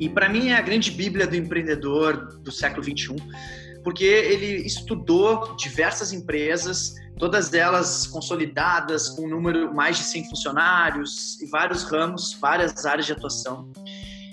E 0.00 0.08
para 0.08 0.28
mim 0.28 0.48
é 0.48 0.56
a 0.56 0.60
grande 0.62 0.92
bíblia 0.92 1.26
do 1.26 1.36
empreendedor 1.36 2.38
do 2.40 2.52
século 2.52 2.82
21, 2.82 3.16
porque 3.88 4.04
ele 4.04 4.66
estudou 4.66 5.56
diversas 5.56 6.12
empresas 6.12 6.94
todas 7.18 7.54
elas 7.54 8.06
consolidadas, 8.06 9.08
com 9.08 9.22
um 9.24 9.30
número 9.30 9.74
mais 9.74 9.96
de 9.96 10.04
100 10.04 10.28
funcionários 10.28 11.40
e 11.40 11.46
vários 11.46 11.84
ramos, 11.84 12.36
várias 12.38 12.84
áreas 12.84 13.06
de 13.06 13.12
atuação. 13.12 13.72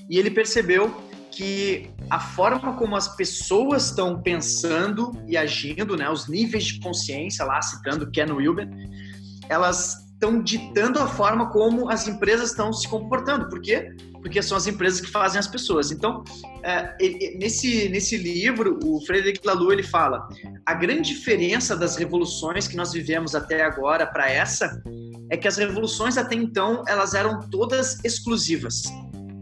E 0.10 0.20
ele 0.20 0.30
percebeu 0.30 0.94
que 1.32 1.90
a 2.10 2.20
forma 2.20 2.74
como 2.74 2.98
as 2.98 3.16
pessoas 3.16 3.86
estão 3.86 4.22
pensando 4.22 5.14
e 5.26 5.38
agindo, 5.38 5.96
né, 5.96 6.10
os 6.10 6.28
níveis 6.28 6.66
de 6.66 6.82
consciência, 6.82 7.46
lá 7.46 7.62
citando 7.62 8.12
Ken 8.12 8.34
Wilber, 8.34 8.68
elas 9.48 10.06
estão 10.16 10.44
ditando 10.44 11.00
a 11.00 11.08
forma 11.08 11.50
como 11.50 11.90
as 11.90 12.10
empresas 12.10 12.50
estão 12.50 12.74
se 12.74 12.90
comportando. 12.90 13.48
Por 13.48 13.62
quê? 13.62 13.96
Porque 14.26 14.42
são 14.42 14.58
as 14.58 14.66
empresas 14.66 15.00
que 15.00 15.12
fazem 15.12 15.38
as 15.38 15.48
pessoas. 15.48 15.92
Então, 15.92 16.24
é, 16.64 16.96
nesse, 17.38 17.88
nesse 17.90 18.18
livro, 18.18 18.80
o 18.84 19.00
Frederic 19.06 19.46
Laloux 19.46 19.72
ele 19.72 19.84
fala 19.84 20.28
a 20.66 20.74
grande 20.74 21.14
diferença 21.14 21.76
das 21.76 21.96
revoluções 21.96 22.68
que 22.68 22.76
nós 22.76 22.92
vivemos 22.92 23.36
até 23.36 23.62
agora 23.62 24.08
para 24.08 24.28
essa 24.28 24.82
é 25.30 25.38
que 25.38 25.48
as 25.48 25.58
revoluções 25.58 26.18
até 26.18 26.34
então 26.34 26.84
elas 26.88 27.14
eram 27.14 27.40
todas 27.52 28.04
exclusivas. 28.04 28.82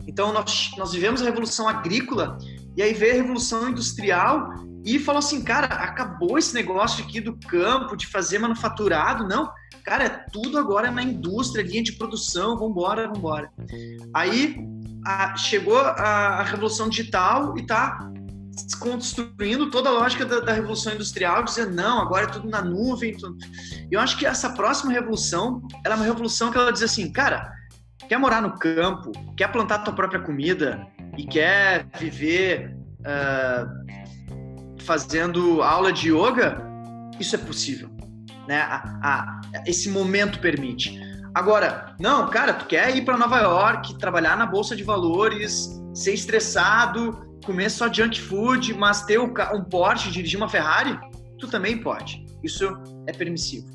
Então, 0.05 0.33
nós, 0.33 0.71
nós 0.77 0.91
vivemos 0.91 1.21
a 1.21 1.25
revolução 1.25 1.69
agrícola 1.69 2.37
e 2.75 2.83
aí 2.83 2.93
veio 2.93 3.13
a 3.13 3.15
revolução 3.15 3.69
industrial 3.69 4.49
e 4.83 4.99
falou 4.99 5.19
assim, 5.19 5.41
cara, 5.41 5.67
acabou 5.67 6.37
esse 6.37 6.53
negócio 6.53 7.05
aqui 7.05 7.21
do 7.21 7.37
campo, 7.47 7.95
de 7.95 8.05
fazer 8.05 8.37
manufaturado, 8.37 9.25
não 9.25 9.49
Cara, 9.83 10.05
é 10.05 10.09
tudo 10.31 10.57
agora 10.57 10.89
na 10.89 11.03
indústria, 11.03 11.61
linha 11.61 11.83
de 11.83 11.93
produção, 11.93 12.57
vambora, 12.57 13.07
vambora. 13.07 13.51
Aí 14.13 14.55
a, 15.05 15.35
chegou 15.35 15.77
a, 15.77 15.91
a, 16.39 16.43
revolução 16.43 16.89
digital 16.89 17.57
e 17.57 17.65
tá 17.65 18.09
construindo 18.79 19.69
toda 19.71 19.89
a 19.89 19.93
lógica 19.93 20.25
da, 20.25 20.39
da, 20.39 20.53
revolução 20.53 20.93
industrial, 20.93 21.43
dizendo 21.43 21.73
não, 21.73 22.01
agora 22.01 22.25
é 22.25 22.29
tudo 22.29 22.49
na 22.49 22.61
nuvem. 22.61 23.15
Tudo. 23.15 23.37
Eu 23.91 23.99
acho 23.99 24.17
que 24.17 24.25
essa 24.25 24.49
próxima 24.51 24.91
revolução, 24.91 25.61
ela 25.85 25.95
é 25.95 25.97
uma 25.97 26.05
revolução 26.05 26.51
que 26.51 26.57
ela 26.57 26.71
diz 26.71 26.83
assim, 26.83 27.11
cara, 27.11 27.51
quer 28.07 28.17
morar 28.17 28.41
no 28.41 28.57
campo, 28.57 29.11
quer 29.35 29.51
plantar 29.51 29.79
tua 29.79 29.93
própria 29.93 30.21
comida 30.21 30.85
e 31.17 31.25
quer 31.25 31.87
viver 31.99 32.75
uh, 32.99 34.83
fazendo 34.83 35.61
aula 35.61 35.91
de 35.91 36.09
yoga, 36.09 36.61
isso 37.19 37.35
é 37.35 37.39
possível 37.39 37.93
né? 38.47 38.61
A, 38.61 38.81
a, 39.01 39.41
esse 39.65 39.89
momento 39.89 40.39
permite. 40.39 40.99
Agora, 41.33 41.95
não, 41.99 42.29
cara, 42.29 42.53
tu 42.53 42.65
quer 42.67 42.95
ir 42.95 43.03
para 43.03 43.17
Nova 43.17 43.39
York, 43.39 43.97
trabalhar 43.97 44.37
na 44.37 44.45
bolsa 44.45 44.75
de 44.75 44.83
valores, 44.83 45.81
ser 45.93 46.13
estressado, 46.13 47.39
comer 47.43 47.71
só 47.71 47.91
junk 47.91 48.21
food, 48.21 48.73
mas 48.75 49.03
ter 49.03 49.19
um, 49.19 49.33
Porsche, 49.69 50.11
dirigir 50.11 50.37
uma 50.37 50.47
Ferrari, 50.47 50.97
tu 51.39 51.47
também 51.47 51.77
pode. 51.77 52.23
Isso 52.43 52.65
é 53.07 53.13
permissivo. 53.13 53.67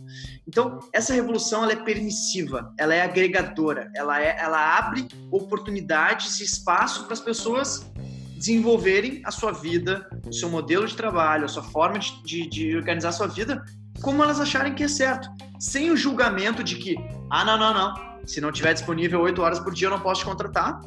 Então, 0.47 0.79
essa 0.92 1.12
revolução 1.12 1.64
ela 1.64 1.73
é 1.73 1.77
permissiva, 1.77 2.73
ela 2.79 2.94
é 2.94 3.03
agregadora, 3.03 3.90
ela, 3.94 4.23
é, 4.23 4.37
ela 4.39 4.78
abre 4.78 5.09
oportunidades 5.30 6.41
e 6.41 6.45
espaço 6.45 7.05
para 7.05 7.14
as 7.14 7.20
pessoas 7.20 7.91
desenvolverem 8.37 9.20
a 9.24 9.32
sua 9.32 9.51
vida, 9.51 10.09
o 10.24 10.32
seu 10.32 10.49
modelo 10.49 10.87
de 10.87 10.95
trabalho, 10.95 11.45
a 11.45 11.49
sua 11.49 11.62
forma 11.62 11.99
de, 11.99 12.22
de, 12.22 12.49
de 12.49 12.76
organizar 12.76 13.09
a 13.09 13.12
sua 13.12 13.26
vida 13.26 13.64
como 14.03 14.22
elas 14.22 14.40
acharem 14.40 14.74
que 14.74 14.84
é 14.84 14.88
certo, 14.88 15.28
sem 15.59 15.90
o 15.90 15.96
julgamento 15.96 16.62
de 16.62 16.76
que, 16.76 16.96
ah, 17.30 17.44
não, 17.44 17.59
não, 17.59 17.74
não, 17.74 18.26
se 18.26 18.40
não 18.40 18.53
tiver 18.53 18.72
disponível 18.74 19.20
oito 19.20 19.42
horas 19.42 19.59
por 19.59 19.74
dia 19.74 19.86
eu 19.86 19.90
não 19.90 20.01
posso 20.01 20.20
te 20.20 20.26
contratar, 20.26 20.80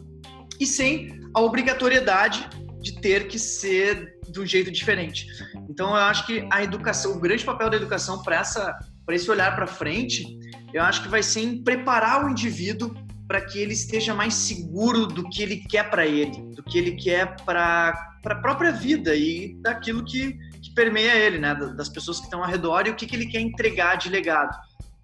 e 0.60 0.66
sem 0.66 1.20
a 1.34 1.42
obrigatoriedade 1.42 2.48
de 2.80 3.00
ter 3.00 3.28
que 3.28 3.38
ser 3.38 4.18
de 4.30 4.40
um 4.40 4.46
jeito 4.46 4.72
diferente. 4.72 5.28
Então 5.70 5.90
eu 5.90 5.96
acho 5.96 6.26
que 6.26 6.48
a 6.52 6.64
educação, 6.64 7.14
o 7.14 7.20
grande 7.20 7.44
papel 7.44 7.70
da 7.70 7.78
educação 7.78 8.22
para 8.22 8.38
essa 8.38 8.78
para 9.06 9.16
esse 9.16 9.30
olhar 9.30 9.56
para 9.56 9.68
frente, 9.68 10.26
eu 10.74 10.82
acho 10.84 11.04
que 11.04 11.10
vai 11.10 11.22
ser 11.22 11.42
em 11.42 11.64
preparar 11.64 12.26
o 12.26 12.30
indivíduo 12.30 12.96
para 13.28 13.42
que 13.42 13.60
ele 13.60 13.74
esteja 13.74 14.14
mais 14.14 14.34
seguro 14.34 15.06
do 15.06 15.28
que 15.30 15.42
ele 15.42 15.58
quer 15.58 15.90
para 15.90 16.06
ele, 16.06 16.32
do 16.54 16.64
que 16.64 16.78
ele 16.78 16.92
quer 16.92 17.36
para 17.44 18.16
a 18.26 18.36
própria 18.36 18.72
vida 18.72 19.16
e 19.16 19.56
daquilo 19.62 20.04
que 20.04 20.38
permeia 20.74 21.16
ele, 21.16 21.38
né? 21.38 21.54
Das 21.76 21.90
pessoas 21.90 22.20
que 22.20 22.26
estão 22.26 22.44
ao 22.44 22.50
redor 22.50 22.88
e 22.88 22.90
o 22.92 22.96
que, 22.96 23.06
que 23.06 23.16
ele 23.16 23.28
quer 23.28 23.40
entregar 23.40 23.96
de 23.96 24.10
legado. 24.10 24.58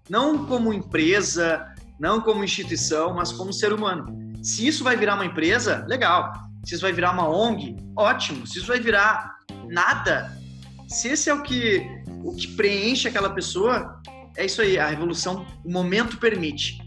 Não 0.08 0.46
como 0.46 0.72
empresa, 0.72 1.74
não 1.98 2.20
como 2.20 2.44
instituição, 2.44 3.14
mas 3.14 3.32
como 3.32 3.52
ser 3.52 3.72
humano. 3.72 4.06
Se 4.42 4.66
isso 4.66 4.84
vai 4.84 4.96
virar 4.96 5.14
uma 5.14 5.26
empresa, 5.26 5.84
legal. 5.88 6.32
Se 6.64 6.74
isso 6.74 6.82
vai 6.82 6.92
virar 6.92 7.12
uma 7.12 7.28
ONG, 7.28 7.76
ótimo. 7.96 8.46
Se 8.46 8.58
isso 8.58 8.66
vai 8.68 8.80
virar 8.80 9.36
nada, 9.68 10.36
se 10.88 11.08
esse 11.08 11.28
é 11.28 11.34
o 11.34 11.42
que, 11.42 11.86
o 12.24 12.34
que 12.34 12.48
preenche 12.48 13.08
aquela 13.08 13.30
pessoa, 13.30 14.00
é 14.36 14.46
isso 14.46 14.62
aí. 14.62 14.78
A 14.78 14.86
revolução, 14.86 15.46
o 15.64 15.70
momento 15.70 16.16
permite 16.18 16.78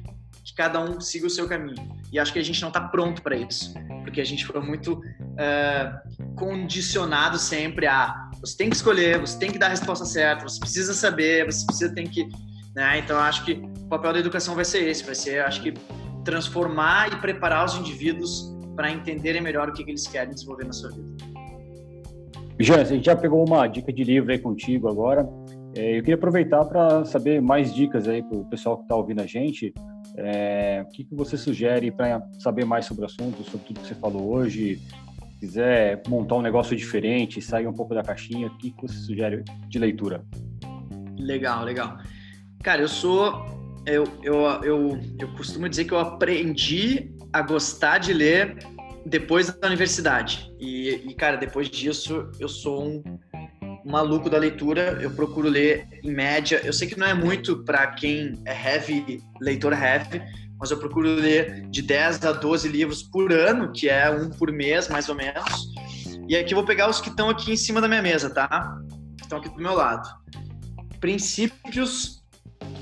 que 0.44 0.54
cada 0.56 0.80
um 0.80 1.00
siga 1.00 1.28
o 1.28 1.30
seu 1.30 1.48
caminho. 1.48 1.76
E 2.12 2.20
acho 2.20 2.34
que 2.34 2.40
a 2.40 2.44
gente 2.44 2.62
não 2.62 2.70
está 2.70 2.82
pronto 2.82 3.22
para 3.22 3.38
isso, 3.38 3.74
porque 4.04 4.20
a 4.20 4.26
gente 4.26 4.46
foi 4.46 4.60
muito 4.60 5.02
uh, 5.34 6.36
condicionado 6.36 7.38
sempre 7.38 7.88
a 7.88 8.30
você 8.42 8.58
tem 8.58 8.70
que 8.70 8.76
escolher, 8.76 9.20
você 9.20 9.38
tem 9.38 9.52
que 9.52 9.60
dar 9.60 9.68
a 9.68 9.70
resposta 9.70 10.04
certa, 10.04 10.50
você 10.50 10.60
precisa 10.60 10.94
saber, 10.96 11.46
você 11.46 11.64
precisa 11.64 11.94
tem 11.94 12.08
que, 12.08 12.28
né? 12.76 12.98
Então 12.98 13.20
acho 13.20 13.46
que 13.46 13.54
o 13.54 13.88
papel 13.88 14.14
da 14.14 14.20
educação 14.20 14.56
vai 14.56 14.66
ser 14.66 14.88
esse, 14.90 15.04
vai 15.04 15.14
ser, 15.14 15.46
acho 15.46 15.62
que 15.62 15.74
transformar 16.26 17.14
e 17.14 17.16
preparar 17.18 17.66
os 17.66 17.76
indivíduos 17.76 18.52
para 18.76 18.90
entenderem 18.90 19.42
melhor 19.42 19.70
o 19.70 19.74
que, 19.74 19.84
que 19.84 19.92
eles 19.92 20.08
querem 20.08 20.34
desenvolver 20.34 20.66
na 20.66 20.74
sua 20.74 20.90
vida. 20.90 21.08
Jean, 22.60 22.82
a 22.82 22.84
gente 22.84 23.06
já 23.06 23.16
pegou 23.16 23.46
uma 23.48 23.68
dica 23.68 23.94
de 23.94 24.04
livro 24.04 24.32
aí 24.32 24.40
contigo 24.40 24.88
agora. 24.88 25.28
É, 25.76 25.98
eu 25.98 26.02
queria 26.02 26.16
aproveitar 26.16 26.66
para 26.66 27.06
saber 27.06 27.42
mais 27.42 27.74
dicas 27.74 28.08
aí 28.08 28.22
para 28.24 28.38
o 28.38 28.46
pessoal 28.46 28.78
que 28.78 28.84
está 28.84 28.96
ouvindo 28.96 29.22
a 29.22 29.26
gente. 29.26 29.74
É, 30.18 30.84
o 30.86 30.92
que, 30.92 31.04
que 31.04 31.16
você 31.16 31.38
sugere 31.38 31.92
para 31.92 32.22
saber 32.40 32.66
mais 32.66 32.86
sobre 32.86 33.04
o 33.04 33.06
assunto, 33.06 33.44
sobre 33.44 33.68
tudo 33.68 33.80
que 33.80 33.88
você 33.88 33.96
falou 33.96 34.34
hoje? 34.34 34.82
Se 35.42 35.48
quiser 35.48 36.04
montar 36.08 36.36
um 36.36 36.42
negócio 36.42 36.76
diferente, 36.76 37.42
sair 37.42 37.66
um 37.66 37.74
pouco 37.74 37.96
da 37.96 38.04
caixinha, 38.04 38.46
o 38.46 38.58
que, 38.60 38.70
que 38.70 38.82
você 38.84 38.94
sugere 38.94 39.44
de 39.68 39.80
leitura? 39.80 40.24
Legal, 41.18 41.64
legal. 41.64 41.98
Cara, 42.64 42.84
eu 42.84 42.88
sou. 42.88 43.44
Eu, 43.84 44.04
eu, 44.22 44.46
eu, 44.64 45.00
eu 45.18 45.28
costumo 45.30 45.68
dizer 45.68 45.86
que 45.86 45.94
eu 45.94 45.98
aprendi 45.98 47.12
a 47.34 47.42
gostar 47.42 47.98
de 47.98 48.14
ler 48.14 48.56
depois 49.04 49.52
da 49.52 49.68
universidade. 49.68 50.54
E, 50.60 50.90
e 51.10 51.16
cara, 51.16 51.38
depois 51.38 51.72
disso, 51.72 52.30
eu 52.40 52.48
sou 52.48 52.84
um 52.84 53.04
maluco 53.84 54.30
da 54.30 54.38
leitura, 54.38 55.00
eu 55.02 55.10
procuro 55.10 55.50
ler 55.50 55.88
em 56.04 56.12
média. 56.12 56.62
Eu 56.64 56.72
sei 56.72 56.88
que 56.88 57.00
não 57.00 57.08
é 57.08 57.16
muito 57.16 57.64
para 57.64 57.88
quem 57.88 58.36
é 58.46 58.76
heavy, 58.76 59.24
leitor 59.42 59.74
heavy, 59.74 60.22
mas 60.62 60.70
eu 60.70 60.78
procuro 60.78 61.08
ler 61.08 61.68
de 61.72 61.82
10 61.82 62.24
a 62.24 62.32
12 62.34 62.68
livros 62.68 63.02
por 63.02 63.34
ano, 63.34 63.72
que 63.72 63.90
é 63.90 64.12
um 64.12 64.30
por 64.30 64.52
mês, 64.52 64.88
mais 64.88 65.10
ou 65.10 65.16
menos. 65.16 65.44
E 66.30 66.38
aqui 66.38 66.54
eu 66.54 66.58
vou 66.58 66.66
pegar 66.66 66.88
os 66.88 67.02
que 67.02 67.10
estão 67.10 67.32
aqui 67.32 67.52
em 67.52 67.58
cima 67.58 67.82
da 67.82 67.88
minha 67.88 68.02
mesa, 68.02 68.30
tá? 68.30 68.78
Estão 69.20 69.40
aqui 69.40 69.50
do 69.50 69.60
meu 69.60 69.74
lado. 69.74 70.08
Princípios 71.00 72.24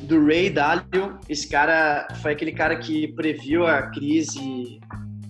do 0.04 0.26
Ray 0.26 0.50
Dalio. 0.50 1.18
Esse 1.30 1.48
cara 1.48 2.06
foi 2.22 2.34
aquele 2.34 2.52
cara 2.52 2.76
que 2.78 3.08
previu 3.14 3.66
a 3.66 3.84
crise 3.84 4.82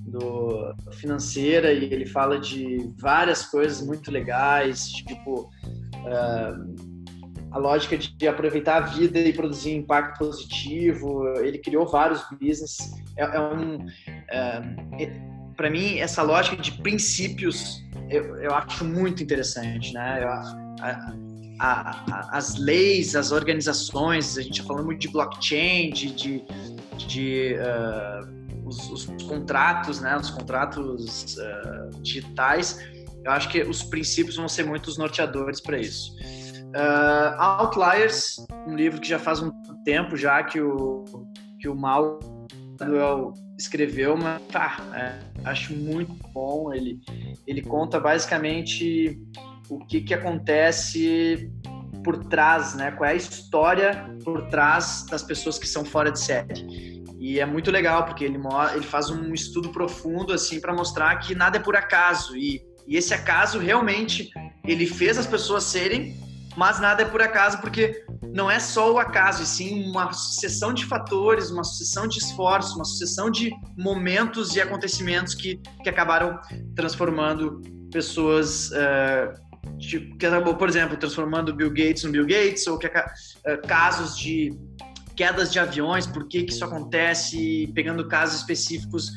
do 0.08 0.74
financeira 0.94 1.72
e 1.72 1.84
ele 1.84 2.08
fala 2.08 2.40
de 2.40 2.92
várias 2.98 3.46
coisas 3.46 3.86
muito 3.86 4.10
legais, 4.10 4.88
tipo 4.90 5.52
uh, 5.98 6.89
a 7.52 7.58
lógica 7.58 7.98
de 7.98 8.28
aproveitar 8.28 8.78
a 8.78 8.82
vida 8.82 9.20
e 9.20 9.34
produzir 9.34 9.74
impacto 9.74 10.20
positivo. 10.20 11.28
Ele 11.40 11.58
criou 11.58 11.88
vários 11.88 12.24
business. 12.42 12.78
É, 13.18 13.24
é 13.24 13.40
um, 13.40 13.76
uh, 13.78 13.90
é, 15.00 15.12
para 15.56 15.70
mim, 15.70 16.00
essa 16.00 16.22
lógica 16.22 16.58
de 16.58 16.72
princípios 16.74 17.84
eu, 18.10 18.36
eu 18.38 18.54
acho 18.56 18.84
muito 18.84 19.22
interessante, 19.22 19.94
né? 19.94 20.24
Eu, 20.24 20.30
a, 20.30 21.14
a, 21.60 22.06
a, 22.12 22.38
as 22.38 22.58
leis, 22.58 23.16
as 23.16 23.32
organizações, 23.32 24.38
a 24.38 24.42
gente 24.42 24.54
está 24.60 24.68
falando 24.68 24.86
muito 24.86 25.00
de 25.00 25.10
blockchain, 25.10 25.92
de, 25.92 26.12
de, 26.12 26.44
de 26.98 27.56
uh, 27.56 28.68
os, 28.68 28.90
os 28.90 29.06
contratos, 29.24 30.00
né, 30.00 30.16
os 30.18 30.30
contratos 30.30 31.38
uh, 31.38 32.02
digitais, 32.02 32.80
eu 33.24 33.32
acho 33.32 33.50
que 33.50 33.62
os 33.62 33.84
princípios 33.84 34.38
vão 34.38 34.48
ser 34.48 34.66
muito 34.66 34.88
os 34.88 34.98
norteadores 34.98 35.60
para 35.60 35.78
isso. 35.78 36.16
Uh, 36.70 37.40
Outliers, 37.40 38.46
um 38.68 38.76
livro 38.76 39.00
que 39.00 39.08
já 39.08 39.20
faz 39.20 39.42
um 39.42 39.52
tempo 39.84 40.16
já 40.16 40.44
que 40.44 40.62
o 40.62 41.04
que 41.60 41.68
o 41.68 41.76
Mal 41.76 42.20
escreveu, 43.58 44.16
mas 44.16 44.42
tá, 44.48 44.78
é, 44.94 45.20
acho 45.50 45.74
muito 45.74 46.14
bom. 46.32 46.74
Ele 46.74 47.00
ele 47.46 47.62
conta 47.62 48.00
basicamente 48.00 49.20
o 49.70 49.80
que 49.80 50.02
que 50.02 50.14
acontece 50.14 51.52
por 52.04 52.26
trás, 52.26 52.76
né? 52.76 52.92
Qual 52.92 53.10
é 53.10 53.14
a 53.14 53.16
história 53.16 54.16
por 54.24 54.48
trás 54.48 55.06
das 55.10 55.24
pessoas 55.24 55.58
que 55.58 55.68
são 55.68 55.84
fora 55.84 56.12
de 56.12 56.20
série. 56.20 57.00
E 57.20 57.40
é 57.40 57.46
muito 57.46 57.70
legal, 57.70 58.06
porque 58.06 58.24
ele, 58.24 58.40
ele 58.74 58.86
faz 58.86 59.10
um 59.10 59.34
estudo 59.34 59.70
profundo, 59.70 60.32
assim, 60.32 60.62
para 60.62 60.74
mostrar 60.74 61.18
que 61.18 61.36
nada 61.36 61.58
é 61.58 61.60
por 61.60 61.76
acaso. 61.76 62.38
E, 62.38 62.64
e 62.88 62.96
esse 62.96 63.14
acaso, 63.14 63.60
realmente, 63.60 64.30
ele 64.66 64.86
fez 64.86 65.18
as 65.18 65.28
pessoas 65.28 65.66
serem, 65.66 66.18
mas 66.56 66.80
nada 66.80 67.04
é 67.04 67.06
por 67.06 67.22
acaso, 67.22 67.60
porque 67.60 68.06
não 68.34 68.50
é 68.50 68.60
só 68.60 68.94
o 68.94 69.00
acaso, 69.00 69.44
e 69.44 69.46
sim 69.46 69.90
uma 69.90 70.12
sucessão 70.14 70.74
de 70.74 70.86
fatores, 70.86 71.50
uma 71.50 71.64
sucessão 71.64 72.08
de 72.08 72.20
esforços, 72.20 72.76
uma 72.76 72.86
sucessão 72.86 73.30
de 73.30 73.52
momentos 73.78 74.56
e 74.56 74.62
acontecimentos 74.62 75.34
que, 75.34 75.60
que 75.84 75.90
acabaram 75.90 76.40
transformando 76.76 77.62
pessoas... 77.92 78.70
Uh, 78.72 79.50
que 80.18 80.26
acabou, 80.26 80.56
por 80.56 80.68
exemplo, 80.68 80.98
transformando 80.98 81.54
Bill 81.54 81.70
Gates 81.70 82.04
no 82.04 82.12
Bill 82.12 82.26
Gates, 82.26 82.66
ou 82.68 82.78
que, 82.78 82.88
uh, 82.88 83.68
casos 83.68 84.18
de 84.18 84.52
quedas 85.16 85.52
de 85.52 85.60
aviões, 85.60 86.08
por 86.08 86.30
que, 86.30 86.44
que 86.44 86.54
isso 86.54 86.64
acontece, 86.64 87.70
pegando 87.76 88.08
casos 88.08 88.40
específicos, 88.40 89.12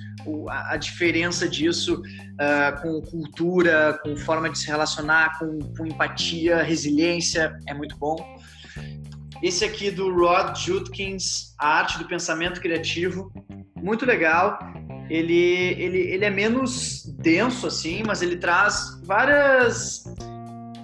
a, 0.49 0.77
diferença 0.77 1.49
disso 1.49 2.01
uh, 2.01 2.83
com 2.83 3.01
cultura, 3.03 3.99
com 4.03 4.17
forma 4.17 4.49
de 4.51 4.59
se 4.59 4.67
relacionar, 4.67 5.39
com, 5.39 5.59
com, 5.77 5.87
empatia, 5.87 6.63
resiliência, 6.63 7.59
é 7.67 7.75
muito 7.75 7.97
bom. 7.97 8.17
Esse 9.43 9.65
aqui 9.65 9.91
do 9.91 10.15
Rod 10.15 10.57
Judkins, 10.57 11.55
A 11.59 11.79
Arte 11.79 11.99
do 11.99 12.07
Pensamento 12.07 12.61
Criativo, 12.61 13.33
muito 13.77 14.07
legal. 14.07 14.59
Ele, 15.11 15.75
ele, 15.79 15.99
ele 15.99 16.25
é 16.25 16.31
menos 16.31 17.05
denso, 17.19 17.67
assim, 17.67 18.03
mas 18.07 18.23
ele 18.23 18.37
traz 18.37 19.01
várias, 19.05 20.05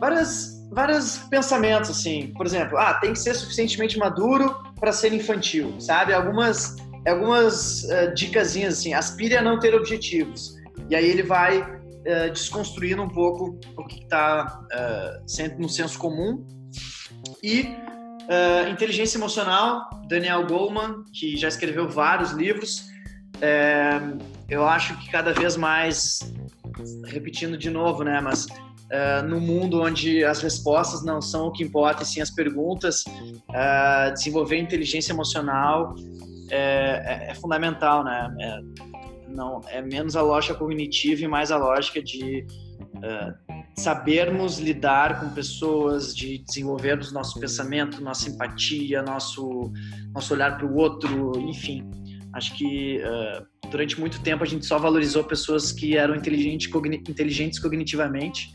várias 0.00 0.58
vários 0.70 1.18
pensamentos, 1.18 1.90
assim. 1.90 2.32
Por 2.36 2.46
exemplo, 2.46 2.78
ah, 2.78 2.94
tem 2.94 3.12
que 3.12 3.18
ser 3.18 3.34
suficientemente 3.34 3.98
maduro 3.98 4.54
para 4.78 4.92
ser 4.92 5.12
infantil, 5.12 5.80
sabe? 5.80 6.12
Algumas, 6.12 6.76
algumas 7.06 7.84
uh, 7.84 8.66
assim. 8.66 8.94
Aspire 8.94 9.36
a 9.36 9.42
não 9.42 9.58
ter 9.58 9.74
objetivos. 9.74 10.56
E 10.90 10.96
aí 10.96 11.08
ele 11.08 11.22
vai 11.22 11.60
uh, 11.60 12.32
desconstruindo 12.32 13.02
um 13.02 13.08
pouco 13.08 13.58
o 13.76 13.86
que 13.86 14.02
está 14.02 14.60
uh, 14.64 15.30
sempre 15.30 15.58
no 15.60 15.68
senso 15.68 15.98
comum. 15.98 16.46
E 17.42 17.62
uh, 17.62 18.70
inteligência 18.70 19.18
emocional, 19.18 19.88
Daniel 20.08 20.46
Goleman, 20.46 21.04
que 21.12 21.36
já 21.36 21.48
escreveu 21.48 21.88
vários 21.88 22.32
livros. 22.32 22.88
É, 23.40 24.00
eu 24.48 24.66
acho 24.66 24.98
que 24.98 25.10
cada 25.10 25.32
vez 25.32 25.56
mais, 25.56 26.20
repetindo 27.06 27.56
de 27.56 27.70
novo, 27.70 28.02
né? 28.02 28.20
Mas 28.20 28.46
uh, 28.46 29.26
no 29.26 29.40
mundo 29.40 29.80
onde 29.80 30.24
as 30.24 30.40
respostas 30.40 31.04
não 31.04 31.20
são 31.20 31.46
o 31.46 31.52
que 31.52 31.62
importa, 31.62 32.02
e 32.02 32.06
sim 32.06 32.20
as 32.20 32.30
perguntas, 32.30 33.04
uh, 33.06 34.12
desenvolver 34.12 34.58
inteligência 34.58 35.12
emocional 35.12 35.94
é, 36.50 37.26
é, 37.26 37.30
é 37.30 37.34
fundamental, 37.34 38.04
né? 38.04 38.34
É, 38.40 38.60
não, 39.28 39.60
é 39.68 39.80
menos 39.82 40.16
a 40.16 40.22
lógica 40.22 40.54
cognitiva 40.54 41.22
e 41.22 41.28
mais 41.28 41.50
a 41.50 41.56
lógica 41.56 42.02
de 42.02 42.46
uh, 42.96 43.54
sabermos 43.78 44.58
lidar 44.58 45.20
com 45.20 45.28
pessoas, 45.30 46.16
de 46.16 46.38
desenvolvermos 46.38 47.12
nosso 47.12 47.38
pensamento, 47.38 48.02
nossa 48.02 48.28
empatia, 48.30 49.02
nosso, 49.02 49.72
nosso 50.12 50.34
olhar 50.34 50.56
para 50.56 50.66
o 50.66 50.74
outro, 50.76 51.38
enfim. 51.40 51.88
Acho 52.32 52.56
que 52.56 52.98
uh, 52.98 53.68
durante 53.70 53.98
muito 54.00 54.20
tempo 54.22 54.42
a 54.42 54.46
gente 54.46 54.64
só 54.64 54.78
valorizou 54.78 55.24
pessoas 55.24 55.72
que 55.72 55.96
eram 55.96 56.14
inteligentes 56.14 56.68
cognitivamente 57.58 58.48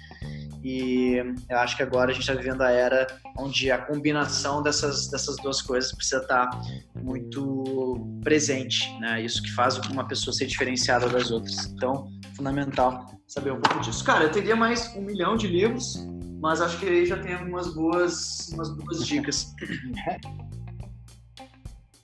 e 0.64 1.16
eu 1.50 1.58
acho 1.58 1.76
que 1.76 1.84
agora 1.84 2.12
a 2.12 2.14
gente 2.14 2.24
está 2.24 2.34
vivendo 2.34 2.62
a 2.62 2.72
era 2.72 3.06
onde 3.38 3.70
a 3.70 3.78
combinação 3.78 4.64
dessas, 4.64 5.10
dessas 5.10 5.36
duas 5.38 5.62
coisas 5.62 5.92
precisa 5.92 6.22
estar 6.22 6.50
tá 6.50 6.62
muito 7.02 8.20
presente, 8.24 8.90
né? 9.00 9.22
Isso 9.22 9.44
que 9.44 9.52
faz 9.52 9.78
uma 9.90 10.08
pessoa 10.08 10.34
ser 10.34 10.46
diferenciada 10.46 11.10
das 11.10 11.32
outras. 11.32 11.66
Então, 11.66 12.08
fundamental 12.36 13.14
saber 13.28 13.52
um 13.52 13.60
pouco 13.60 13.82
disso. 13.82 14.06
Cara, 14.06 14.24
eu 14.24 14.32
teria 14.32 14.56
mais 14.56 14.96
um 14.96 15.02
milhão 15.02 15.36
de 15.36 15.48
livros, 15.48 15.96
mas 16.40 16.62
acho 16.62 16.80
que 16.80 16.86
aí 16.86 17.06
já 17.06 17.20
tem 17.20 17.34
algumas 17.34 17.74
boas, 17.76 18.50
umas 18.54 18.70
boas 18.70 19.06
dicas. 19.06 19.54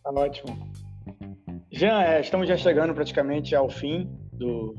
Tá 0.01 0.11
ótimo. 0.11 0.71
Jean, 1.71 2.01
é, 2.01 2.21
estamos 2.21 2.47
já 2.47 2.57
chegando 2.57 2.93
praticamente 2.95 3.53
ao 3.53 3.69
fim 3.69 4.09
do, 4.31 4.73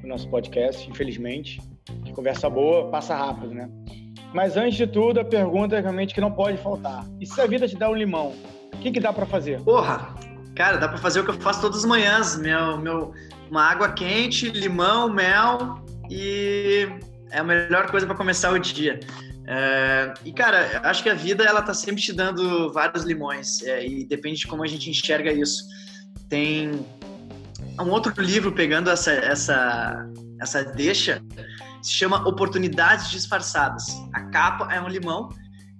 do 0.00 0.08
nosso 0.08 0.30
podcast, 0.30 0.88
infelizmente. 0.88 1.60
Conversa 2.14 2.48
boa 2.48 2.88
passa 2.90 3.14
rápido, 3.14 3.54
né? 3.54 3.68
Mas 4.32 4.56
antes 4.56 4.76
de 4.76 4.86
tudo, 4.86 5.20
a 5.20 5.24
pergunta 5.24 5.76
é 5.76 5.80
realmente 5.80 6.14
que 6.14 6.20
não 6.20 6.30
pode 6.30 6.58
faltar. 6.58 7.06
E 7.20 7.26
se 7.26 7.40
a 7.40 7.46
vida 7.46 7.68
te 7.68 7.76
dá 7.76 7.88
um 7.88 7.94
limão, 7.94 8.34
o 8.72 8.78
que, 8.78 8.90
que 8.90 9.00
dá 9.00 9.12
para 9.12 9.26
fazer? 9.26 9.60
Porra, 9.62 10.14
cara, 10.56 10.76
dá 10.76 10.88
para 10.88 10.98
fazer 10.98 11.20
o 11.20 11.24
que 11.24 11.30
eu 11.30 11.40
faço 11.40 11.60
todas 11.60 11.78
as 11.78 11.84
manhãs. 11.84 12.36
Meu, 12.36 12.76
meu, 12.78 13.14
uma 13.50 13.62
água 13.62 13.92
quente, 13.92 14.48
limão, 14.50 15.08
mel 15.08 15.84
e 16.10 16.88
é 17.30 17.38
a 17.38 17.44
melhor 17.44 17.90
coisa 17.90 18.06
para 18.06 18.16
começar 18.16 18.52
o 18.52 18.58
dia. 18.58 18.98
É, 19.46 20.14
e 20.24 20.32
cara, 20.32 20.80
acho 20.84 21.02
que 21.02 21.10
a 21.10 21.14
vida 21.14 21.44
ela 21.44 21.60
tá 21.60 21.74
sempre 21.74 22.02
te 22.02 22.12
dando 22.12 22.72
vários 22.72 23.04
limões 23.04 23.62
é, 23.62 23.86
e 23.86 24.04
depende 24.04 24.40
de 24.40 24.46
como 24.46 24.62
a 24.64 24.66
gente 24.66 24.88
enxerga 24.90 25.32
isso. 25.32 25.64
Tem 26.28 26.84
um 27.80 27.90
outro 27.90 28.12
livro 28.22 28.52
pegando 28.52 28.90
essa 28.90 29.12
essa 29.12 30.08
essa 30.40 30.64
deixa 30.64 31.22
se 31.84 31.92
chama 31.92 32.26
Oportunidades 32.26 33.10
Disfarçadas. 33.10 33.84
A 34.14 34.22
capa 34.30 34.72
é 34.72 34.80
um 34.80 34.88
limão 34.88 35.28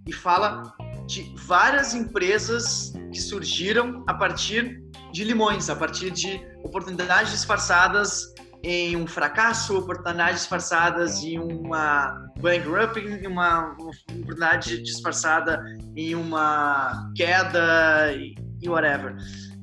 e 0.06 0.12
fala 0.12 0.62
de 1.06 1.34
várias 1.46 1.94
empresas 1.94 2.92
que 3.10 3.20
surgiram 3.20 4.04
a 4.06 4.12
partir 4.12 4.82
de 5.12 5.24
limões, 5.24 5.70
a 5.70 5.76
partir 5.76 6.10
de 6.10 6.40
oportunidades 6.62 7.32
disfarçadas 7.32 8.34
em 8.62 8.96
um 8.96 9.06
fracasso, 9.06 9.78
oportunidades 9.78 10.40
disfarçadas 10.40 11.22
em 11.22 11.38
uma 11.38 12.30
bankrupting, 12.38 13.26
uma, 13.26 13.72
oportunidade 13.72 14.82
disfarçada 14.82 15.62
em 15.96 16.14
uma 16.14 17.10
queda 17.16 18.12
e, 18.12 18.34
e 18.60 18.68
whatever. 18.68 19.16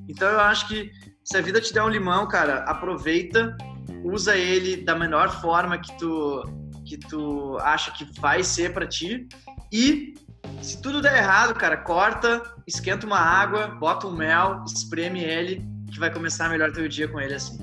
Então 0.08 0.28
eu 0.28 0.40
acho 0.40 0.68
que 0.68 0.90
se 1.24 1.38
a 1.38 1.42
vida 1.42 1.62
te 1.62 1.72
der 1.72 1.84
um 1.84 1.90
limão, 1.90 2.28
cara, 2.28 2.64
aproveita, 2.64 3.56
usa 4.04 4.36
ele 4.36 4.78
da 4.78 4.96
melhor 4.96 5.30
forma 5.42 5.78
que 5.78 5.98
tu 5.98 6.44
que 6.86 6.98
tu 6.98 7.58
acha 7.62 7.92
que 7.92 8.06
vai 8.20 8.44
ser 8.44 8.74
para 8.74 8.86
ti 8.86 9.28
e 9.72 10.14
se 10.62 10.82
tudo 10.82 11.02
der 11.02 11.18
errado, 11.18 11.54
cara, 11.54 11.78
corta, 11.78 12.42
esquenta 12.68 13.06
uma 13.06 13.20
água, 13.20 13.68
bota 13.68 14.08
um 14.08 14.16
mel, 14.16 14.64
espreme 14.66 15.24
ele, 15.24 15.66
que 15.92 16.00
vai 16.00 16.12
começar 16.12 16.50
melhor 16.50 16.72
teu 16.72 16.88
dia 16.88 17.08
com 17.08 17.20
ele 17.20 17.36
assim. 17.36 17.58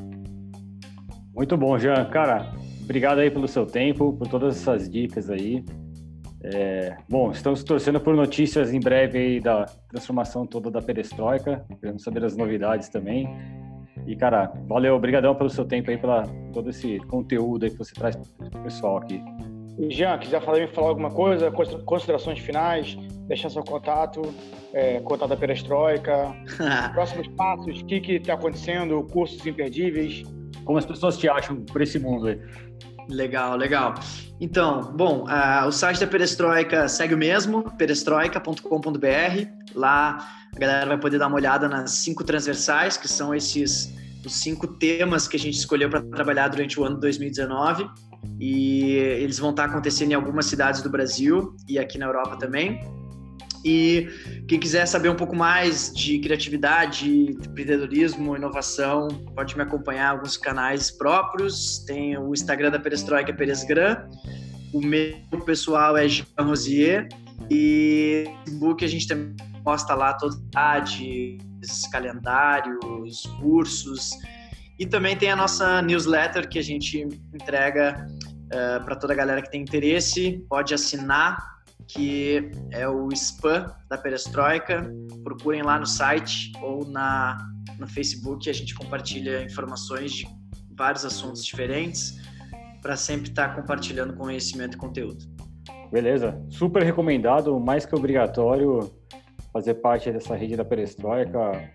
Muito 1.35 1.57
bom, 1.57 1.79
Jean. 1.79 2.05
Cara, 2.07 2.53
obrigado 2.83 3.19
aí 3.19 3.31
pelo 3.31 3.47
seu 3.47 3.67
tempo, 3.67 4.13
por 4.15 4.27
todas 4.27 4.57
essas 4.57 4.89
dicas 4.89 5.31
aí. 5.31 5.65
É, 6.43 6.97
bom, 7.09 7.31
estamos 7.31 7.63
torcendo 7.63 8.01
por 8.01 8.15
notícias 8.15 8.73
em 8.73 8.81
breve 8.81 9.19
aí 9.19 9.41
da 9.41 9.67
transformação 9.89 10.47
toda 10.47 10.71
da 10.71 10.81
perestroika. 10.81 11.65
Queremos 11.81 12.03
saber 12.03 12.25
as 12.25 12.37
novidades 12.37 12.89
também. 12.89 13.29
E, 14.09 14.17
cara, 14.17 14.51
valeu, 14.67 14.95
obrigadão 14.95 15.35
pelo 15.35 15.51
seu 15.51 15.67
tempo 15.67 15.91
aí, 15.91 15.99
pela 15.99 16.23
todo 16.55 16.71
esse 16.71 16.99
conteúdo 17.01 17.67
aí 17.67 17.71
que 17.71 17.77
você 17.77 17.93
traz 17.93 18.17
pro 18.17 18.63
pessoal 18.63 18.97
aqui. 18.97 19.23
Jean, 19.91 20.17
quiser 20.17 20.41
falar, 20.41 20.67
falar 20.69 20.89
alguma 20.89 21.11
coisa, 21.11 21.53
considerações 21.85 22.39
finais, 22.39 22.97
deixar 23.29 23.51
seu 23.51 23.63
contato, 23.63 24.23
é, 24.73 24.99
contato 25.01 25.29
da 25.29 25.37
perestroika, 25.37 26.35
próximos 26.95 27.29
passos, 27.29 27.83
o 27.83 27.85
que 27.85 28.13
está 28.13 28.33
acontecendo, 28.33 29.07
cursos 29.13 29.47
imperdíveis, 29.47 30.23
como 30.65 30.79
as 30.79 30.87
pessoas 30.87 31.19
te 31.19 31.29
acham 31.29 31.57
por 31.57 31.83
esse 31.83 31.99
mundo 31.99 32.29
aí? 32.29 32.41
Legal, 33.11 33.57
legal. 33.57 33.95
Então, 34.41 34.93
bom, 34.95 35.25
uh, 35.25 35.67
o 35.67 35.73
site 35.73 36.01
da 36.01 36.07
Perestroika 36.07 36.89
segue 36.89 37.15
o 37.15 37.19
mesmo, 37.19 37.63
perestroika.com.br. 37.77 39.49
Lá 39.75 40.19
a 40.55 40.59
galera 40.59 40.87
vai 40.87 40.99
poder 40.99 41.19
dar 41.19 41.27
uma 41.29 41.37
olhada 41.37 41.69
nas 41.69 41.93
cinco 41.93 42.25
transversais, 42.25 42.97
que 42.97 43.09
são 43.09 43.35
esses 43.35 43.93
os 44.25 44.35
cinco 44.35 44.67
temas 44.67 45.29
que 45.29 45.37
a 45.37 45.39
gente 45.39 45.57
escolheu 45.57 45.89
para 45.89 46.03
trabalhar 46.03 46.49
durante 46.49 46.79
o 46.79 46.85
ano 46.85 46.99
2019. 46.99 47.89
E 48.41 48.95
eles 48.95 49.39
vão 49.39 49.51
estar 49.51 49.65
acontecendo 49.65 50.11
em 50.11 50.15
algumas 50.15 50.47
cidades 50.47 50.83
do 50.83 50.91
Brasil 50.91 51.57
e 51.69 51.79
aqui 51.79 51.99
na 51.99 52.07
Europa 52.07 52.37
também. 52.37 52.81
E 53.65 54.09
quem 54.47 54.59
quiser 54.59 54.87
saber 54.87 55.09
um 55.09 55.17
pouco 55.17 55.35
mais 55.35 55.93
de 55.93 56.19
criatividade, 56.19 57.11
empreendedorismo, 57.31 58.37
inovação, 58.37 59.09
pode 59.35 59.57
me 59.57 59.63
acompanhar 59.63 60.09
em 60.09 60.17
alguns 60.17 60.37
canais 60.37 60.91
próprios. 60.91 61.79
Tem 61.87 62.17
o 62.17 62.33
Instagram 62.33 62.71
da 62.71 62.79
Perestroika 62.79 63.33
Peresgram, 63.33 64.09
o 64.73 64.81
meu 64.81 65.17
pessoal 65.45 65.97
é 65.97 66.07
Jean 66.07 66.27
Rosier 66.39 67.09
e 67.51 68.25
no 68.27 68.35
Facebook 68.45 68.85
a 68.85 68.89
gente 68.89 69.09
também 69.09 69.35
posta 69.69 69.95
lá 69.95 70.15
todas 70.15 70.41
as 70.57 71.87
calendários, 71.89 73.27
cursos 73.39 74.13
e 74.79 74.87
também 74.87 75.15
tem 75.15 75.31
a 75.31 75.37
nossa 75.37 75.83
newsletter 75.83 76.49
que 76.49 76.59
a 76.59 76.63
gente 76.63 77.07
entrega 77.35 78.07
uh, 78.09 78.51
eh, 78.51 78.81
para 78.81 78.97
toda 78.97 79.13
a 79.13 79.17
galera 79.17 79.43
que 79.43 79.51
tem 79.51 79.61
interesse. 79.61 80.43
Pode 80.49 80.73
assinar 80.73 81.37
que 81.87 82.51
é 82.71 82.89
o 82.89 83.09
spam 83.13 83.71
da 83.91 83.99
Perestroika. 83.99 84.91
Procurem 85.23 85.61
lá 85.61 85.79
no 85.79 85.85
site 85.85 86.51
ou 86.63 86.89
na, 86.89 87.37
no 87.79 87.87
Facebook, 87.87 88.49
a 88.49 88.55
gente 88.55 88.75
compartilha 88.75 89.45
informações 89.45 90.13
de 90.13 90.27
vários 90.79 91.05
assuntos 91.05 91.45
diferentes 91.45 92.17
para 92.81 92.97
sempre 92.97 93.29
estar 93.29 93.49
tá 93.49 93.55
compartilhando 93.55 94.15
conhecimento 94.15 94.77
e 94.77 94.79
conteúdo. 94.79 95.27
Beleza, 95.93 96.43
super 96.49 96.83
recomendado, 96.83 97.61
mais 97.61 97.85
que 97.85 97.95
obrigatório 97.95 98.91
fazer 99.59 99.75
parte 99.75 100.11
dessa 100.13 100.37
rede 100.37 100.57
da 100.57 100.65
Perestroika, 100.65 101.69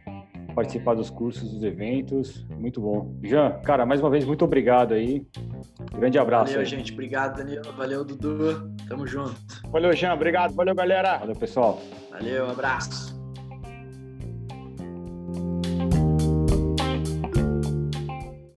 participar 0.55 0.93
dos 0.93 1.09
cursos, 1.09 1.51
dos 1.51 1.63
eventos, 1.63 2.45
muito 2.57 2.79
bom. 2.79 3.13
Jean, 3.21 3.59
cara, 3.63 3.85
mais 3.85 3.99
uma 3.99 4.09
vez, 4.09 4.23
muito 4.23 4.45
obrigado 4.45 4.93
aí. 4.93 5.27
Grande 5.93 6.17
abraço. 6.17 6.53
Valeu, 6.53 6.59
aí. 6.61 6.65
gente. 6.65 6.93
Obrigado, 6.93 7.37
Danilo. 7.37 7.73
Valeu, 7.73 8.05
Dudu. 8.05 8.73
Tamo 8.87 9.05
junto. 9.05 9.35
Valeu, 9.69 9.91
Jean. 9.93 10.13
Obrigado. 10.13 10.53
Valeu, 10.53 10.73
galera. 10.73 11.17
Valeu, 11.17 11.35
pessoal. 11.35 11.79
Valeu, 12.09 12.45
um 12.45 12.51
abraço. 12.51 13.22